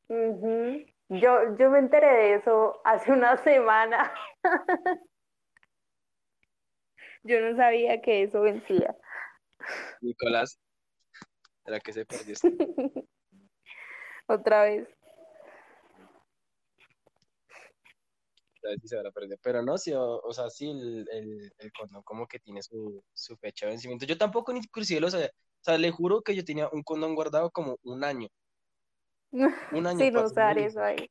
Ujú. 0.07 0.85
Yo, 1.09 1.55
yo 1.57 1.69
me 1.69 1.79
enteré 1.79 2.07
de 2.07 2.33
eso 2.35 2.81
hace 2.83 3.11
una 3.11 3.37
semana. 3.37 4.11
Yo 7.23 7.39
no 7.41 7.55
sabía 7.57 8.01
que 8.01 8.23
eso 8.23 8.41
vencía. 8.41 8.95
Nicolás, 10.01 10.59
¿será 11.65 11.79
que 11.79 11.93
se 11.93 12.05
perdió 12.05 12.33
esto? 12.33 12.47
Otra 14.27 14.63
vez. 14.63 14.87
A 18.63 18.69
ver 18.69 18.79
si 18.81 18.87
se 18.87 18.97
habrá 18.97 19.11
perdido. 19.11 19.37
Pero 19.43 19.61
no, 19.61 19.77
sí, 19.77 19.93
o, 19.93 20.19
o 20.21 20.33
sea, 20.33 20.49
sí, 20.49 20.69
el, 20.69 21.07
el, 21.11 21.53
el 21.57 21.71
condón 21.71 22.01
como 22.03 22.27
que 22.27 22.39
tiene 22.39 22.63
su, 22.63 23.03
su 23.13 23.35
fecha 23.37 23.65
de 23.65 23.73
vencimiento. 23.73 24.05
Yo 24.05 24.17
tampoco 24.17 24.53
ni 24.53 24.59
inclusive 24.59 24.99
lo 24.99 25.11
sabía. 25.11 25.27
O 25.27 25.63
sea, 25.63 25.77
le 25.77 25.91
juro 25.91 26.21
que 26.21 26.35
yo 26.35 26.43
tenía 26.43 26.69
un 26.69 26.83
condón 26.83 27.15
guardado 27.15 27.51
como 27.51 27.77
un 27.83 28.03
año. 28.03 28.29
Un 29.71 29.85
año, 29.85 29.99
Sin 29.99 30.17
usar 30.17 30.57
eso 30.57 30.81
ahí. 30.81 31.09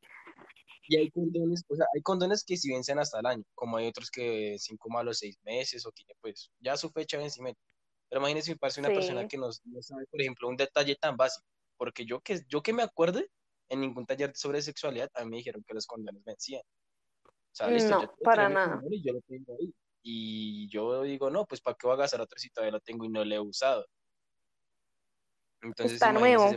Y 0.89 0.97
hay 0.97 1.11
condones, 1.11 1.65
o 1.69 1.75
sea, 1.75 1.87
hay 1.95 2.03
condones 2.03 2.45
que 2.45 2.57
sí 2.57 2.71
vencen 2.71 2.99
hasta 2.99 3.19
el 3.19 3.27
año, 3.27 3.45
como 3.55 3.77
hay 3.79 3.87
otros 3.87 4.11
que 4.11 4.51
vencen 4.51 4.77
como 4.77 4.99
a 4.99 5.03
los 5.03 5.19
seis 5.19 5.39
meses 5.43 5.85
o 5.87 5.93
tiene 5.93 6.15
pues 6.21 6.51
ya 6.61 6.77
su 6.77 6.91
fecha 6.91 7.17
de 7.17 7.25
vencimiento. 7.25 7.61
Pero 8.15 8.23
imagínese, 8.23 8.53
me 8.53 8.59
parece 8.59 8.79
una 8.79 8.91
persona 8.91 9.27
que 9.27 9.37
no, 9.37 9.49
no 9.65 9.83
sabe, 9.83 10.07
por 10.07 10.21
ejemplo, 10.21 10.47
un 10.47 10.57
detalle 10.57 10.95
tan 10.95 11.17
básico, 11.17 11.45
porque 11.77 12.07
yo 12.07 12.21
que, 12.21 12.43
yo 12.49 12.63
que 12.63 12.73
me 12.73 12.85
acuerde, 12.85 13.29
en 13.69 13.81
ningún 13.81 14.07
taller 14.07 14.31
sobre 14.37 14.63
sexualidad, 14.63 15.11
a 15.15 15.25
mí 15.25 15.31
me 15.31 15.37
dijeron 15.39 15.65
que 15.67 15.75
los 15.75 15.85
condones 15.85 16.23
vencían. 16.23 16.63
O 17.25 17.33
sea, 17.51 17.67
listo, 17.67 17.91
No, 17.91 18.03
yo 18.03 18.15
para 18.23 18.49
mi 18.49 18.55
nada. 18.55 18.81
y 18.89 19.03
yo 19.05 19.15
lo 19.15 19.21
tengo 19.23 19.57
ahí. 19.59 19.75
Y 20.05 20.69
yo 20.69 21.03
digo, 21.03 21.29
no, 21.29 21.45
pues 21.45 21.61
¿para 21.61 21.77
qué 21.77 21.89
voy 21.89 21.95
a 21.95 21.99
gastar 21.99 22.21
otro 22.21 22.39
si 22.39 22.51
todavía 22.51 22.75
lo 22.75 22.81
tengo 22.81 23.05
y 23.05 23.09
no 23.09 23.25
lo 23.25 23.35
he 23.35 23.41
usado? 23.41 23.85
Entonces, 25.63 25.95
Está 25.95 26.13
nuevo. 26.13 26.53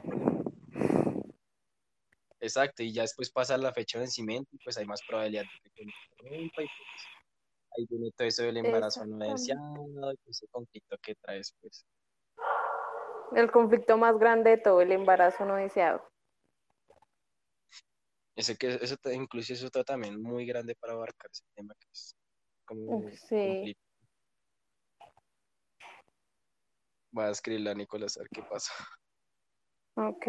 Exacto, 2.40 2.84
y 2.84 2.94
ya 2.94 3.02
después 3.02 3.32
pasa 3.32 3.58
la 3.58 3.74
fecha 3.74 3.98
de 3.98 4.04
vencimiento 4.04 4.48
y 4.54 4.60
pues 4.64 4.78
hay 4.78 4.86
más 4.86 5.02
probabilidad 5.02 5.42
de 5.42 5.72
que 5.72 5.86
se 5.86 6.18
rompa 6.20 6.62
y 6.62 6.68
pues 6.68 6.70
ahí 7.76 7.86
viene 7.90 8.12
todo 8.16 8.28
eso 8.28 8.44
del 8.44 8.58
embarazo 8.58 9.06
no 9.06 9.18
deseado 9.18 10.14
y 10.26 10.30
ese 10.30 10.48
conflicto 10.48 10.98
que 11.02 11.16
traes, 11.16 11.56
pues. 11.62 11.86
El 13.36 13.52
conflicto 13.52 13.98
más 13.98 14.18
grande 14.18 14.52
de 14.52 14.58
todo, 14.58 14.82
el 14.82 14.92
embarazo 14.92 15.46
no 15.46 15.56
deseado. 15.56 16.02
Ese 18.36 18.56
que 18.56 18.76
eso 18.76 18.96
incluso 19.12 19.54
es 19.54 19.64
otro 19.64 19.84
también 19.84 20.22
muy 20.22 20.46
grande 20.46 20.76
para 20.76 20.94
abarcar 20.94 21.30
ese 21.32 21.44
tema 21.56 21.74
que 21.80 21.88
es 21.92 22.16
como 22.66 23.02
Sí. 23.12 23.44
conflicto. 23.44 23.82
Voy 27.12 27.26
a 27.26 27.30
escribirle 27.32 27.72
a 27.72 27.74
Nicolás 27.74 28.18
a 28.18 28.20
ver 28.22 28.30
qué 28.30 28.44
pasa. 28.44 28.72
Ok. 29.96 30.28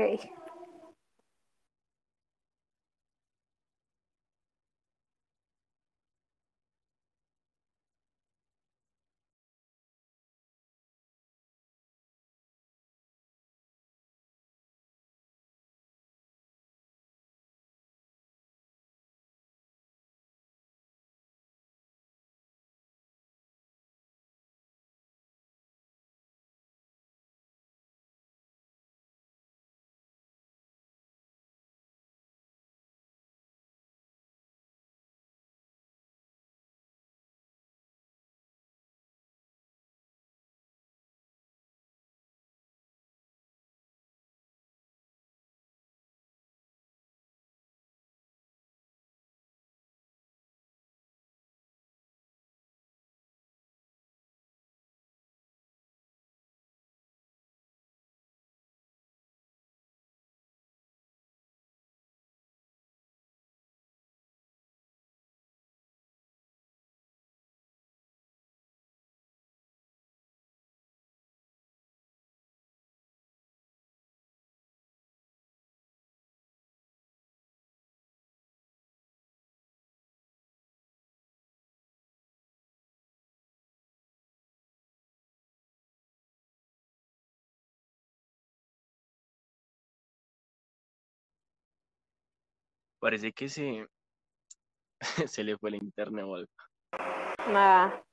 Parece 92.98 93.32
que 93.32 93.48
se, 93.48 93.86
se 95.28 95.44
le 95.44 95.56
fue 95.56 95.70
el 95.70 95.76
internet 95.76 96.24
o 96.24 96.34
algo, 96.34 96.50
Nada. 97.50 98.04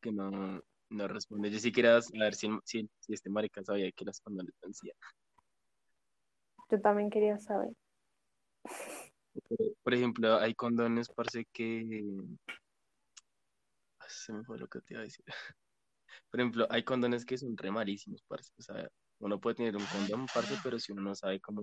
que 0.00 0.12
no, 0.12 0.62
no 0.90 1.08
responde. 1.08 1.50
Yo 1.50 1.58
sí 1.58 1.72
quería 1.72 2.00
saber 2.02 2.34
si, 2.34 2.48
si, 2.64 2.88
si 3.00 3.12
este 3.12 3.30
marica 3.30 3.62
sabía 3.62 3.90
que 3.92 4.04
las 4.04 4.20
condones 4.20 4.54
vencían. 4.62 4.96
Yo 6.70 6.80
también 6.80 7.10
quería 7.10 7.38
saber. 7.38 7.70
Por, 9.82 9.94
ejemplo, 9.94 10.38
hay 10.38 10.54
condones, 10.54 11.08
parece 11.08 11.44
que... 11.52 12.02
Ah, 14.00 14.08
Se 14.08 14.32
me 14.32 14.44
fue 14.44 14.58
lo 14.58 14.66
que 14.68 14.80
te 14.80 14.94
iba 14.94 15.00
a 15.00 15.04
decir. 15.04 15.24
Por 16.30 16.40
ejemplo, 16.40 16.66
hay 16.70 16.82
condones 16.82 17.24
que 17.24 17.38
son 17.38 17.56
re 17.56 17.70
malísimos, 17.70 18.22
parce. 18.26 18.52
O 18.58 18.62
sea, 18.62 18.88
uno 19.20 19.40
puede 19.40 19.56
tener 19.56 19.76
un 19.76 19.84
condón, 19.86 20.26
parce, 20.32 20.56
pero 20.62 20.78
si 20.78 20.92
uno 20.92 21.02
no 21.02 21.14
sabe 21.14 21.40
cómo, 21.40 21.62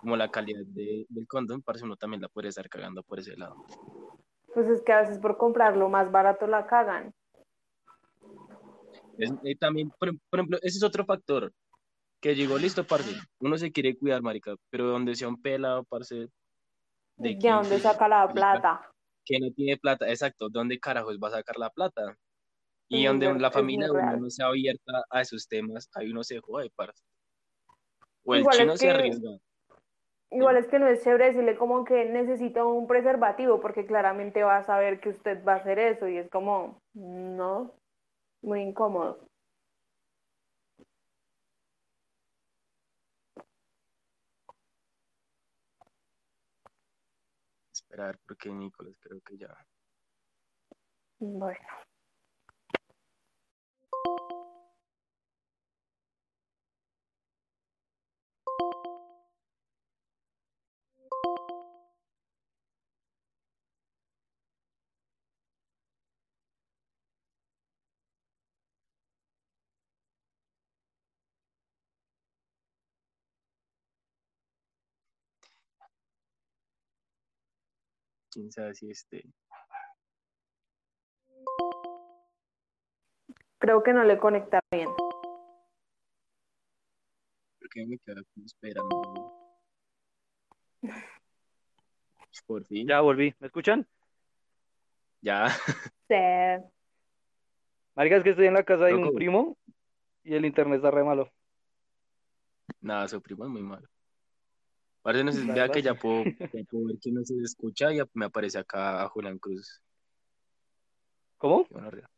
cómo 0.00 0.16
la 0.16 0.30
calidad 0.30 0.62
de- 0.66 1.06
del 1.08 1.26
condón, 1.26 1.62
parce, 1.62 1.84
uno 1.84 1.96
también 1.96 2.22
la 2.22 2.28
puede 2.28 2.48
estar 2.48 2.68
cagando 2.68 3.02
por 3.02 3.18
ese 3.18 3.36
lado. 3.36 3.56
Pues 4.52 4.68
es 4.68 4.82
que 4.82 4.92
a 4.92 5.00
veces 5.00 5.18
por 5.18 5.36
comprarlo 5.36 5.88
más 5.88 6.10
barato 6.12 6.46
la 6.46 6.66
cagan. 6.66 7.12
Es, 9.16 9.32
también, 9.58 9.90
por, 9.98 10.10
por 10.30 10.40
ejemplo, 10.40 10.58
ese 10.62 10.78
es 10.78 10.82
otro 10.82 11.04
factor. 11.04 11.52
Que 12.20 12.34
llegó 12.34 12.56
listo, 12.58 12.84
parce. 12.86 13.14
Uno 13.38 13.58
se 13.58 13.70
quiere 13.70 13.96
cuidar, 13.96 14.22
marica, 14.22 14.54
pero 14.70 14.86
donde 14.86 15.14
sea 15.14 15.28
un 15.28 15.40
pelado, 15.40 15.84
parce, 15.84 16.14
de 16.16 16.28
¿De 17.16 17.34
dónde 17.34 17.76
15, 17.76 17.80
saca 17.80 18.08
la 18.08 18.32
plata? 18.32 18.90
que 19.26 19.38
no 19.40 19.50
tiene 19.52 19.78
plata, 19.78 20.06
exacto, 20.08 20.48
¿dónde 20.50 20.78
carajos 20.78 21.18
va 21.18 21.28
a 21.28 21.32
sacar 21.32 21.56
la 21.58 21.70
plata? 21.70 22.16
Y 22.88 22.98
Sí, 22.98 23.06
donde 23.06 23.32
la 23.38 23.50
familia 23.50 23.90
uno 23.90 24.16
no 24.18 24.30
sea 24.30 24.46
abierta 24.48 25.02
a 25.08 25.22
esos 25.22 25.48
temas, 25.48 25.88
ahí 25.94 26.10
uno 26.10 26.22
se 26.22 26.40
jode, 26.40 26.70
parce. 26.76 27.02
O 28.24 28.34
el 28.34 28.40
Igual 28.40 28.56
chino 28.58 28.72
es 28.74 28.80
se 28.80 28.90
arriesga. 28.90 29.30
Igual 30.34 30.56
es 30.56 30.66
que 30.66 30.78
no 30.78 30.86
es 30.88 31.02
chévere 31.02 31.26
decirle 31.26 31.56
como 31.56 31.84
que 31.84 32.04
necesita 32.06 32.64
un 32.64 32.86
preservativo 32.86 33.60
porque 33.60 33.86
claramente 33.86 34.42
va 34.42 34.58
a 34.58 34.64
saber 34.64 35.00
que 35.00 35.10
usted 35.10 35.44
va 35.44 35.54
a 35.54 35.56
hacer 35.56 35.78
eso 35.78 36.08
y 36.08 36.18
es 36.18 36.28
como, 36.30 36.82
no, 36.94 37.72
muy 38.42 38.60
incómodo. 38.62 39.28
Esperar, 47.72 48.18
porque 48.26 48.50
Nicolás 48.50 48.96
creo 49.00 49.20
que 49.20 49.38
ya. 49.38 49.56
Bueno, 51.20 51.58
quién 78.34 78.50
sabe 78.50 78.74
si 78.74 78.90
este. 78.90 79.24
Creo 83.58 83.82
que 83.82 83.92
no 83.94 84.04
le 84.04 84.18
conecta 84.18 84.60
bien. 84.70 84.90
Porque 87.58 87.86
me 87.86 87.98
quedo 87.98 88.20
esperando. 88.44 89.32
Por 92.46 92.64
fin. 92.66 92.88
Ya 92.88 93.00
volví. 93.00 93.32
¿Me 93.38 93.46
escuchan? 93.46 93.86
Ya. 95.22 95.48
Sí. 96.08 96.16
Marica, 97.94 98.16
es 98.16 98.24
que 98.24 98.30
estoy 98.30 98.46
en 98.46 98.54
la 98.54 98.64
casa 98.64 98.86
de 98.86 98.94
un 98.94 99.14
primo 99.14 99.56
y 100.24 100.34
el 100.34 100.44
internet 100.44 100.76
está 100.76 100.90
re 100.90 101.04
malo. 101.04 101.32
Nada, 102.80 103.08
su 103.08 103.22
primo 103.22 103.44
es 103.44 103.50
muy 103.50 103.62
malo. 103.62 103.88
Parece 105.04 105.22
no 105.22 105.32
se 105.32 105.44
vea 105.44 105.68
que 105.68 105.82
ya 105.82 105.94
puedo, 105.94 106.24
ya 106.24 106.32
puedo 106.70 106.86
ver 106.86 106.98
que 106.98 107.12
no 107.12 107.22
se 107.22 107.34
escucha 107.42 107.92
y 107.92 107.98
ya 107.98 108.06
me 108.14 108.24
aparece 108.24 108.56
acá 108.56 109.02
a 109.02 109.08
Julián 109.10 109.38
Cruz. 109.38 109.82
¿Cómo? 111.36 111.66
Gonorrea. 111.68 112.08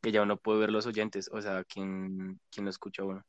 Que 0.00 0.12
ya 0.12 0.22
uno 0.22 0.36
puede 0.36 0.60
ver 0.60 0.70
los 0.70 0.86
oyentes, 0.86 1.28
o 1.32 1.42
sea, 1.42 1.64
quién, 1.64 2.38
quién 2.52 2.66
lo 2.66 2.70
escucha 2.70 3.02
uno. 3.02 3.24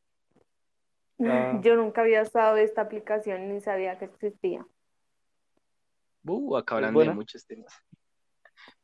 Ah. 1.20 1.60
Yo 1.64 1.76
nunca 1.78 2.02
había 2.02 2.22
usado 2.22 2.58
esta 2.58 2.82
aplicación 2.82 3.52
ni 3.52 3.60
sabía 3.60 3.98
que 3.98 4.06
existía. 4.06 4.64
Uh, 6.24 6.58
acá 6.58 6.76
hablan 6.76 6.94
de 6.94 7.10
muchos 7.16 7.44
temas. 7.44 7.74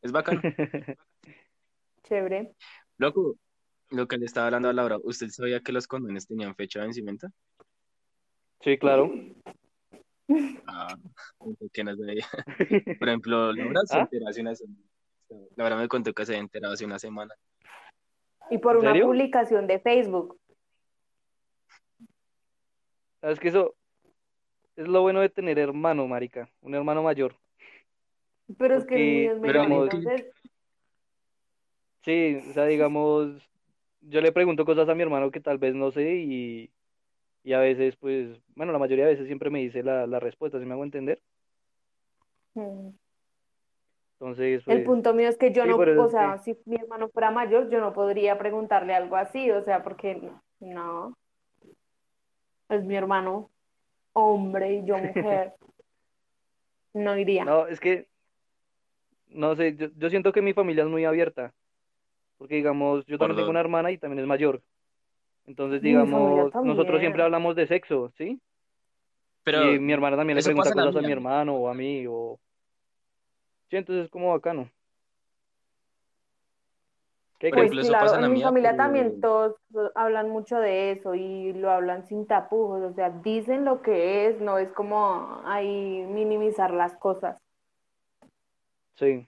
Es 0.01 0.11
bacano. 0.11 0.41
Chévere. 2.01 2.55
Loco, 2.97 3.37
lo 3.91 4.07
que 4.07 4.17
le 4.17 4.25
estaba 4.25 4.47
hablando 4.47 4.69
a 4.69 4.73
Laura, 4.73 4.97
¿usted 5.03 5.27
sabía 5.29 5.59
que 5.59 5.71
los 5.71 5.85
condones 5.85 6.25
tenían 6.25 6.55
fecha 6.55 6.79
de 6.79 6.85
vencimiento? 6.85 7.27
Sí, 8.63 8.77
claro. 8.77 9.11
Ah, 10.67 10.95
que 11.73 11.83
no 11.83 11.95
sabía. 11.95 12.25
Por 12.99 13.09
ejemplo, 13.09 13.51
Laura 13.51 13.81
se 13.85 13.97
¿Ah? 13.97 14.01
enteró 14.01 14.27
hace 14.27 14.41
una 14.41 14.55
semana. 14.55 14.79
Laura 15.55 15.75
me 15.75 15.87
contó 15.87 16.13
que 16.13 16.25
se 16.25 16.33
había 16.33 16.41
enterado 16.41 16.73
hace 16.73 16.85
una 16.85 16.99
semana. 16.99 17.33
Y 18.49 18.57
por 18.57 18.75
¿En 18.75 18.81
una 18.81 18.91
serio? 18.91 19.07
publicación 19.07 19.67
de 19.67 19.79
Facebook. 19.79 20.39
¿Sabes 23.21 23.39
que 23.39 23.47
eso 23.49 23.75
es 24.75 24.87
lo 24.87 25.01
bueno 25.01 25.21
de 25.21 25.29
tener 25.29 25.59
hermano, 25.59 26.07
marica? 26.07 26.49
Un 26.61 26.75
hermano 26.75 27.03
mayor. 27.03 27.35
Pero 28.57 28.75
es 28.75 28.85
que 28.85 29.25
el 29.27 29.39
mío 29.39 29.49
es 29.49 29.53
digamos- 29.53 29.93
entonces 29.93 30.31
Sí, 32.03 32.35
o 32.49 32.53
sea, 32.53 32.65
digamos, 32.65 33.49
yo 34.01 34.19
le 34.19 34.33
pregunto 34.33 34.65
cosas 34.65 34.89
a 34.89 34.93
mi 34.95 35.03
hermano 35.03 35.31
que 35.31 35.39
tal 35.39 35.57
vez 35.57 35.73
no 35.73 35.89
sé 35.89 36.15
y, 36.15 36.69
y 37.43 37.53
a 37.53 37.59
veces, 37.59 37.95
pues, 37.97 38.39
bueno, 38.55 38.71
la 38.71 38.79
mayoría 38.79 39.05
de 39.05 39.11
veces 39.11 39.27
siempre 39.27 39.49
me 39.49 39.59
dice 39.59 39.83
la, 39.83 40.07
la 40.07 40.19
respuesta, 40.19 40.59
¿sí 40.59 40.65
me 40.65 40.73
hago 40.73 40.83
entender? 40.83 41.21
mm, 42.55 42.89
Entonces, 44.19 44.63
el 44.65 44.83
pues, 44.83 44.85
punto 44.85 45.13
mío 45.13 45.27
es 45.27 45.37
que 45.37 45.51
yo 45.51 45.63
sí, 45.63 45.69
no, 45.69 45.75
o 45.77 46.09
sea, 46.09 46.37
si 46.37 46.57
mi 46.65 46.77
hermano 46.77 47.09
fuera 47.09 47.31
mayor, 47.31 47.69
yo 47.69 47.79
no 47.79 47.93
podría 47.93 48.37
preguntarle 48.37 48.93
algo 48.93 49.15
así, 49.15 49.51
o 49.51 49.61
sea, 49.63 49.83
porque 49.83 50.21
no, 50.59 51.13
es 52.69 52.83
mi 52.83 52.95
hermano 52.95 53.49
hombre 54.13 54.75
y 54.75 54.85
yo 54.85 54.97
mujer, 54.97 55.53
no 56.93 57.17
iría. 57.17 57.45
no, 57.45 57.67
es 57.67 57.79
que, 57.79 58.07
no 59.29 59.55
sé, 59.55 59.75
yo, 59.75 59.87
yo 59.97 60.09
siento 60.09 60.31
que 60.31 60.41
mi 60.41 60.53
familia 60.53 60.83
es 60.83 60.89
muy 60.89 61.05
abierta, 61.05 61.53
porque 62.37 62.55
digamos, 62.55 63.05
yo 63.05 63.17
también 63.17 63.37
tengo 63.37 63.51
una 63.51 63.59
hermana 63.59 63.91
y 63.91 63.97
también 63.97 64.19
es 64.19 64.27
mayor. 64.27 64.61
Entonces, 65.45 65.81
digamos, 65.81 66.53
nosotros 66.63 66.99
siempre 66.99 67.23
hablamos 67.23 67.55
de 67.55 67.67
sexo, 67.67 68.11
¿sí? 68.17 68.39
Pero 69.43 69.73
Y 69.73 69.79
mi 69.79 69.91
hermana 69.91 70.15
también 70.15 70.37
le 70.37 70.43
pregunta 70.43 70.71
cosas 70.73 70.95
a 70.95 71.01
mi 71.01 71.11
hermano 71.11 71.55
o 71.55 71.67
a 71.67 71.73
mí, 71.73 72.05
o... 72.07 72.39
Sí, 73.69 73.75
entonces 73.75 74.05
es 74.05 74.11
como 74.11 74.31
bacano. 74.31 74.69
¿Qué, 77.39 77.49
Pues 77.49 77.71
claro, 77.71 77.91
pasa 78.05 78.15
en 78.25 78.31
mi 78.31 78.37
mía, 78.37 78.45
familia 78.45 78.71
pero- 78.71 78.83
también 78.83 79.19
todos 79.19 79.57
hablan 79.95 80.29
mucho 80.29 80.57
de 80.59 80.91
eso 80.91 81.13
y 81.13 81.51
lo 81.51 81.71
hablan 81.71 82.05
sin 82.05 82.25
tapujos, 82.25 82.81
o 82.83 82.93
sea, 82.93 83.09
dicen 83.09 83.65
lo 83.65 83.81
que 83.81 84.27
es, 84.27 84.39
no 84.39 84.57
es 84.57 84.71
como 84.71 85.41
ahí 85.43 86.05
minimizar 86.07 86.71
las 86.71 86.95
cosas. 86.95 87.37
Sí, 88.95 89.27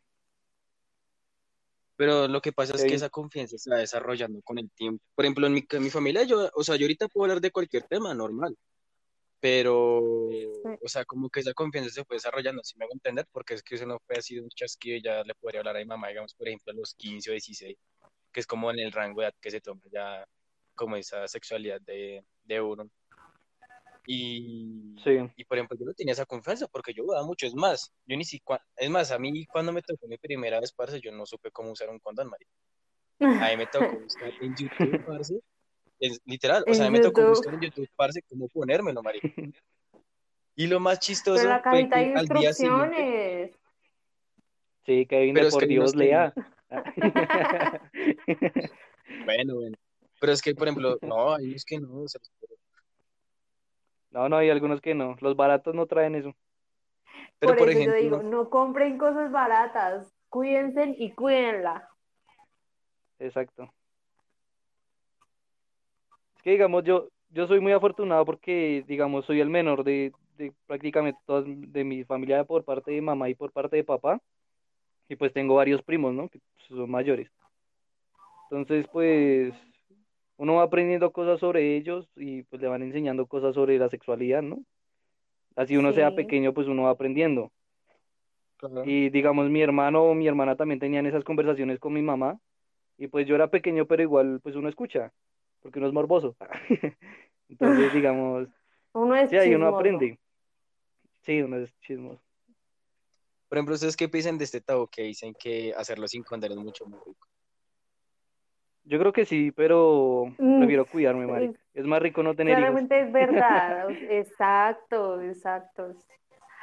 Pero 1.98 2.28
lo 2.28 2.42
que 2.42 2.52
pasa 2.52 2.76
es 2.76 2.82
Qué 2.82 2.90
que 2.90 2.96
esa 2.96 3.10
confianza 3.10 3.58
se 3.58 3.70
va 3.70 3.78
desarrollando 3.78 4.42
con 4.42 4.60
el 4.60 4.70
tiempo. 4.72 5.04
Por 5.16 5.26
ejemplo, 5.26 5.48
en 5.48 5.54
mi, 5.54 5.66
en 5.70 5.84
mi 5.84 5.90
familia, 5.90 6.24
yo, 6.24 6.50
o 6.54 6.64
sea, 6.64 6.76
yo 6.76 6.86
ahorita 6.86 7.08
puedo 7.08 7.26
hablar 7.26 7.42
de 7.42 7.52
cualquier 7.52 7.84
tema 7.84 8.14
normal, 8.14 8.58
pero, 9.40 10.00
o 10.00 10.88
sea, 10.88 11.06
como 11.06 11.30
que 11.30 11.42
esa 11.42 11.54
confianza 11.54 11.92
se 11.92 12.04
fue 12.04 12.16
desarrollando, 12.16 12.64
si 12.64 12.78
me 12.78 12.86
hago 12.86 12.94
entender, 12.94 13.26
porque 13.32 13.54
es 13.54 13.64
que 13.64 13.76
eso 13.76 13.86
no 13.86 14.00
fue 14.06 14.18
así 14.18 14.36
de 14.36 14.42
un 14.42 14.50
chasquido 14.50 14.98
y 14.98 15.04
ya 15.04 15.24
le 15.24 15.36
podría 15.36 15.60
hablar 15.62 15.78
a 15.78 15.80
mi 15.80 15.86
mamá, 15.86 16.08
digamos, 16.10 16.34
por 16.34 16.48
ejemplo, 16.48 16.74
a 16.74 16.76
los 16.76 16.96
15 16.96 17.30
o 17.30 17.34
16, 17.34 17.78
que 18.32 18.40
es 18.40 18.48
como 18.48 18.72
en 18.72 18.80
el 18.80 18.92
rango 18.92 19.22
de 19.22 19.28
edad 19.28 19.36
que 19.40 19.52
se 19.52 19.62
toma 19.62 19.82
ya 19.92 20.26
como 20.74 20.96
esa 20.96 21.28
sexualidad 21.28 21.80
de, 21.82 22.24
de 22.44 22.62
uno. 22.62 22.90
Y, 24.08 24.96
sí. 25.04 25.18
y 25.36 25.46
por 25.46 25.58
ejemplo, 25.58 25.78
yo 25.80 25.86
no 25.86 25.94
tenía 25.94 26.14
esa 26.14 26.26
confianza 26.26 26.68
porque 26.68 26.94
yo 26.94 27.04
dudaba 27.04 27.26
mucho. 27.26 27.48
Es 27.48 27.56
más, 27.56 27.94
yo 28.06 28.16
ni 28.18 28.24
siquiera, 28.24 28.64
es 28.76 28.90
más, 28.90 29.12
a 29.12 29.20
mí 29.20 29.46
cuando 29.46 29.72
me 29.72 29.82
tocó 29.82 30.08
mi 30.08 30.18
primera 30.18 30.60
vez, 30.60 30.72
parce, 30.72 31.02
yo 31.02 31.12
no 31.12 31.26
supe 31.26 31.52
cómo 31.52 31.72
usar 31.72 31.90
un 31.90 32.00
condón, 32.00 32.30
marica. 32.30 32.52
A 33.20 33.50
mí 33.50 33.58
me 33.58 33.68
tocó 33.68 34.00
buscar 34.04 34.32
en 34.42 34.56
YouTube, 34.56 35.06
parce. 35.06 35.40
Es, 36.00 36.20
literal, 36.26 36.64
o 36.68 36.74
sea, 36.74 36.88
a 36.88 36.90
mí 36.90 36.98
me 36.98 37.04
tocó 37.04 37.28
buscar 37.28 37.54
en 37.54 37.62
YouTube, 37.62 37.90
parce, 37.96 38.22
cómo 38.24 38.48
ponérmelo, 38.50 39.02
marica. 39.02 39.28
Y 40.58 40.68
lo 40.68 40.80
más 40.80 41.00
chistoso 41.00 41.44
Pero 41.44 41.50
la 41.50 41.62
fue 41.62 41.90
que 41.90 42.14
al 42.16 42.28
día 42.28 42.54
siguiente, 42.54 43.52
instrucciones. 43.52 43.52
Sí, 44.86 45.06
de 45.06 45.42
es 45.42 45.54
por 45.54 45.64
que 45.64 45.68
Dios, 45.68 45.92
que 45.92 45.98
lea. 45.98 46.34
bueno, 49.26 49.56
bueno. 49.56 49.78
Pero 50.20 50.32
es 50.32 50.42
que, 50.42 50.56
por 50.56 50.68
ejemplo, 50.68 50.98
no, 51.02 51.36
hay 51.36 51.50
unos 51.50 51.66
que 51.66 51.78
no, 51.78 52.08
se 52.08 52.20
los 52.20 52.32
juro. 52.40 52.56
No, 54.16 54.30
no, 54.30 54.38
hay 54.38 54.50
algunos 54.50 54.80
que 54.80 54.96
no. 54.96 55.18
Los 55.20 55.36
baratos 55.36 55.76
no 55.76 55.88
traen 55.88 56.16
eso. 56.16 56.34
Pero 57.38 57.52
Por 57.52 57.58
por 57.58 57.70
eso 57.70 57.80
yo 57.80 57.92
ejemplo, 57.92 58.20
digo, 58.20 58.24
no 58.24 58.50
compren 58.50 58.98
cosas 58.98 59.30
baratas, 59.30 60.16
cuídense 60.30 60.96
y 60.98 61.12
cuídenla. 61.12 61.90
Exacto. 63.20 63.74
Es 66.38 66.44
que, 66.44 66.52
digamos, 66.52 66.86
yo, 66.86 67.10
yo 67.30 67.46
soy 67.46 67.60
muy 67.60 67.74
afortunado 67.74 68.24
porque, 68.24 68.86
digamos, 68.88 69.26
soy 69.26 69.42
el 69.42 69.50
menor 69.50 69.84
de, 69.84 70.14
de 70.38 70.54
prácticamente 70.66 71.20
todas 71.26 71.44
de 71.46 71.84
mi 71.84 72.06
familia 72.06 72.46
por 72.46 72.64
parte 72.64 72.92
de 72.92 73.02
mamá 73.02 73.28
y 73.28 73.36
por 73.36 73.52
parte 73.52 73.76
de 73.76 73.84
papá. 73.84 74.22
Y 75.10 75.18
pues 75.18 75.34
tengo 75.34 75.56
varios 75.56 75.82
primos, 75.82 76.14
¿no? 76.14 76.30
Que 76.30 76.40
son 76.70 76.90
mayores. 76.90 77.30
Entonces, 78.50 78.88
pues, 78.94 79.54
uno 80.38 80.56
va 80.56 80.64
aprendiendo 80.64 81.12
cosas 81.12 81.40
sobre 81.40 81.76
ellos 81.78 82.10
y 82.16 82.44
pues 82.44 82.62
le 82.62 82.68
van 82.68 82.84
enseñando 82.84 83.26
cosas 83.28 83.56
sobre 83.56 83.78
la 83.78 83.90
sexualidad, 83.90 84.42
¿no? 84.42 84.64
Así 85.56 85.78
uno 85.78 85.94
sea 85.94 86.16
pequeño, 86.16 86.54
pues 86.54 86.68
uno 86.68 86.84
va 86.84 86.90
aprendiendo. 86.92 87.52
claro, 88.58 88.84
Y 88.86 89.10
digamos, 89.10 89.50
mi 89.50 89.62
hermano 89.62 90.04
o 90.04 90.14
mi 90.14 90.28
hermana 90.28 90.56
también 90.56 90.80
tenían 90.80 91.06
esas 91.06 91.24
conversaciones 91.24 91.80
con 91.80 91.94
mi 91.94 92.02
mamá. 92.02 92.40
Y 92.98 93.08
pues 93.08 93.28
yo 93.28 93.36
era 93.36 93.50
pequeño, 93.50 93.86
pero 93.86 94.02
igual 94.04 94.40
pues 94.42 94.56
uno 94.56 94.70
escucha, 94.70 95.14
porque 95.62 95.80
uno 95.80 95.88
es 95.88 95.94
morboso. 95.94 96.36
Entonces, 97.50 97.94
digamos, 97.94 98.48
Uno 98.94 99.16
es 99.16 99.30
sí, 99.30 99.38
ahí 99.38 99.54
uno 99.54 99.68
aprende. 99.68 100.20
Sí, 101.22 101.42
uno 101.42 101.58
es 101.58 101.78
chismoso. 101.82 102.22
por 103.48 103.58
ejemplo, 103.58 103.76
¿ustedes 103.76 103.98
qué 103.98 104.10
piensan 104.10 104.38
de 104.38 104.46
este 104.46 104.62
tabú 104.62 104.88
que 104.88 105.04
dicen 105.04 105.34
que 105.34 105.74
hacerlo 105.76 106.08
sin 106.08 106.24
condón 106.24 106.52
es 106.54 106.58
mucho 106.58 106.86
más 106.86 107.04
rico? 107.06 107.28
Yo 108.86 109.00
creo 109.00 109.12
que 109.12 109.26
sí, 109.26 109.52
pero 109.52 110.26
Mm, 110.38 110.60
prefiero 110.60 110.86
cuidarme, 110.86 111.26
marica. 111.26 111.60
Es 111.74 111.86
más 111.86 112.02
rico 112.02 112.22
no 112.24 112.36
tener 112.36 112.54
hijos. 112.60 112.70
Claramente 112.86 113.00
es 113.02 113.12
verdad, 113.12 113.90
exacto, 114.12 115.22
exacto. 115.22 115.96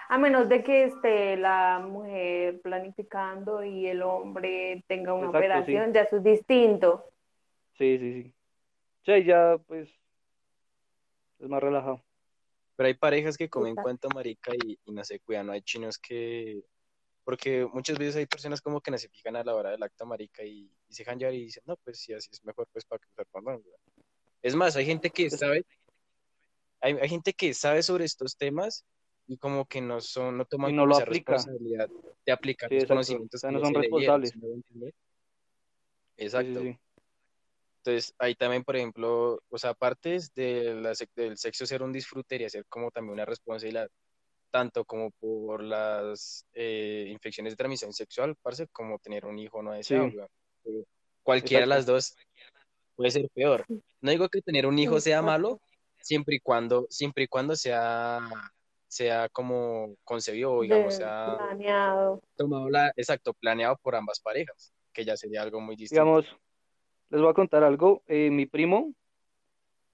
A 0.08 0.18
menos 0.18 0.48
de 0.48 0.62
que 0.62 0.84
esté 0.84 1.36
la 1.36 1.80
mujer 1.80 2.60
planificando 2.62 3.64
y 3.64 3.86
el 3.86 4.02
hombre 4.02 4.84
tenga 4.86 5.14
una 5.14 5.26
Exacto, 5.28 5.40
sí. 5.40 5.46
operación, 5.46 5.92
ya 5.92 6.02
eso 6.02 6.16
es 6.18 6.24
distinto. 6.24 7.04
Sí, 7.78 7.98
sí, 7.98 8.22
sí. 8.22 8.34
Sí, 9.04 9.24
ya 9.24 9.58
pues 9.66 9.88
es 11.40 11.48
más 11.48 11.62
relajado. 11.62 12.02
Pero 12.76 12.86
hay 12.86 12.94
parejas 12.94 13.36
que 13.36 13.48
comen 13.48 13.70
Exacto. 13.72 13.82
cuento 13.82 14.08
marica 14.14 14.52
y, 14.64 14.78
y 14.84 14.92
no 14.92 15.02
se 15.02 15.18
cuidan, 15.20 15.46
no 15.46 15.52
hay 15.52 15.62
chinos 15.62 15.98
que... 15.98 16.62
Porque 17.24 17.66
muchas 17.72 17.98
veces 17.98 18.16
hay 18.16 18.26
personas 18.26 18.60
como 18.60 18.80
que 18.80 18.90
no 18.90 18.98
se 18.98 19.08
fijan 19.08 19.36
a 19.36 19.44
la 19.44 19.54
hora 19.54 19.70
del 19.70 19.82
acto 19.82 20.04
marica 20.06 20.44
y, 20.44 20.70
y 20.92 20.94
se 20.94 21.04
llevar 21.16 21.34
y 21.34 21.44
dicen, 21.44 21.62
no, 21.66 21.76
pues 21.76 21.98
si 21.98 22.12
así 22.12 22.28
es 22.32 22.44
mejor, 22.44 22.68
pues 22.72 22.84
para 22.84 23.00
que 23.00 23.08
usar 23.10 23.26
condón. 23.30 23.62
güey". 23.62 23.74
Es 24.42 24.54
más, 24.54 24.76
hay 24.76 24.84
gente 24.86 25.10
que 25.10 25.30
sabe, 25.30 25.64
hay, 26.80 26.94
hay 27.00 27.08
gente 27.08 27.32
que 27.32 27.54
sabe 27.54 27.82
sobre 27.82 28.04
estos 28.04 28.36
temas 28.36 28.84
y 29.26 29.38
como 29.38 29.64
que 29.66 29.80
no 29.80 30.00
son, 30.00 30.36
no 30.36 30.44
toman 30.44 30.70
Y 30.72 30.74
no 30.74 30.86
lo 30.86 30.94
esa 30.94 31.04
aplica. 31.04 31.32
responsabilidad 31.34 31.88
de 32.26 32.32
aplicar 32.32 32.68
Sí, 32.68 32.74
los 32.74 32.82
exacto. 32.84 32.94
conocimientos 32.94 33.38
O 33.38 33.40
sea, 33.40 33.50
no 33.50 33.60
son 33.60 33.72
leyeron, 33.74 34.22
responsables. 34.22 34.34
Exacto. 36.16 36.60
sí, 36.60 36.72
sí. 36.72 36.78
Entonces, 37.84 38.14
ahí 38.18 38.34
también, 38.36 38.62
por 38.62 38.76
ejemplo, 38.76 39.42
o 39.48 39.58
sea, 39.58 39.70
aparte 39.70 40.18
de 40.36 40.74
la 40.74 40.92
del 41.16 41.36
sexo 41.36 41.66
ser 41.66 41.82
un 41.82 41.92
disfrute 41.92 42.36
y 42.36 42.48
ser 42.48 42.64
como 42.68 42.90
también 42.90 43.14
una 43.14 43.24
responsabilidad. 43.24 43.88
tanto 44.52 44.84
como 44.84 45.10
por 45.12 45.62
las 45.62 46.46
eh, 46.52 47.06
infecciones 47.08 47.54
de 47.54 47.56
transmisión 47.56 47.92
sexual, 47.92 48.36
parce, 48.42 48.68
como 48.68 48.98
tener 48.98 49.24
un 49.24 49.38
hijo 49.38 49.62
no 49.62 49.72
deseado, 49.72 50.10
Cualquiera 51.22 51.62
de 51.62 51.66
las 51.68 51.86
dos 51.86 52.16
puede 52.96 53.10
ser 53.10 53.28
peor. 53.34 53.64
No 54.00 54.10
digo 54.10 54.28
que 54.28 54.42
tener 54.42 54.66
un 54.66 54.78
hijo 54.78 55.00
sea 55.00 55.22
malo, 55.22 55.60
siempre 56.00 56.36
y 56.36 56.40
cuando, 56.40 56.86
siempre 56.90 57.24
y 57.24 57.28
cuando 57.28 57.54
sea, 57.54 58.20
sea 58.88 59.28
como 59.28 59.94
concebido, 60.04 60.52
o 60.54 60.62
digamos, 60.62 60.94
sea 60.96 61.36
planeado. 61.38 62.20
tomado 62.36 62.68
la, 62.68 62.92
exacto, 62.96 63.32
planeado 63.34 63.76
por 63.76 63.94
ambas 63.94 64.20
parejas, 64.20 64.72
que 64.92 65.04
ya 65.04 65.16
sería 65.16 65.42
algo 65.42 65.60
muy 65.60 65.76
distinto. 65.76 66.02
Digamos, 66.02 66.36
les 67.10 67.20
voy 67.20 67.30
a 67.30 67.34
contar 67.34 67.62
algo. 67.62 68.02
eh, 68.06 68.30
mi 68.30 68.46
primo 68.46 68.92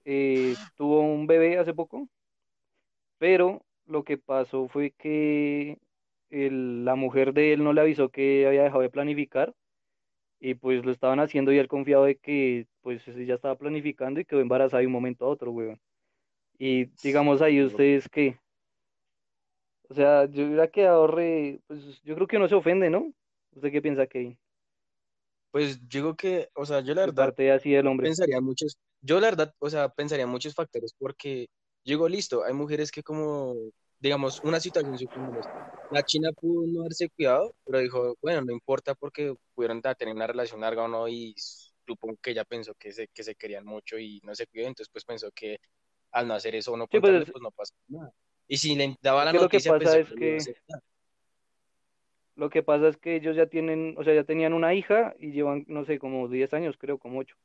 eh, 0.05 0.55
tuvo 0.75 1.01
un 1.01 1.27
bebé 1.27 1.59
hace 1.59 1.73
poco, 1.73 2.07
pero 3.17 3.61
lo 3.85 4.03
que 4.03 4.17
pasó 4.17 4.67
fue 4.67 4.91
que 4.91 5.77
el- 6.29 6.85
la 6.85 6.95
mujer 6.95 7.33
de 7.33 7.53
él 7.53 7.63
no 7.63 7.73
le 7.73 7.81
avisó 7.81 8.09
que 8.09 8.47
había 8.47 8.63
dejado 8.63 8.81
de 8.81 8.89
planificar 8.89 9.53
y 10.39 10.53
pues 10.53 10.85
lo 10.85 10.91
estaban 10.91 11.19
haciendo 11.19 11.51
y 11.51 11.57
él 11.57 11.67
confiado 11.67 12.05
de 12.05 12.15
que 12.15 12.67
pues 12.81 13.07
ella 13.07 13.35
estaba 13.35 13.57
planificando 13.57 14.19
y 14.19 14.25
quedó 14.25 14.39
embarazada 14.39 14.81
de 14.81 14.87
un 14.87 14.93
momento 14.93 15.25
a 15.25 15.29
otro, 15.29 15.51
weón. 15.51 15.79
Y 16.57 16.85
digamos 17.03 17.41
ahí 17.41 17.61
ustedes 17.61 18.07
qué. 18.09 18.39
O 19.89 19.93
sea, 19.93 20.25
yo 20.25 20.45
hubiera 20.45 20.67
quedado 20.67 21.07
re, 21.07 21.59
pues 21.67 22.01
yo 22.03 22.15
creo 22.15 22.27
que 22.27 22.39
no 22.39 22.47
se 22.47 22.55
ofende, 22.55 22.89
¿no? 22.89 23.11
¿Usted 23.55 23.71
qué 23.71 23.81
piensa, 23.81 24.05
Kevin? 24.05 24.37
Pues 25.51 25.79
yo 25.81 26.01
digo 26.01 26.15
que, 26.15 26.49
o 26.53 26.65
sea, 26.65 26.81
yo 26.81 26.93
la 26.93 27.01
verdad 27.01 27.25
parte 27.25 27.51
así 27.51 27.71
del 27.71 27.87
hombre. 27.87 28.07
pensaría 28.07 28.39
muchos, 28.39 28.77
yo 29.01 29.19
la 29.19 29.31
verdad, 29.31 29.53
o 29.57 29.69
sea, 29.69 29.89
pensaría 29.89 30.25
en 30.25 30.29
muchos 30.29 30.53
factores 30.53 30.93
porque 30.97 31.47
digo, 31.83 32.07
listo, 32.07 32.43
hay 32.43 32.53
mujeres 32.53 32.91
que 32.91 33.01
como, 33.01 33.55
digamos, 33.99 34.41
una 34.43 34.59
situación, 34.59 34.97
supongamos, 34.97 35.45
la 35.91 36.03
China 36.03 36.31
pudo 36.31 36.65
no 36.67 36.81
haberse 36.81 37.09
cuidado, 37.09 37.53
pero 37.65 37.79
dijo, 37.79 38.17
bueno, 38.21 38.41
no 38.41 38.53
importa 38.53 38.95
porque 38.95 39.35
pudieron 39.53 39.81
tener 39.81 40.15
una 40.15 40.27
relación 40.27 40.61
larga 40.61 40.83
o 40.83 40.87
no 40.87 41.07
y 41.07 41.35
supongo 41.85 42.17
que 42.21 42.31
ella 42.31 42.45
pensó 42.45 42.73
que 42.75 42.91
se, 42.91 43.07
que 43.07 43.23
se 43.23 43.35
querían 43.35 43.65
mucho 43.65 43.97
y 43.97 44.21
no 44.23 44.35
se 44.35 44.47
cuidó, 44.47 44.67
entonces 44.67 44.89
pues 44.91 45.03
pensó 45.03 45.31
que 45.31 45.59
al 46.11 46.27
no 46.27 46.33
hacer 46.33 46.55
eso 46.55 46.75
no 46.75 46.87
Sí, 46.89 46.99
pues, 46.99 47.31
pues 47.31 47.41
no 47.41 47.51
pasa 47.51 47.73
nada. 47.87 48.13
Y 48.47 48.57
si 48.57 48.75
le 48.75 48.95
daba 49.01 49.25
la 49.25 49.31
que 49.31 49.37
lo 49.37 49.49
que 49.49 49.57
noticia, 49.57 49.77
pasa 49.77 49.97
pensó 49.97 50.13
es 50.13 50.19
que. 50.19 50.55
Lo 52.35 52.49
que 52.49 52.63
pasa 52.63 52.87
es 52.87 52.95
que 52.95 53.17
ellos 53.17 53.35
ya 53.35 53.47
tienen, 53.47 53.95
o 53.97 54.03
sea, 54.03 54.13
ya 54.15 54.23
tenían 54.23 54.53
una 54.53 54.73
hija 54.73 55.13
y 55.19 55.31
llevan, 55.31 55.65
no 55.67 55.83
sé, 55.83 55.99
como 55.99 56.29
10 56.29 56.53
años, 56.53 56.77
creo, 56.77 56.97
como 56.97 57.19
8. 57.19 57.35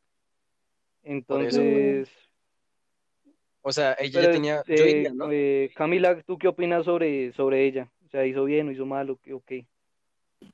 Entonces, 1.02 2.08
O 3.66 3.72
sea, 3.72 3.96
ella 3.98 4.20
pero, 4.20 4.26
ya 4.26 4.32
tenía, 4.32 4.62
yo 4.66 4.74
eh, 4.74 4.84
diría, 4.84 5.12
¿no? 5.14 5.28
eh, 5.32 5.70
Camila, 5.74 6.20
¿tú 6.26 6.36
qué 6.36 6.48
opinas 6.48 6.84
sobre, 6.84 7.32
sobre 7.32 7.64
ella? 7.64 7.90
O 8.04 8.08
sea, 8.10 8.26
¿hizo 8.26 8.44
bien 8.44 8.68
o 8.68 8.72
hizo 8.72 8.84
mal 8.84 9.08
o 9.08 9.16
qué? 9.16 9.32
o 9.32 9.40
qué? 9.40 9.66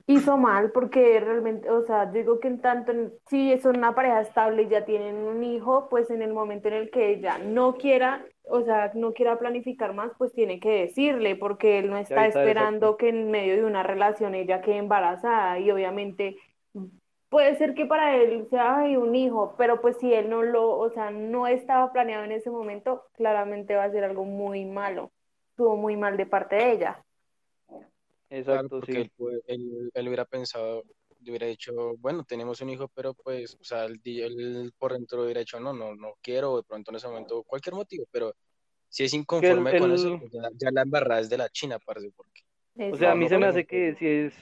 Hizo 0.07 0.37
mal 0.37 0.71
porque 0.71 1.19
realmente, 1.19 1.69
o 1.69 1.85
sea, 1.85 2.05
yo 2.05 2.13
digo 2.13 2.39
que 2.39 2.47
en 2.47 2.61
tanto, 2.61 2.93
si 3.27 3.59
son 3.59 3.77
una 3.77 3.93
pareja 3.93 4.21
estable 4.21 4.63
y 4.63 4.69
ya 4.69 4.85
tienen 4.85 5.17
un 5.17 5.43
hijo, 5.43 5.89
pues 5.89 6.09
en 6.09 6.21
el 6.21 6.31
momento 6.31 6.69
en 6.69 6.75
el 6.75 6.89
que 6.89 7.11
ella 7.11 7.37
no 7.37 7.75
quiera, 7.75 8.25
o 8.43 8.63
sea, 8.63 8.93
no 8.95 9.11
quiera 9.11 9.37
planificar 9.37 9.93
más, 9.93 10.13
pues 10.17 10.31
tiene 10.31 10.61
que 10.61 10.69
decirle, 10.69 11.35
porque 11.35 11.79
él 11.79 11.89
no 11.89 11.97
está 11.97 12.25
está, 12.27 12.39
esperando 12.39 12.85
exacto. 12.85 12.97
que 12.97 13.09
en 13.09 13.29
medio 13.29 13.57
de 13.57 13.65
una 13.65 13.83
relación 13.83 14.35
ella 14.35 14.61
quede 14.61 14.77
embarazada 14.77 15.59
y 15.59 15.69
obviamente 15.69 16.37
puede 17.31 17.55
ser 17.55 17.73
que 17.73 17.85
para 17.85 18.17
él 18.17 18.45
sea 18.49 18.77
"Ay, 18.79 18.97
un 18.97 19.15
hijo, 19.15 19.55
pero 19.57 19.79
pues 19.81 19.97
si 19.99 20.13
él 20.13 20.29
no 20.29 20.43
lo, 20.43 20.77
o 20.77 20.89
sea, 20.91 21.11
no 21.11 21.47
estaba 21.47 21.91
planeado 21.93 22.25
en 22.25 22.33
ese 22.33 22.49
momento, 22.51 23.05
claramente 23.13 23.73
va 23.73 23.85
a 23.85 23.91
ser 23.91 24.03
algo 24.03 24.25
muy 24.25 24.65
malo. 24.65 25.11
Estuvo 25.51 25.77
muy 25.77 25.95
mal 25.95 26.17
de 26.17 26.25
parte 26.25 26.57
de 26.57 26.71
ella. 26.73 27.05
Claro, 27.67 27.79
Exacto, 28.29 28.79
porque 28.81 28.91
sí. 28.91 29.11
él, 29.17 29.41
él, 29.47 29.91
él 29.93 30.07
hubiera 30.07 30.25
pensado, 30.25 30.83
le 31.21 31.31
hubiera 31.31 31.47
dicho, 31.47 31.95
bueno, 31.99 32.25
tenemos 32.25 32.59
un 32.59 32.69
hijo, 32.69 32.89
pero 32.93 33.13
pues, 33.13 33.55
o 33.59 33.63
sea, 33.63 33.85
él, 33.85 34.01
él 34.05 34.73
por 34.77 34.91
dentro 34.91 35.23
hubiera 35.23 35.39
dicho, 35.39 35.57
no, 35.59 35.71
no, 35.71 35.95
no 35.95 36.15
quiero, 36.21 36.57
de 36.57 36.63
pronto 36.63 36.91
en 36.91 36.97
ese 36.97 37.07
momento, 37.07 37.43
cualquier 37.43 37.75
motivo, 37.75 38.05
pero 38.11 38.33
si 38.89 39.05
es 39.05 39.13
el, 39.13 39.21
inconforme 39.21 39.79
con 39.79 39.91
eso, 39.93 40.07
el- 40.15 40.19
pues 40.19 40.31
ya, 40.33 40.49
ya 40.53 40.69
la 40.71 40.81
embarrada 40.81 41.21
es 41.21 41.29
de 41.29 41.37
la 41.37 41.47
China, 41.49 41.79
parce, 41.79 42.11
porque 42.13 42.41
o 42.75 42.97
sea, 42.97 43.13
a 43.13 43.15
mí 43.15 43.23
no 43.23 43.29
se 43.29 43.37
me 43.37 43.45
hace 43.45 43.65
que 43.65 43.95
si 43.95 44.05
es, 44.07 44.33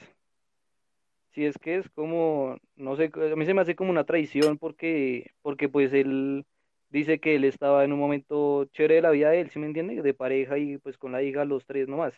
si 1.32 1.46
es 1.46 1.58
que 1.58 1.76
es 1.76 1.88
como, 1.90 2.56
no 2.76 2.96
sé, 2.96 3.10
a 3.14 3.36
mí 3.36 3.46
se 3.46 3.54
me 3.54 3.62
hace 3.62 3.76
como 3.76 3.90
una 3.90 4.04
traición 4.04 4.58
porque, 4.58 5.26
porque 5.42 5.68
pues 5.68 5.92
él 5.92 6.44
dice 6.90 7.20
que 7.20 7.36
él 7.36 7.44
estaba 7.44 7.84
en 7.84 7.92
un 7.92 8.00
momento 8.00 8.64
chévere 8.66 8.96
de 8.96 9.02
la 9.02 9.10
vida 9.10 9.30
de 9.30 9.40
él, 9.40 9.50
¿sí 9.50 9.58
me 9.58 9.66
entiende? 9.66 10.02
De 10.02 10.14
pareja 10.14 10.58
y 10.58 10.78
pues 10.78 10.98
con 10.98 11.12
la 11.12 11.22
hija 11.22 11.44
los 11.44 11.66
tres 11.66 11.88
nomás. 11.88 12.14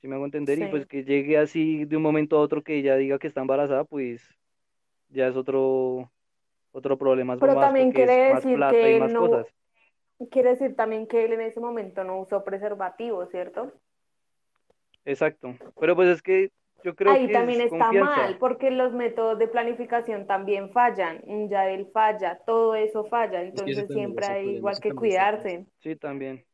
¿Sí 0.00 0.08
me 0.08 0.14
hago 0.16 0.24
entender? 0.24 0.58
Y 0.58 0.66
pues 0.68 0.82
Sí. 0.82 0.88
que 0.88 1.04
llegue 1.04 1.36
así 1.38 1.84
de 1.84 1.96
un 1.96 2.02
momento 2.02 2.36
a 2.36 2.40
otro 2.40 2.62
que 2.62 2.76
ella 2.78 2.96
diga 2.96 3.18
que 3.18 3.26
está 3.26 3.42
embarazada, 3.42 3.84
pues 3.84 4.22
ya 5.10 5.28
es 5.28 5.36
otro, 5.36 6.10
otro 6.72 6.98
problema 6.98 7.36
Pero 7.38 7.54
más 7.54 7.66
también 7.66 7.92
quiere 7.92 8.34
decir 8.34 8.58
que 8.70 8.96
él 8.96 9.12
no, 9.12 9.28
cosas. 9.28 9.46
quiere 10.30 10.50
decir 10.50 10.76
también 10.76 11.06
que 11.06 11.24
él 11.24 11.32
en 11.34 11.42
ese 11.42 11.60
momento 11.60 12.04
no 12.04 12.20
usó 12.20 12.44
preservativo, 12.44 13.26
¿cierto? 13.26 13.72
Exacto. 15.04 15.54
Pero 15.78 15.96
pues 15.96 16.08
es 16.08 16.22
que 16.22 16.50
yo 16.82 16.94
creo 16.94 17.12
Ahí 17.12 17.26
que 17.26 17.32
también 17.32 17.60
es 17.60 17.72
está 17.72 17.78
confianza. 17.84 18.16
mal, 18.16 18.38
porque 18.38 18.70
los 18.70 18.92
métodos 18.92 19.38
de 19.38 19.48
planificación 19.48 20.26
también 20.26 20.70
fallan, 20.72 21.20
un 21.24 21.48
Yadel 21.48 21.86
falla, 21.92 22.38
todo 22.46 22.74
eso 22.74 23.04
falla, 23.06 23.42
es 23.54 23.62
que 23.62 23.72
ese 23.72 23.82
entonces 23.82 23.92
siempre 23.92 24.26
hay 24.26 24.32
problema, 24.42 24.58
igual 24.58 24.80
que 24.80 24.92
cuidarse. 24.94 25.66
Sí, 25.80 25.96
también. 25.96 26.44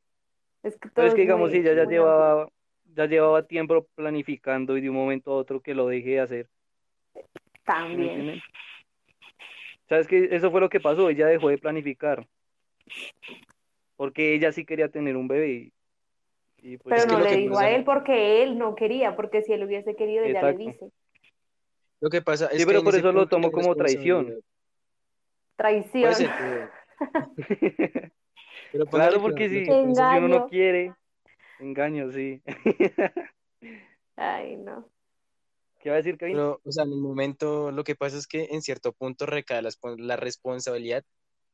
Es 0.62 0.76
que 0.78 0.88
Pero 0.94 1.06
todo 1.06 1.06
es 1.08 1.14
que 1.14 1.22
digamos, 1.22 1.52
ella 1.52 1.74
ya 1.74 1.82
amplio. 1.82 1.88
llevaba, 1.88 2.48
ya 2.84 3.06
llevaba 3.06 3.46
tiempo 3.46 3.86
planificando 3.94 4.76
y 4.76 4.80
de 4.80 4.90
un 4.90 4.96
momento 4.96 5.32
a 5.32 5.36
otro 5.36 5.60
que 5.60 5.74
lo 5.74 5.86
deje 5.88 6.10
de 6.10 6.20
hacer. 6.20 6.50
¿Sí 7.14 7.22
También. 7.64 8.42
¿Sabes 9.88 10.06
que 10.08 10.28
Eso 10.34 10.50
fue 10.50 10.60
lo 10.60 10.68
que 10.68 10.80
pasó, 10.80 11.08
ella 11.10 11.26
dejó 11.26 11.48
de 11.48 11.58
planificar. 11.58 12.26
Porque 13.96 14.34
ella 14.34 14.52
sí 14.52 14.64
quería 14.64 14.88
tener 14.90 15.16
un 15.16 15.28
bebé 15.28 15.72
pues 16.78 16.94
Pero 16.94 16.96
Es 16.96 17.06
que 17.06 17.12
no 17.12 17.20
le 17.20 17.28
que 17.30 17.36
dijo 17.36 17.54
a 17.54 17.62
pasa, 17.62 17.70
él 17.70 17.84
porque 17.84 18.42
él 18.42 18.58
no 18.58 18.74
quería, 18.74 19.14
porque 19.14 19.42
si 19.42 19.52
él 19.52 19.62
hubiese 19.64 19.94
querido, 19.94 20.24
ella 20.24 20.42
le 20.42 20.50
exacto. 20.50 20.58
dice. 20.58 20.92
lo 22.00 22.10
que 22.10 22.22
pasa 22.22 22.48
Sí, 22.48 22.56
es 22.56 22.66
que 22.66 22.66
pero 22.66 22.82
por 22.82 22.94
eso 22.94 23.12
lo 23.12 23.28
tomo 23.28 23.52
como 23.52 23.74
traición. 23.76 24.34
Traición. 25.54 26.14
ser, 26.14 26.30
pero, 27.48 28.10
pero 28.72 28.86
póngale 28.86 29.10
Claro, 29.10 29.22
porque 29.22 29.48
si, 29.48 29.64
pasa, 29.64 30.12
si 30.12 30.18
uno 30.18 30.28
no 30.28 30.48
quiere, 30.48 30.92
engaño, 31.60 32.10
sí. 32.10 32.42
Ay, 34.16 34.56
no. 34.56 34.88
¿Qué 35.80 35.90
va 35.90 35.96
a 35.96 35.98
decir 35.98 36.18
Kevin? 36.18 36.34
pero, 36.34 36.60
o 36.64 36.72
sea, 36.72 36.84
en 36.84 36.92
el 36.92 36.98
momento, 36.98 37.70
lo 37.70 37.84
que 37.84 37.94
pasa 37.94 38.16
es 38.16 38.26
que 38.26 38.48
en 38.50 38.60
cierto 38.60 38.92
punto 38.92 39.24
recae 39.24 39.62
la, 39.62 39.70
la 39.98 40.16
responsabilidad 40.16 41.04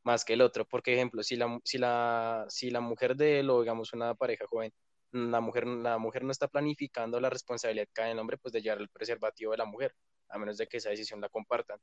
más 0.05 0.25
que 0.25 0.33
el 0.33 0.41
otro. 0.41 0.65
Porque, 0.65 0.95
ejemplo, 0.95 1.23
si 1.23 1.37
la, 1.37 1.61
si 1.65 1.79
la, 1.79 2.47
si 2.49 2.71
la 2.71 2.81
mujer 2.81 3.17
de 3.17 3.41
él 3.41 3.51
o 3.51 3.61
digamos 3.61 3.93
una 3.93 4.15
pareja 4.15 4.47
joven, 4.49 4.73
la 5.13 5.41
mujer, 5.41 5.67
la 5.67 5.99
mujer 5.99 6.25
no 6.25 6.33
está 6.33 6.49
planificando 6.49 7.21
la 7.21 7.31
responsabilidad 7.31 7.87
cae 7.93 8.07
en 8.07 8.13
el 8.13 8.19
hombre, 8.19 8.39
pues 8.39 8.53
de 8.53 8.63
llevar 8.63 8.81
el 8.81 8.89
preservativo 8.89 9.53
de 9.53 9.59
la 9.59 9.67
mujer, 9.67 9.95
a 10.29 10.39
menos 10.39 10.57
de 10.57 10.67
que 10.67 10.79
esa 10.79 10.91
decisión 10.91 11.21
la 11.21 11.29
compartan. 11.29 11.79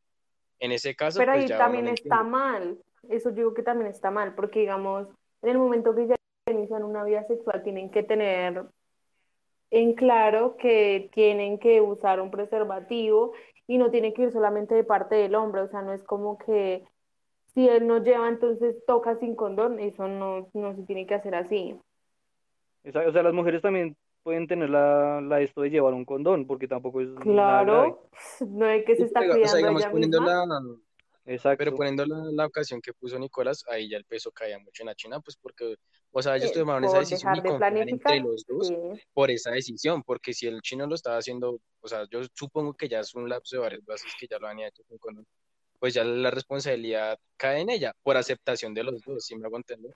En 0.59 0.71
ese 0.71 0.95
caso, 0.95 1.19
Pero 1.19 1.33
pues 1.33 1.43
ahí 1.43 1.49
ya 1.49 1.57
también 1.57 1.87
está 1.87 2.23
mal. 2.23 2.77
Eso 3.07 3.31
digo 3.31 3.53
que 3.53 3.63
también 3.63 3.89
está 3.89 4.11
mal, 4.11 4.35
porque 4.35 4.59
digamos, 4.59 5.07
en 5.41 5.49
el 5.49 5.57
momento 5.57 5.95
que 5.95 6.07
ya 6.07 6.15
inician 6.47 6.83
una 6.83 7.03
vida 7.03 7.23
sexual, 7.27 7.63
tienen 7.63 7.91
que 7.91 8.03
tener 8.03 8.65
en 9.71 9.93
claro 9.93 10.57
que 10.57 11.09
tienen 11.13 11.59
que 11.59 11.79
usar 11.79 12.19
un 12.19 12.31
preservativo 12.31 13.33
y 13.67 13.77
no 13.77 13.91
tiene 13.91 14.13
que 14.13 14.23
ir 14.23 14.31
solamente 14.31 14.73
de 14.73 14.83
parte 14.83 15.15
del 15.15 15.35
hombre. 15.35 15.61
O 15.61 15.69
sea, 15.69 15.81
no 15.81 15.93
es 15.93 16.03
como 16.03 16.37
que 16.39 16.83
si 17.53 17.69
él 17.69 17.87
no 17.87 18.03
lleva, 18.03 18.27
entonces 18.27 18.75
toca 18.85 19.17
sin 19.19 19.35
condón. 19.35 19.79
Eso 19.79 20.07
no, 20.07 20.49
no 20.53 20.75
se 20.75 20.83
tiene 20.83 21.05
que 21.05 21.13
hacer 21.13 21.35
así. 21.35 21.79
Esa- 22.83 23.07
O 23.07 23.11
sea, 23.11 23.23
las 23.23 23.33
mujeres 23.33 23.61
también 23.61 23.95
pueden 24.23 24.47
tener 24.47 24.69
la, 24.69 25.21
la 25.21 25.41
esto 25.41 25.61
de 25.61 25.69
llevar 25.69 25.93
un 25.93 26.05
condón, 26.05 26.45
porque 26.47 26.67
tampoco 26.67 27.01
es. 27.01 27.09
Claro, 27.21 28.09
no 28.47 28.65
es 28.69 28.85
que 28.85 28.93
se 28.95 29.01
Sí, 29.03 29.07
está 29.07 29.19
pero, 29.21 29.33
o 29.33 29.35
sea, 29.35 29.41
cuidando 29.43 29.57
digamos, 29.57 29.81
ella 29.81 29.91
poniendo 29.91 30.21
misma. 30.21 30.45
la, 30.45 30.59
pero 31.25 31.35
Exacto. 31.35 31.75
poniendo 31.75 32.05
la, 32.05 32.23
la 32.31 32.45
ocasión 32.47 32.81
que 32.81 32.91
puso 32.93 33.19
Nicolás, 33.19 33.63
ahí 33.69 33.89
ya 33.89 33.97
el 33.97 34.05
peso 34.05 34.31
caía 34.31 34.57
mucho 34.59 34.81
en 34.83 34.87
la 34.87 34.95
China, 34.95 35.19
pues 35.19 35.37
porque, 35.37 35.75
o 36.11 36.21
sea, 36.23 36.35
ellos 36.37 36.49
eh, 36.51 36.53
tomaron 36.59 36.83
esa 36.85 36.99
decisión 36.99 37.35
y 37.35 37.41
de 37.41 37.81
entre 37.91 38.19
los 38.19 38.45
dos 38.47 38.67
Sí. 38.67 38.75
por 39.13 39.29
esa 39.29 39.51
decisión, 39.51 40.01
porque 40.03 40.33
si 40.33 40.47
el 40.47 40.61
chino 40.61 40.87
lo 40.87 40.95
estaba 40.95 41.17
haciendo, 41.17 41.59
o 41.81 41.87
sea, 41.87 42.05
yo 42.09 42.21
supongo 42.33 42.73
que 42.73 42.89
ya 42.89 43.01
es 43.01 43.13
un 43.13 43.29
lapso 43.29 43.57
de 43.57 43.61
varios 43.61 43.87
meses 43.87 44.11
que 44.19 44.25
ya 44.27 44.39
lo 44.39 44.47
han 44.47 44.59
hecho 44.59 44.81
con 44.87 44.97
condón, 44.97 45.27
pues 45.77 45.93
ya 45.93 46.03
la 46.03 46.31
responsabilidad 46.31 47.19
cae 47.37 47.61
en 47.61 47.69
ella 47.69 47.93
por 48.01 48.17
aceptación 48.17 48.73
de 48.73 48.83
los 48.83 48.99
dos, 49.03 49.23
si 49.23 49.35
me 49.35 49.45
hago 49.45 49.57
entender. 49.57 49.93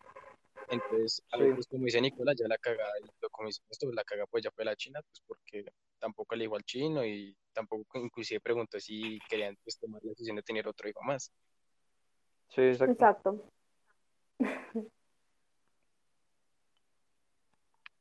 Entonces, 0.74 1.22
ahí, 1.32 1.42
Sí. 1.48 1.54
pues 1.54 1.68
como 1.68 1.86
dice 1.86 2.02
Nicolás, 2.02 2.36
ya 2.38 2.48
la 2.48 2.58
cagada, 2.58 2.92
y 3.02 3.06
lo 3.22 3.30
como 3.30 3.48
dice 3.48 3.62
esto, 3.70 3.92
la 3.92 4.04
caga 4.04 4.26
pues 4.28 4.44
ya 4.44 4.52
fue 4.52 4.66
la 4.66 4.76
China, 4.76 5.02
pues 5.02 5.22
porque 5.28 5.66
tampoco 6.00 6.36
le 6.36 6.46
dijo 6.46 6.56
al 6.56 6.64
chino 6.64 7.06
y 7.06 7.36
tampoco 7.54 8.00
inclusive 8.00 8.40
preguntó 8.42 8.80
si 8.80 9.20
querían 9.30 9.56
pues 9.64 9.78
tomar 9.78 10.02
la 10.04 10.10
decisión 10.10 10.36
de 10.36 10.44
tener 10.44 10.68
otro 10.68 10.90
hijo 10.90 11.02
más. 11.04 11.32
Sí, 12.50 12.62
exacto. 12.62 12.92
Exacto. 12.92 13.50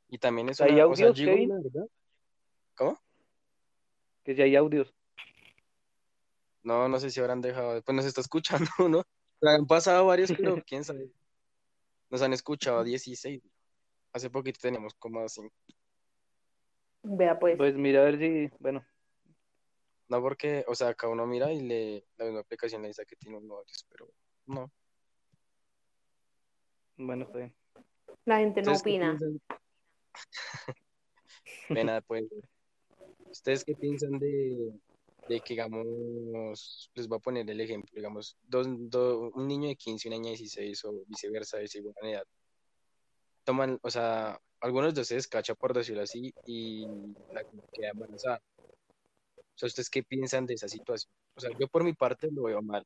Y 0.09 0.17
también 0.19 0.49
es 0.49 0.61
¿Hay 0.61 0.69
una, 0.71 0.95
sea, 0.95 1.07
audios, 1.07 1.19
la 1.19 1.55
verdad. 1.55 1.87
¿Cómo? 2.75 2.99
Que 4.23 4.35
si 4.35 4.41
hay 4.41 4.55
audios. 4.55 4.93
No, 6.61 6.87
no 6.87 6.99
sé 6.99 7.09
si 7.09 7.19
habrán 7.19 7.41
dejado, 7.41 7.81
pues 7.81 7.95
nos 7.95 8.05
está 8.05 8.21
escuchando, 8.21 8.69
¿no? 8.89 9.03
Han 9.41 9.65
pasado 9.67 10.05
varios, 10.05 10.31
pero 10.31 10.55
quién 10.67 10.83
sabe. 10.83 11.09
Nos 12.13 12.21
han 12.21 12.31
escuchado 12.31 12.83
16. 12.83 13.41
Hace 14.13 14.29
poquito 14.29 14.59
teníamos 14.61 14.93
como 14.93 15.27
5. 15.27 15.51
Vea 17.01 17.39
pues. 17.39 17.57
Pues 17.57 17.73
mira 17.73 18.01
a 18.01 18.03
ver 18.03 18.19
si, 18.19 18.55
bueno, 18.59 18.85
No 20.09 20.21
porque, 20.21 20.63
o 20.67 20.75
sea, 20.75 20.89
acá 20.89 21.07
uno 21.07 21.25
mira 21.25 21.51
y 21.51 21.61
le, 21.61 22.05
la 22.17 22.25
misma 22.25 22.41
aplicación 22.41 22.83
le 22.83 22.89
dice 22.89 23.03
que 23.07 23.15
tiene 23.15 23.37
unos 23.37 23.57
audios, 23.57 23.83
pero 23.89 24.07
no. 24.45 24.71
bueno, 26.97 27.23
está 27.25 27.39
bien. 27.39 27.55
La 28.25 28.37
gente 28.37 28.61
no 28.61 28.73
¿Ustedes 28.73 28.83
qué 28.83 28.89
opina. 28.91 29.17
piensan? 29.17 29.41
Ve 31.69 31.83
nada, 31.83 32.01
pues. 32.01 32.25
¿Ustedes 33.25 33.65
qué 33.65 33.73
piensan 33.73 34.19
de, 34.19 34.71
de 35.27 35.41
que, 35.41 35.53
digamos, 35.53 36.91
les 36.95 37.07
voy 37.07 37.17
a 37.17 37.21
poner 37.21 37.49
el 37.49 37.61
ejemplo, 37.61 37.91
digamos, 37.95 38.37
dos, 38.43 38.67
do- 38.69 39.31
un 39.33 39.47
niño 39.47 39.69
de 39.69 39.75
15 39.75 40.07
y 40.07 40.09
una 40.11 40.17
niña 40.17 40.31
de 40.31 40.37
16 40.37 40.83
o 40.85 40.93
viceversa, 41.07 41.57
de 41.57 41.69
igual 41.73 41.95
edad, 42.03 42.23
toman, 43.43 43.79
o 43.81 43.89
sea, 43.89 44.39
algunos 44.61 44.93
de 44.93 45.01
ustedes 45.01 45.27
cacha, 45.27 45.55
por 45.55 45.73
decirlo 45.73 46.03
así, 46.03 46.33
y 46.45 46.87
la 47.31 47.43
que 47.43 47.57
queda 47.73 47.89
embarazada. 47.89 48.41
O 49.37 49.55
sea, 49.55 49.67
¿ustedes 49.67 49.89
qué 49.89 50.03
piensan 50.03 50.45
de 50.45 50.55
esa 50.55 50.67
situación? 50.67 51.11
O 51.35 51.39
sea, 51.39 51.51
yo 51.59 51.67
por 51.67 51.83
mi 51.83 51.93
parte 51.93 52.29
lo 52.31 52.43
veo 52.43 52.61
mal. 52.61 52.83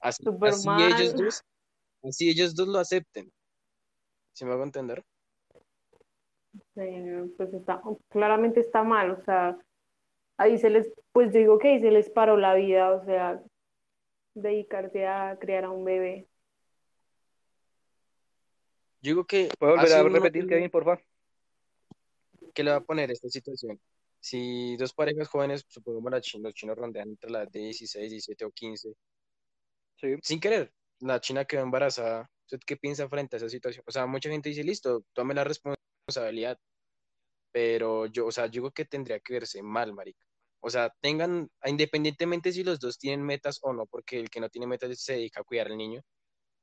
Así, 0.00 0.22
así 0.42 0.66
mal. 0.68 0.82
ellos 0.92 1.14
dos, 1.16 1.42
así 2.02 2.28
ellos 2.28 2.54
dos 2.54 2.68
lo 2.68 2.78
acepten. 2.78 3.32
¿Sí 4.32 4.44
me 4.44 4.52
hago 4.52 4.64
entender? 4.64 5.02
eh, 6.76 7.24
pues 7.36 7.52
está, 7.54 7.82
claramente 8.08 8.60
está 8.60 8.82
mal, 8.82 9.10
o 9.12 9.24
sea, 9.24 9.56
ahí 10.38 10.56
se 10.58 10.70
les, 10.70 10.90
pues 11.12 11.32
yo 11.32 11.40
digo 11.40 11.58
que 11.58 11.68
ahí 11.68 11.80
se 11.80 11.90
les 11.90 12.08
paró 12.10 12.36
la 12.36 12.54
vida, 12.54 12.90
o 12.92 13.04
sea, 13.04 13.42
dedicarse 14.34 15.06
a 15.06 15.36
criar 15.38 15.64
a 15.64 15.70
un 15.70 15.84
bebé. 15.84 16.26
Yo 19.00 19.10
digo 19.10 19.24
que 19.26 19.48
¿Puedo 19.58 19.76
volver 19.76 19.92
a 19.92 20.02
repetir, 20.02 20.46
Kevin, 20.46 20.70
por 20.70 20.84
favor? 20.84 21.02
¿qué 22.54 22.64
le 22.64 22.70
va 22.70 22.78
a 22.78 22.80
poner 22.84 23.10
esta 23.10 23.28
situación? 23.28 23.80
Si 24.20 24.76
dos 24.76 24.92
parejas 24.92 25.28
jóvenes, 25.28 25.64
supongamos 25.68 26.10
la 26.10 26.20
chi- 26.20 26.40
los 26.40 26.52
chinos 26.54 26.76
rondean 26.76 27.10
entre 27.10 27.30
las 27.30 27.50
de 27.52 27.60
16, 27.60 28.10
17 28.10 28.44
o 28.44 28.50
15, 28.50 28.94
Sí. 30.00 30.14
sin 30.22 30.40
querer, 30.40 30.72
la 31.00 31.20
china 31.20 31.44
quedó 31.44 31.62
embarazada, 31.62 32.28
¿usted 32.46 32.58
qué 32.66 32.76
piensa 32.76 33.08
frente 33.08 33.36
a 33.36 33.38
esa 33.38 33.48
situación? 33.48 33.84
O 33.86 33.92
sea, 33.92 34.06
mucha 34.06 34.28
gente 34.30 34.48
dice, 34.48 34.64
listo, 34.64 35.04
tome 35.12 35.34
la 35.34 35.44
responsabilidad, 35.44 36.58
pero 37.52 38.06
yo, 38.06 38.26
o 38.26 38.32
sea, 38.32 38.46
yo 38.46 38.52
digo 38.52 38.70
que 38.72 38.84
tendría 38.84 39.20
que 39.20 39.34
verse 39.34 39.62
mal, 39.62 39.92
marica. 39.92 40.24
O 40.60 40.70
sea, 40.70 40.92
tengan, 41.00 41.48
independientemente 41.64 42.50
si 42.52 42.64
los 42.64 42.80
dos 42.80 42.98
tienen 42.98 43.24
metas 43.24 43.58
o 43.62 43.72
no, 43.72 43.86
porque 43.86 44.18
el 44.18 44.28
que 44.30 44.40
no 44.40 44.48
tiene 44.48 44.66
metas 44.66 45.00
se 45.00 45.12
dedica 45.14 45.40
a 45.40 45.44
cuidar 45.44 45.68
al 45.68 45.76
niño, 45.78 46.02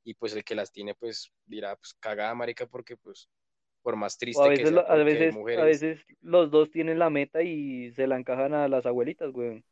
y 0.04 0.14
pues 0.14 0.34
el 0.36 0.44
que 0.44 0.54
las 0.54 0.70
tiene, 0.70 0.94
pues 0.94 1.32
dirá, 1.46 1.74
pues 1.76 1.94
cagada, 1.94 2.34
marica, 2.34 2.66
porque 2.66 2.96
pues 2.96 3.28
por 3.82 3.96
más 3.96 4.14
O 4.16 4.18
triste 4.18 4.42
a 4.42 4.44
que 4.46 4.50
veces, 4.50 4.68
sea, 4.68 4.82
lo- 4.82 4.90
a 4.90 4.96
veces, 4.96 5.36
a 5.36 5.64
veces 5.64 6.00
los 6.20 6.50
dos 6.50 6.70
tienen 6.70 6.98
la 6.98 7.08
meta 7.10 7.42
y 7.42 7.90
se 7.92 8.06
la 8.06 8.16
encajan 8.18 8.52
a 8.52 8.68
las 8.68 8.84
abuelitas, 8.84 9.32
güey. 9.32 9.64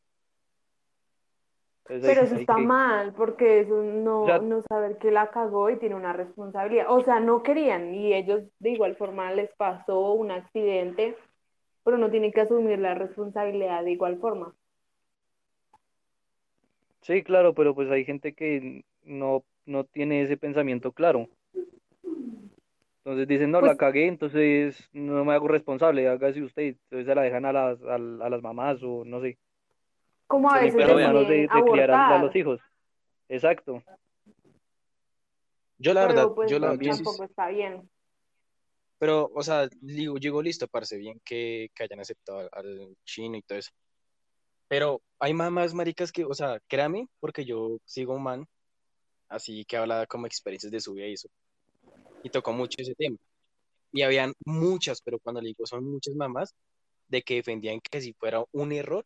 Entonces, 1.86 2.08
Pero 2.14 2.22
eso 2.26 2.36
está 2.36 2.54
que- 2.56 2.62
mal, 2.62 3.12
porque 3.14 3.60
eso 3.60 3.82
no, 3.82 4.22
O 4.22 4.26
sea- 4.26 4.38
no 4.38 4.62
saber 4.62 4.96
que 4.98 5.10
la 5.10 5.30
cagó 5.30 5.68
y 5.68 5.78
tiene 5.78 5.94
una 5.96 6.14
responsabilidad. 6.14 6.86
O 6.90 7.04
sea, 7.04 7.20
no 7.20 7.42
querían 7.42 7.94
y 7.94 8.14
ellos 8.14 8.42
de 8.58 8.70
igual 8.70 8.96
forma 8.96 9.30
les 9.32 9.50
pasó 9.56 10.12
un 10.12 10.30
accidente, 10.30 11.16
pero 11.84 11.98
no 11.98 12.10
tienen 12.10 12.32
que 12.32 12.40
asumir 12.40 12.78
la 12.78 12.94
responsabilidad 12.94 13.84
de 13.84 13.92
igual 13.92 14.18
forma. 14.18 14.54
Sí, 17.02 17.22
claro, 17.22 17.54
pero 17.54 17.74
pues 17.74 17.90
hay 17.90 18.04
gente 18.04 18.32
que 18.32 18.84
no, 19.02 19.44
no 19.66 19.84
tiene 19.84 20.22
ese 20.22 20.36
pensamiento 20.38 20.92
claro. 20.92 21.28
Entonces 22.98 23.28
dicen, 23.28 23.50
no, 23.50 23.60
la 23.60 23.68
Pues- 23.68 23.78
cagué, 23.78 24.06
entonces 24.06 24.88
no 24.94 25.22
me 25.26 25.34
hago 25.34 25.46
responsable, 25.46 26.08
hágase 26.08 26.42
usted. 26.42 26.76
Entonces 26.84 27.06
se 27.06 27.14
la 27.14 27.20
dejan 27.20 27.44
a 27.44 27.52
las, 27.52 27.82
a, 27.82 27.96
a 27.96 27.98
las 27.98 28.42
mamás 28.42 28.82
o 28.82 29.04
no 29.04 29.20
sé, 29.20 29.36
Como 30.26 30.50
a 30.50 30.58
Sí, 30.58 30.64
veces 30.64 30.76
pero 30.76 30.96
de, 30.96 31.46
de 31.46 31.48
criar 31.48 31.90
a, 31.90 32.18
los 32.18 32.34
hijos. 32.34 32.60
Exacto. 33.28 33.82
Yo 35.76 35.92
la 35.92 36.06
verdad, 36.06 36.28
pues 36.34 36.50
yo 36.50 36.58
la, 36.58 36.68
yo 36.68 36.70
también. 36.72 36.94
sí- 36.94 37.02
tampoco 37.04 37.24
está 37.24 37.48
bien. 37.48 37.90
Pero, 39.04 39.30
o 39.34 39.42
sea, 39.42 39.68
digo, 39.82 40.16
llegó 40.16 40.40
listo, 40.40 40.66
parece 40.66 40.96
bien 40.96 41.20
que, 41.22 41.70
que 41.74 41.82
hayan 41.82 42.00
aceptado 42.00 42.38
al, 42.38 42.48
al 42.52 42.96
chino 43.04 43.36
y 43.36 43.42
todo 43.42 43.58
eso. 43.58 43.70
Pero 44.66 45.02
hay 45.18 45.34
mamás 45.34 45.74
maricas 45.74 46.10
que, 46.10 46.24
o 46.24 46.32
sea, 46.32 46.58
créame, 46.68 47.06
porque 47.20 47.44
yo 47.44 47.76
sigo 47.84 48.14
un 48.14 48.22
man, 48.22 48.48
así 49.28 49.66
que 49.66 49.76
habla 49.76 50.06
como 50.06 50.26
experiencias 50.26 50.72
de 50.72 50.80
su 50.80 50.94
vida 50.94 51.06
y 51.08 51.12
eso, 51.12 51.28
y 52.22 52.30
tocó 52.30 52.54
mucho 52.54 52.80
ese 52.80 52.94
tema. 52.94 53.18
Y 53.92 54.00
habían 54.00 54.32
muchas, 54.46 55.02
pero 55.02 55.18
cuando 55.18 55.42
le 55.42 55.48
digo 55.48 55.66
son 55.66 55.84
muchas 55.84 56.14
mamás, 56.14 56.54
de 57.08 57.20
que 57.20 57.34
defendían 57.34 57.82
que 57.82 58.00
si 58.00 58.14
fuera 58.14 58.42
un 58.52 58.72
error, 58.72 59.04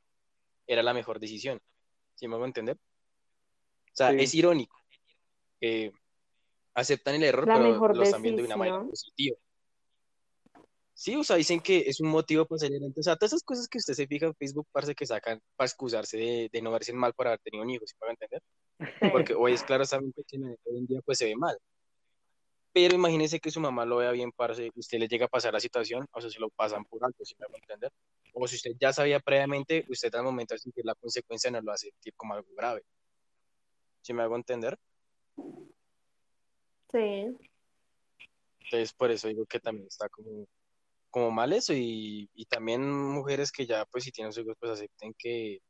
era 0.69 0.85
la 0.85 0.95
mejor 0.95 1.19
decisión. 1.19 1.61
¿Sí 2.15 2.29
me 2.29 2.37
hago 2.37 2.45
entender? 2.45 2.77
O 2.77 3.97
sea, 3.97 4.13
Sí. 4.13 4.19
es 4.21 4.33
irónico. 4.33 4.77
que 5.61 5.91
aceptan 6.73 7.17
el 7.17 7.25
error, 7.25 7.49
La 7.49 7.55
pero 7.57 7.95
lo 7.95 8.03
están 8.05 8.23
viendo 8.23 8.43
de 8.43 8.47
una 8.47 8.57
manera 8.57 8.85
positiva. 8.85 9.37
Sí, 10.99 11.15
o 11.15 11.23
sea, 11.23 11.37
dicen 11.37 11.61
que 11.61 11.85
es 11.87 12.01
un 12.01 12.09
motivo 12.09 12.45
para 12.45 12.59
salir 12.59 12.75
adelante. 12.75 12.99
O 12.99 13.03
sea, 13.05 13.15
todas 13.15 13.33
esas 13.33 13.45
cosas 13.45 13.69
que 13.69 13.79
usted 13.79 13.95
se 13.95 14.09
fija 14.09 14.27
en 14.27 14.35
Facebook, 14.35 14.67
parece 14.73 14.97
que 14.97 15.07
sacan 15.07 15.41
para 15.55 15.67
excusarse 15.67 16.17
de, 16.17 16.49
de 16.53 16.61
no 16.61 16.73
verse 16.73 16.93
mal 16.93 17.15
por 17.15 17.29
haber 17.29 17.39
tenido 17.39 17.63
un 17.63 17.71
hijo, 17.71 17.87
¿sí 17.87 17.95
me 18.01 18.07
va 18.07 18.11
a 18.11 18.15
entender? 18.15 18.43
Porque 19.23 19.33
hoy 19.33 19.53
es 19.53 19.63
claro, 19.63 19.85
saben 19.85 20.13
que 20.13 20.25
hoy 20.65 20.79
en 20.79 20.87
día 20.87 21.01
pues 21.05 21.19
se 21.19 21.27
ve 21.27 21.37
mal. 21.37 21.57
Pero 22.73 22.97
imagínese 22.97 23.39
que 23.39 23.53
su 23.53 23.61
mamá 23.61 23.85
lo 23.85 23.99
vea 23.99 24.11
bien, 24.11 24.33
parce, 24.33 24.73
usted 24.75 24.99
le 24.99 25.07
llega 25.07 25.27
a 25.27 25.29
pasar 25.29 25.53
la 25.53 25.61
situación, 25.61 26.05
o 26.11 26.21
sea, 26.21 26.31
se 26.31 26.41
lo 26.41 26.51
pasan 26.51 26.85
por 26.85 27.05
alto, 27.05 27.25
¿sí 27.25 27.37
me 27.39 27.47
va 27.47 27.55
a 27.55 27.59
entender? 27.59 27.93
O 28.33 28.49
si 28.49 28.57
usted 28.57 28.73
ya 28.81 28.93
sabía 28.93 29.21
previamente, 29.21 29.87
usted 29.89 30.13
al 30.17 30.25
momento 30.25 30.55
de 30.55 30.59
sentir 30.59 30.85
la 30.85 30.97
consecuencia 30.97 31.49
no 31.53 31.61
lo 31.61 31.71
hace 31.71 31.91
sentir 31.93 32.15
como 32.17 32.35
algo 32.35 32.49
grave. 32.57 32.83
¿Sí 34.03 34.13
me 34.13 34.25
hago 34.25 34.35
entender? 34.35 34.77
Sí. 36.91 37.37
Entonces, 38.59 38.93
por 38.95 39.13
eso 39.13 39.29
digo 39.29 39.47
que 39.47 39.61
también 39.61 39.87
está 39.87 40.09
como, 40.09 40.45
como 41.11 41.31
mal 41.31 41.53
eso 41.53 41.73
y, 41.75 42.29
y 42.35 42.45
también 42.47 42.91
mujeres 42.91 43.51
que 43.51 43.67
ya, 43.67 43.85
pues, 43.87 44.05
si 44.05 44.13
tienen 44.13 44.33
sus 44.33 44.45
hijos, 44.45 44.57
pues 44.59 44.73
acepten 44.73 45.15
que, 45.19 45.61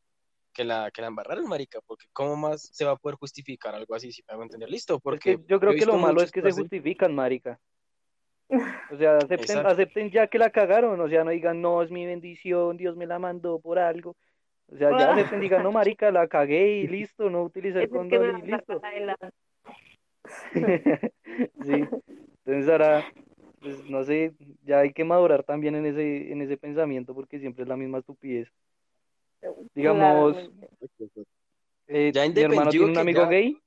que 0.53 0.65
la, 0.65 0.91
que 0.91 1.01
la 1.01 1.09
embarraron, 1.09 1.47
marica, 1.47 1.81
porque 1.87 2.07
¿cómo 2.13 2.37
más 2.37 2.69
se 2.73 2.85
va 2.85 2.93
a 2.93 2.97
poder 2.97 3.17
justificar 3.17 3.75
algo 3.75 3.95
así, 3.95 4.11
si 4.13 4.23
me 4.27 4.35
hago 4.35 4.43
entender? 4.43 4.69
Listo, 4.69 4.97
Es 4.97 5.01
porque 5.03 5.37
que 5.37 5.45
yo 5.47 5.61
creo 5.61 5.75
que 5.75 5.87
lo 5.87 5.99
malo 5.99 6.21
es 6.21 6.33
que 6.33 6.43
se 6.43 6.53
justifican, 6.53 7.15
marica. 7.15 7.59
O 8.91 8.97
sea, 8.97 9.19
acepten, 9.19 9.41
Exacto. 9.41 9.69
acepten 9.69 10.11
ya 10.11 10.27
que 10.27 10.39
la 10.39 10.49
cagaron, 10.51 10.99
o 10.99 11.09
sea, 11.09 11.23
no 11.23 11.31
digan, 11.31 11.61
no, 11.61 11.83
es 11.83 11.91
mi 11.91 12.07
bendición, 12.07 12.79
Dios 12.79 12.97
me 12.97 13.07
la 13.07 13.19
mandó 13.19 13.61
por 13.61 13.79
algo. 13.79 14.17
O 14.69 14.77
sea, 14.77 14.91
ya 14.99 15.13
acepten, 15.13 15.41
digan, 15.41 15.63
no, 15.63 15.71
marica, 15.71 16.11
la 16.11 16.27
cagué 16.29 16.79
y 16.79 16.89
listo, 16.89 17.29
no 17.29 17.43
utilicé 17.43 17.83
el 17.83 17.91
condón 17.91 18.39
y 18.39 18.51
listo. 18.51 18.81
Sí, 21.63 21.85
entonces 22.45 22.69
ahora, 22.69 23.05
pues 23.61 23.85
no 23.89 24.05
sé, 24.05 24.33
ya 24.65 24.81
hay 24.81 24.93
que 24.93 25.05
madurar 25.05 25.43
también 25.45 25.75
en 25.75 25.87
ese, 25.87 26.33
en 26.33 26.43
ese 26.43 26.57
pensamiento 26.57 27.15
porque 27.15 27.39
siempre 27.39 27.63
es 27.63 27.69
la 27.69 27.77
misma 27.77 27.99
estupidez. 27.99 28.49
Digamos, 29.75 30.37
eh, 31.87 32.13
Ya 32.13 32.29
mi 32.29 32.41
hermano 32.43 32.71
tiene 32.71 32.87
un 32.87 32.99
amigo 32.99 33.23
ya- 33.23 33.29
gay 33.29 33.59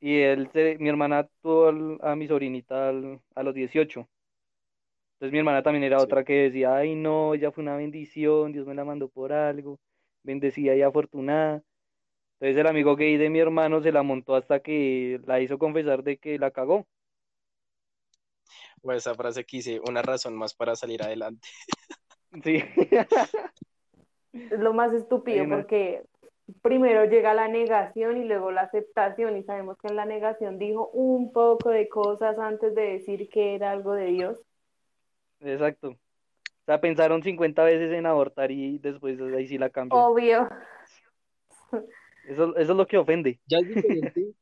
y 0.00 0.16
él, 0.18 0.48
se- 0.52 0.76
mi 0.78 0.88
hermana 0.88 1.28
tuvo 1.42 1.68
al- 1.68 1.98
a 2.00 2.16
mi 2.16 2.26
sobrinita 2.26 2.88
al- 2.88 3.20
a 3.34 3.42
los 3.42 3.54
18. 3.54 4.08
Entonces 5.14 5.32
mi 5.32 5.38
hermana 5.38 5.62
también 5.62 5.84
era 5.84 5.98
Sí. 6.00 6.04
otra 6.04 6.24
que 6.24 6.32
decía, 6.50 6.74
ay 6.74 6.94
no, 6.96 7.34
ella 7.34 7.52
fue 7.52 7.62
una 7.62 7.76
bendición, 7.76 8.52
Dios 8.52 8.66
me 8.66 8.74
la 8.74 8.84
mandó 8.84 9.08
por 9.08 9.32
algo, 9.32 9.78
bendecida 10.24 10.74
y 10.74 10.82
afortunada. 10.82 11.62
Entonces 12.40 12.60
el 12.60 12.66
amigo 12.66 12.96
gay 12.96 13.16
de 13.18 13.30
mi 13.30 13.38
hermano 13.38 13.80
se 13.82 13.92
la 13.92 14.02
montó 14.02 14.34
hasta 14.34 14.60
que 14.60 15.20
la 15.26 15.40
hizo 15.40 15.58
confesar 15.58 16.02
de 16.02 16.16
que 16.16 16.38
la 16.40 16.50
cagó. 16.50 16.86
O 18.82 18.92
esa 18.92 19.14
frase 19.14 19.44
que 19.44 19.58
hice, 19.58 19.80
una 19.86 20.02
razón 20.02 20.36
más 20.36 20.54
para 20.54 20.74
salir 20.76 21.02
adelante. 21.02 21.48
Sí. 22.42 22.62
Es 24.32 24.58
lo 24.58 24.72
más 24.72 24.92
estúpido 24.94 25.46
porque 25.48 26.02
primero 26.62 27.04
llega 27.04 27.34
la 27.34 27.48
negación 27.48 28.16
y 28.16 28.24
luego 28.24 28.50
la 28.50 28.62
aceptación 28.62 29.36
y 29.36 29.42
sabemos 29.42 29.76
que 29.78 29.88
en 29.88 29.96
la 29.96 30.06
negación 30.06 30.58
dijo 30.58 30.88
un 30.88 31.32
poco 31.32 31.70
de 31.70 31.88
cosas 31.88 32.38
antes 32.38 32.74
de 32.74 32.82
decir 32.92 33.28
que 33.28 33.54
era 33.54 33.70
algo 33.70 33.92
de 33.92 34.06
Dios. 34.06 34.40
Exacto. 35.40 35.88
O 35.88 36.64
sea, 36.64 36.80
pensaron 36.80 37.22
50 37.22 37.64
veces 37.64 37.92
en 37.92 38.06
abortar 38.06 38.50
y 38.50 38.78
después 38.78 39.20
ahí 39.20 39.46
sí 39.46 39.58
la 39.58 39.70
cambian. 39.70 40.00
Obvio. 40.00 40.48
Eso, 42.28 42.56
eso 42.56 42.72
es 42.72 42.76
lo 42.78 42.86
que 42.86 42.98
ofende. 42.98 43.40
Ya 43.46 43.58
es 43.58 43.68
diferente, 43.68 44.32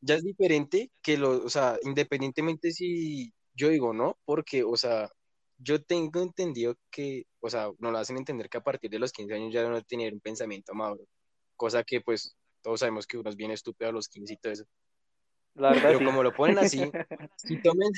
ya 0.00 0.14
es 0.16 0.24
diferente 0.24 0.90
que 1.02 1.16
lo, 1.18 1.44
o 1.44 1.50
sea, 1.50 1.78
independientemente 1.82 2.70
si 2.72 3.32
yo 3.54 3.68
digo 3.68 3.92
no, 3.92 4.18
porque, 4.24 4.62
o 4.64 4.76
sea, 4.76 5.10
yo 5.58 5.82
tengo 5.82 6.22
entendido 6.22 6.76
que, 6.90 7.24
o 7.40 7.50
sea, 7.50 7.70
nos 7.78 7.92
lo 7.92 7.98
hacen 7.98 8.16
entender 8.16 8.48
que 8.48 8.58
a 8.58 8.62
partir 8.62 8.90
de 8.90 8.98
los 9.00 9.12
15 9.12 9.34
años 9.34 9.52
ya 9.52 9.68
no 9.68 9.82
tener 9.82 10.14
un 10.14 10.20
pensamiento 10.20 10.74
maduro, 10.74 11.04
cosa 11.56 11.82
que 11.84 12.00
pues 12.00 12.36
todos 12.62 12.80
sabemos 12.80 13.06
que 13.06 13.18
uno 13.18 13.30
es 13.30 13.36
bien 13.36 13.50
estúpido 13.50 13.90
a 13.90 13.92
los 13.92 14.08
15 14.08 14.34
y 14.34 14.36
todo 14.36 14.52
eso. 14.52 14.64
La 15.54 15.70
verdad, 15.70 15.84
Pero 15.88 15.98
sí. 15.98 16.04
como 16.04 16.22
lo 16.22 16.32
ponen 16.34 16.58
así, 16.58 16.80
si 17.36 17.60
toman, 17.62 17.90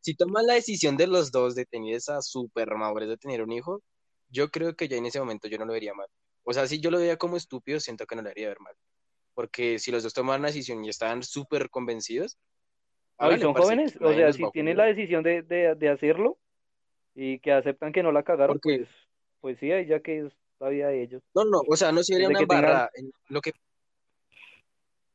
si 0.00 0.14
toman 0.14 0.46
la 0.46 0.54
decisión 0.54 0.96
de 0.96 1.06
los 1.08 1.32
dos 1.32 1.54
de 1.54 1.66
tener 1.66 1.94
esa 1.96 2.22
super 2.22 2.74
madurez 2.76 3.08
de 3.08 3.16
tener 3.16 3.42
un 3.42 3.52
hijo, 3.52 3.82
yo 4.28 4.50
creo 4.50 4.76
que 4.76 4.88
ya 4.88 4.96
en 4.96 5.06
ese 5.06 5.20
momento 5.20 5.48
yo 5.48 5.58
no 5.58 5.66
lo 5.66 5.72
vería 5.72 5.94
mal. 5.94 6.08
O 6.44 6.52
sea, 6.52 6.66
si 6.68 6.80
yo 6.80 6.90
lo 6.90 6.98
veía 6.98 7.16
como 7.16 7.36
estúpido, 7.36 7.80
siento 7.80 8.06
que 8.06 8.16
no 8.16 8.22
lo 8.22 8.30
haría 8.30 8.48
ver 8.48 8.60
mal. 8.60 8.74
Porque 9.34 9.78
si 9.78 9.90
los 9.90 10.02
dos 10.02 10.14
toman 10.14 10.42
la 10.42 10.48
decisión 10.48 10.84
y 10.84 10.88
estaban 10.88 11.22
súper 11.22 11.68
convencidos, 11.70 12.36
y 12.36 13.24
háganle, 13.24 13.42
son 13.44 13.54
jóvenes, 13.54 13.96
o 14.00 14.12
sea, 14.14 14.32
si 14.32 14.50
tienen 14.52 14.76
la 14.76 14.84
decisión 14.84 15.22
de, 15.22 15.42
de, 15.42 15.74
de 15.74 15.88
hacerlo 15.88 16.38
y 17.14 17.38
que 17.40 17.52
aceptan 17.52 17.92
que 17.92 18.02
no 18.02 18.12
la 18.12 18.22
cagaron, 18.22 18.58
pues, 18.60 18.88
pues 19.40 19.58
sí, 19.58 19.70
ahí 19.72 19.86
ya 19.86 20.00
que 20.00 20.26
es 20.26 20.32
la 20.60 20.68
vida 20.68 20.88
de 20.88 21.02
ellos. 21.02 21.22
No, 21.34 21.44
no, 21.44 21.62
o 21.68 21.76
sea, 21.76 21.92
no 21.92 22.02
sería 22.02 22.28
Desde 22.28 22.30
una 22.30 22.38
que 22.40 22.46
tengan- 22.46 22.88
Lo 23.28 23.40
que, 23.40 23.52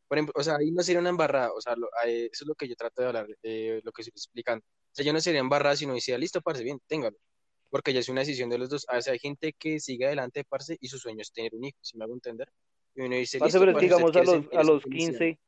por 0.07 0.17
ejemplo, 0.17 0.33
o 0.35 0.43
sea, 0.43 0.55
ahí 0.57 0.71
no 0.71 0.81
sería 0.81 0.99
una 1.01 1.09
embarrada. 1.09 1.51
O 1.53 1.61
sea, 1.61 1.75
lo- 1.75 1.89
eh, 2.05 2.29
eso 2.31 2.43
es 2.43 2.47
lo 2.47 2.55
que 2.55 2.67
yo 2.67 2.75
trato 2.75 3.01
de 3.01 3.07
hablar, 3.07 3.27
eh, 3.43 3.79
lo 3.83 3.91
que 3.91 4.01
estoy 4.01 4.11
explicando. 4.15 4.65
O 4.65 4.95
sea, 4.95 5.05
yo 5.05 5.13
no 5.13 5.21
sería 5.21 5.39
embarrada 5.39 5.75
si 5.75 5.85
no 5.85 5.93
decía, 5.93 6.17
listo, 6.17 6.41
parce, 6.41 6.63
bien, 6.63 6.79
téngalo. 6.87 7.17
Porque 7.69 7.93
ya 7.93 7.99
es 7.99 8.09
una 8.09 8.21
decisión 8.21 8.49
de 8.49 8.57
los 8.57 8.69
dos. 8.69 8.85
O 8.91 9.01
sea, 9.01 9.13
hay 9.13 9.19
gente 9.19 9.53
que 9.53 9.79
sigue 9.79 10.07
adelante, 10.07 10.43
parce, 10.43 10.77
y 10.81 10.87
su 10.87 10.97
sueño 10.97 11.21
es 11.21 11.31
tener 11.31 11.53
un 11.53 11.63
hijo, 11.65 11.77
si 11.81 11.97
me 11.97 12.05
hago 12.05 12.13
entender. 12.15 12.49
Y 12.95 13.01
uno 13.01 13.15
dice, 13.15 13.39
listo, 13.39 13.59
pero 13.59 13.79
digamos 13.79 14.15
a 14.15 14.23
los, 14.23 14.29
a 14.53 14.63
los 14.63 14.81
ser 14.81 14.91
felicidad. 14.91 15.19
15, 15.19 15.39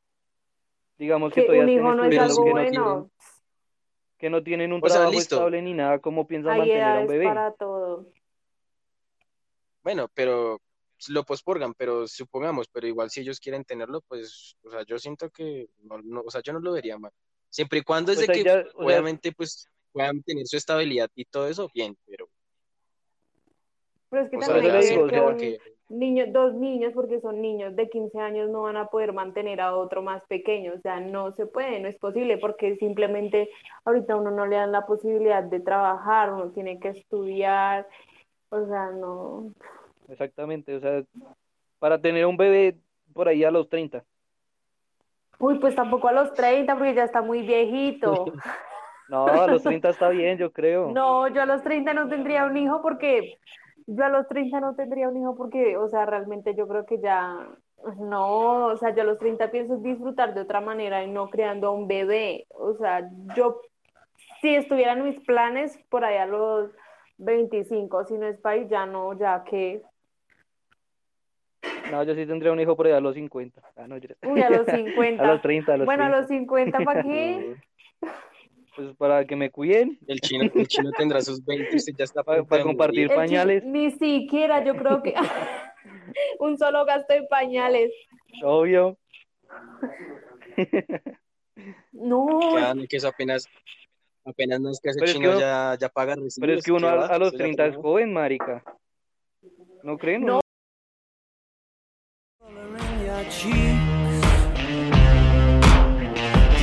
digamos 0.98 1.32
que 1.32 1.40
Que 1.40 1.46
todavía 1.46 1.64
un 1.64 1.68
estén 1.68 1.84
hijo 1.84 1.94
no 1.94 2.04
es 2.04 2.18
algo 2.18 2.44
que 2.44 2.52
no 2.52 2.70
tienen, 2.70 3.10
que 4.18 4.30
no 4.30 4.42
tienen 4.42 4.72
un 4.72 4.80
O 4.82 4.88
sea, 4.88 4.96
trabajo 4.96 5.12
listo. 5.12 5.36
estable 5.36 5.62
ni 5.62 5.74
nada, 5.74 5.98
¿cómo 5.98 6.26
piensan 6.26 6.58
mantener 6.58 6.82
a 6.82 7.00
un 7.00 7.06
bebé? 7.06 7.24
para 7.24 7.52
todo. 7.52 8.06
Bueno, 9.82 10.08
pero 10.14 10.60
lo 11.08 11.24
posporgan, 11.24 11.74
pero 11.74 12.06
supongamos, 12.06 12.68
pero 12.68 12.86
igual 12.86 13.10
si 13.10 13.20
ellos 13.20 13.40
quieren 13.40 13.64
tenerlo, 13.64 14.00
pues, 14.02 14.56
o 14.62 14.70
sea, 14.70 14.84
yo 14.84 14.98
siento 14.98 15.30
que, 15.30 15.68
no, 15.82 15.98
no, 16.02 16.22
o 16.24 16.30
sea, 16.30 16.40
yo 16.42 16.52
no 16.52 16.60
lo 16.60 16.72
vería 16.72 16.98
mal. 16.98 17.12
Siempre 17.50 17.80
y 17.80 17.82
cuando 17.82 18.12
es 18.12 18.18
Pues 18.18 18.28
de 18.28 18.34
que, 18.34 18.44
ya, 18.44 18.52
sea, 18.62 18.64
obviamente, 18.74 19.32
pues, 19.32 19.66
puedan 19.90 20.22
tener 20.22 20.46
su 20.46 20.56
estabilidad 20.56 21.10
y 21.14 21.24
todo 21.24 21.48
eso, 21.48 21.68
bien, 21.74 21.96
pero, 22.06 22.28
Pero 24.08 24.22
es 24.22 24.30
que 24.30 24.36
o 24.36 24.40
sea, 24.40 24.48
también 24.54 24.72
ya 24.72 24.78
le 24.78 24.84
hay 24.84 24.90
digo, 24.90 25.04
o 25.04 25.08
sea, 25.08 25.71
porque, 25.88 26.04
niño, 26.04 26.26
dos 26.28 26.54
niños, 26.54 26.92
porque 26.94 27.20
son 27.20 27.40
niños 27.40 27.76
de 27.76 27.88
15 27.88 28.18
años, 28.18 28.50
no 28.50 28.62
van 28.62 28.76
a 28.76 28.86
poder 28.86 29.12
mantener 29.12 29.60
a 29.60 29.76
otro 29.76 30.02
más 30.02 30.24
pequeño. 30.26 30.72
O 30.74 30.80
sea, 30.80 31.00
no 31.00 31.32
se 31.32 31.46
puede, 31.46 31.80
no 31.80 31.88
es 31.88 31.98
posible, 31.98 32.38
porque 32.38 32.76
simplemente 32.76 33.50
ahorita 33.84 34.14
a 34.14 34.16
uno 34.16 34.30
no 34.30 34.46
le 34.46 34.56
dan 34.56 34.72
la 34.72 34.86
posibilidad 34.86 35.42
de 35.42 35.60
trabajar, 35.60 36.32
uno 36.32 36.50
tiene 36.50 36.78
que 36.78 36.88
estudiar. 36.88 37.86
O 38.50 38.66
sea, 38.66 38.90
no. 38.90 39.52
exactamente, 40.08 40.76
o 40.76 40.80
sea, 40.80 41.02
para 41.78 42.00
tener 42.00 42.26
un 42.26 42.36
bebé 42.36 42.76
por 43.12 43.28
ahí 43.28 43.44
a 43.44 43.50
los 43.50 43.68
30. 43.68 44.04
Uy, 45.38 45.58
pues 45.58 45.74
tampoco 45.74 46.08
a 46.08 46.12
los 46.12 46.32
30, 46.34 46.74
porque 46.76 46.94
ya 46.94 47.04
está 47.04 47.22
muy 47.22 47.42
viejito. 47.42 48.26
No, 49.08 49.26
a 49.26 49.46
los 49.46 49.62
30 49.62 49.90
está 49.90 50.08
bien, 50.08 50.38
yo 50.38 50.52
creo. 50.52 50.90
No, 50.90 51.28
yo 51.28 51.42
a 51.42 51.44
los 51.44 51.62
30 51.62 51.92
no 51.92 52.08
tendría 52.08 52.46
un 52.46 52.56
hijo 52.56 52.80
porque 52.80 53.36
yo 53.86 54.04
a 54.04 54.08
los 54.08 54.26
30 54.28 54.60
no 54.60 54.74
tendría 54.74 55.08
un 55.08 55.16
hijo 55.16 55.34
porque, 55.36 55.76
o 55.76 55.88
sea, 55.88 56.06
realmente 56.06 56.54
yo 56.54 56.66
creo 56.68 56.86
que 56.86 57.00
ya 57.00 57.48
no, 57.98 58.66
o 58.66 58.76
sea, 58.76 58.94
yo 58.94 59.02
a 59.02 59.06
los 59.06 59.18
30 59.18 59.50
pienso 59.50 59.76
disfrutar 59.78 60.34
de 60.34 60.40
otra 60.42 60.60
manera 60.60 61.02
y 61.04 61.10
no 61.10 61.30
creando 61.30 61.68
a 61.68 61.70
un 61.72 61.88
bebé. 61.88 62.46
O 62.50 62.74
sea, 62.74 63.08
yo 63.36 63.60
si 64.40 64.54
estuvieran 64.54 65.04
mis 65.04 65.20
planes 65.20 65.78
por 65.88 66.04
ahí 66.04 66.16
a 66.16 66.26
los 66.26 66.70
25, 67.18 68.04
si 68.04 68.14
no 68.18 68.26
es 68.26 68.38
país, 68.40 68.68
ya 68.68 68.86
no, 68.86 69.18
ya 69.18 69.42
que, 69.44 69.82
No, 71.90 72.02
yo 72.04 72.14
sí 72.14 72.24
tendría 72.26 72.52
un 72.52 72.60
hijo 72.60 72.76
por 72.76 72.86
ahí 72.86 72.92
a 72.92 73.00
los 73.00 73.14
50. 73.14 73.60
Ah, 73.76 73.86
no, 73.86 73.96
yo- 73.98 74.08
uy, 74.22 74.40
a 74.40 74.50
los 74.50 74.66
50. 74.66 75.22
A 75.22 75.26
los 75.26 75.42
30, 75.42 75.74
a 75.74 75.76
los 75.76 75.84
Bueno, 75.86 76.04
a 76.04 76.08
30. 76.08 76.20
los 76.20 76.28
50, 76.28 76.84
¿para 76.84 77.02
qué? 77.02 77.56
Pues 78.74 78.96
para 78.96 79.24
que 79.26 79.36
me 79.36 79.50
cuiden, 79.50 79.98
el 80.06 80.20
chino, 80.20 80.50
el 80.54 80.66
chino 80.66 80.90
tendrá 80.92 81.20
sus 81.20 81.44
20 81.44 81.68
y 81.72 81.76
usted 81.76 81.92
ya 81.96 82.04
está 82.04 82.22
para, 82.22 82.40
de 82.42 82.62
compartir. 82.62 83.10
El 83.10 83.14
pañales, 83.14 83.64
Ni 83.64 83.90
siquiera, 83.90 84.64
yo 84.64 84.74
creo 84.76 85.02
que 85.02 85.14
un 86.40 86.56
solo 86.56 86.84
gasto 86.86 87.12
en 87.12 87.26
pañales. 87.28 87.92
obvio. 88.42 88.96
No, 91.92 92.58
Ya, 92.58 92.74
no, 92.74 92.86
que 92.88 92.96
eso 92.96 93.08
apenas, 93.08 93.46
apenas 94.24 94.60
no 94.60 94.70
es 94.70 94.80
que 94.80 94.88
ese 94.90 94.98
Pero 95.00 95.06
es 95.06 95.12
que 95.12 95.18
chino 95.18 95.30
uno- 95.32 95.40
ya, 95.40 95.76
ya 95.78 95.88
paga 95.90 96.14
recibos. 96.14 96.38
Pero 96.40 96.52
es 96.54 96.64
que 96.64 96.72
uno 96.72 96.88
¿qué 96.88 96.94
a, 97.14 97.18
los 97.18 97.28
Eso 97.28 97.36
ya 97.36 97.44
30 97.44 97.66
es 97.66 97.76
joven, 97.76 98.12
marica. 98.12 98.64
¿No 99.82 99.98
creen? 99.98 100.24
No. 100.24 100.40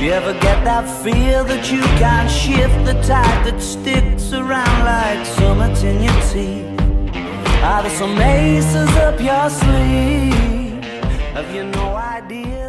Do 0.00 0.06
you 0.06 0.12
ever 0.12 0.32
get 0.32 0.64
that 0.64 0.88
feel 1.04 1.44
that 1.44 1.70
you 1.70 1.82
can't 2.00 2.30
shift 2.30 2.86
the 2.86 2.94
tide 3.02 3.44
that 3.44 3.60
sticks 3.60 4.32
around 4.32 4.78
like 4.82 5.26
summits 5.26 5.82
in 5.82 6.02
your 6.02 6.18
teeth? 6.32 6.64
Are 7.62 7.82
there 7.82 7.90
some 7.90 8.18
aces 8.18 8.88
up 8.96 9.20
your 9.20 9.50
sleeve? 9.50 10.82
Have 11.34 11.54
you 11.54 11.64
no 11.64 11.96
idea? 11.96 12.59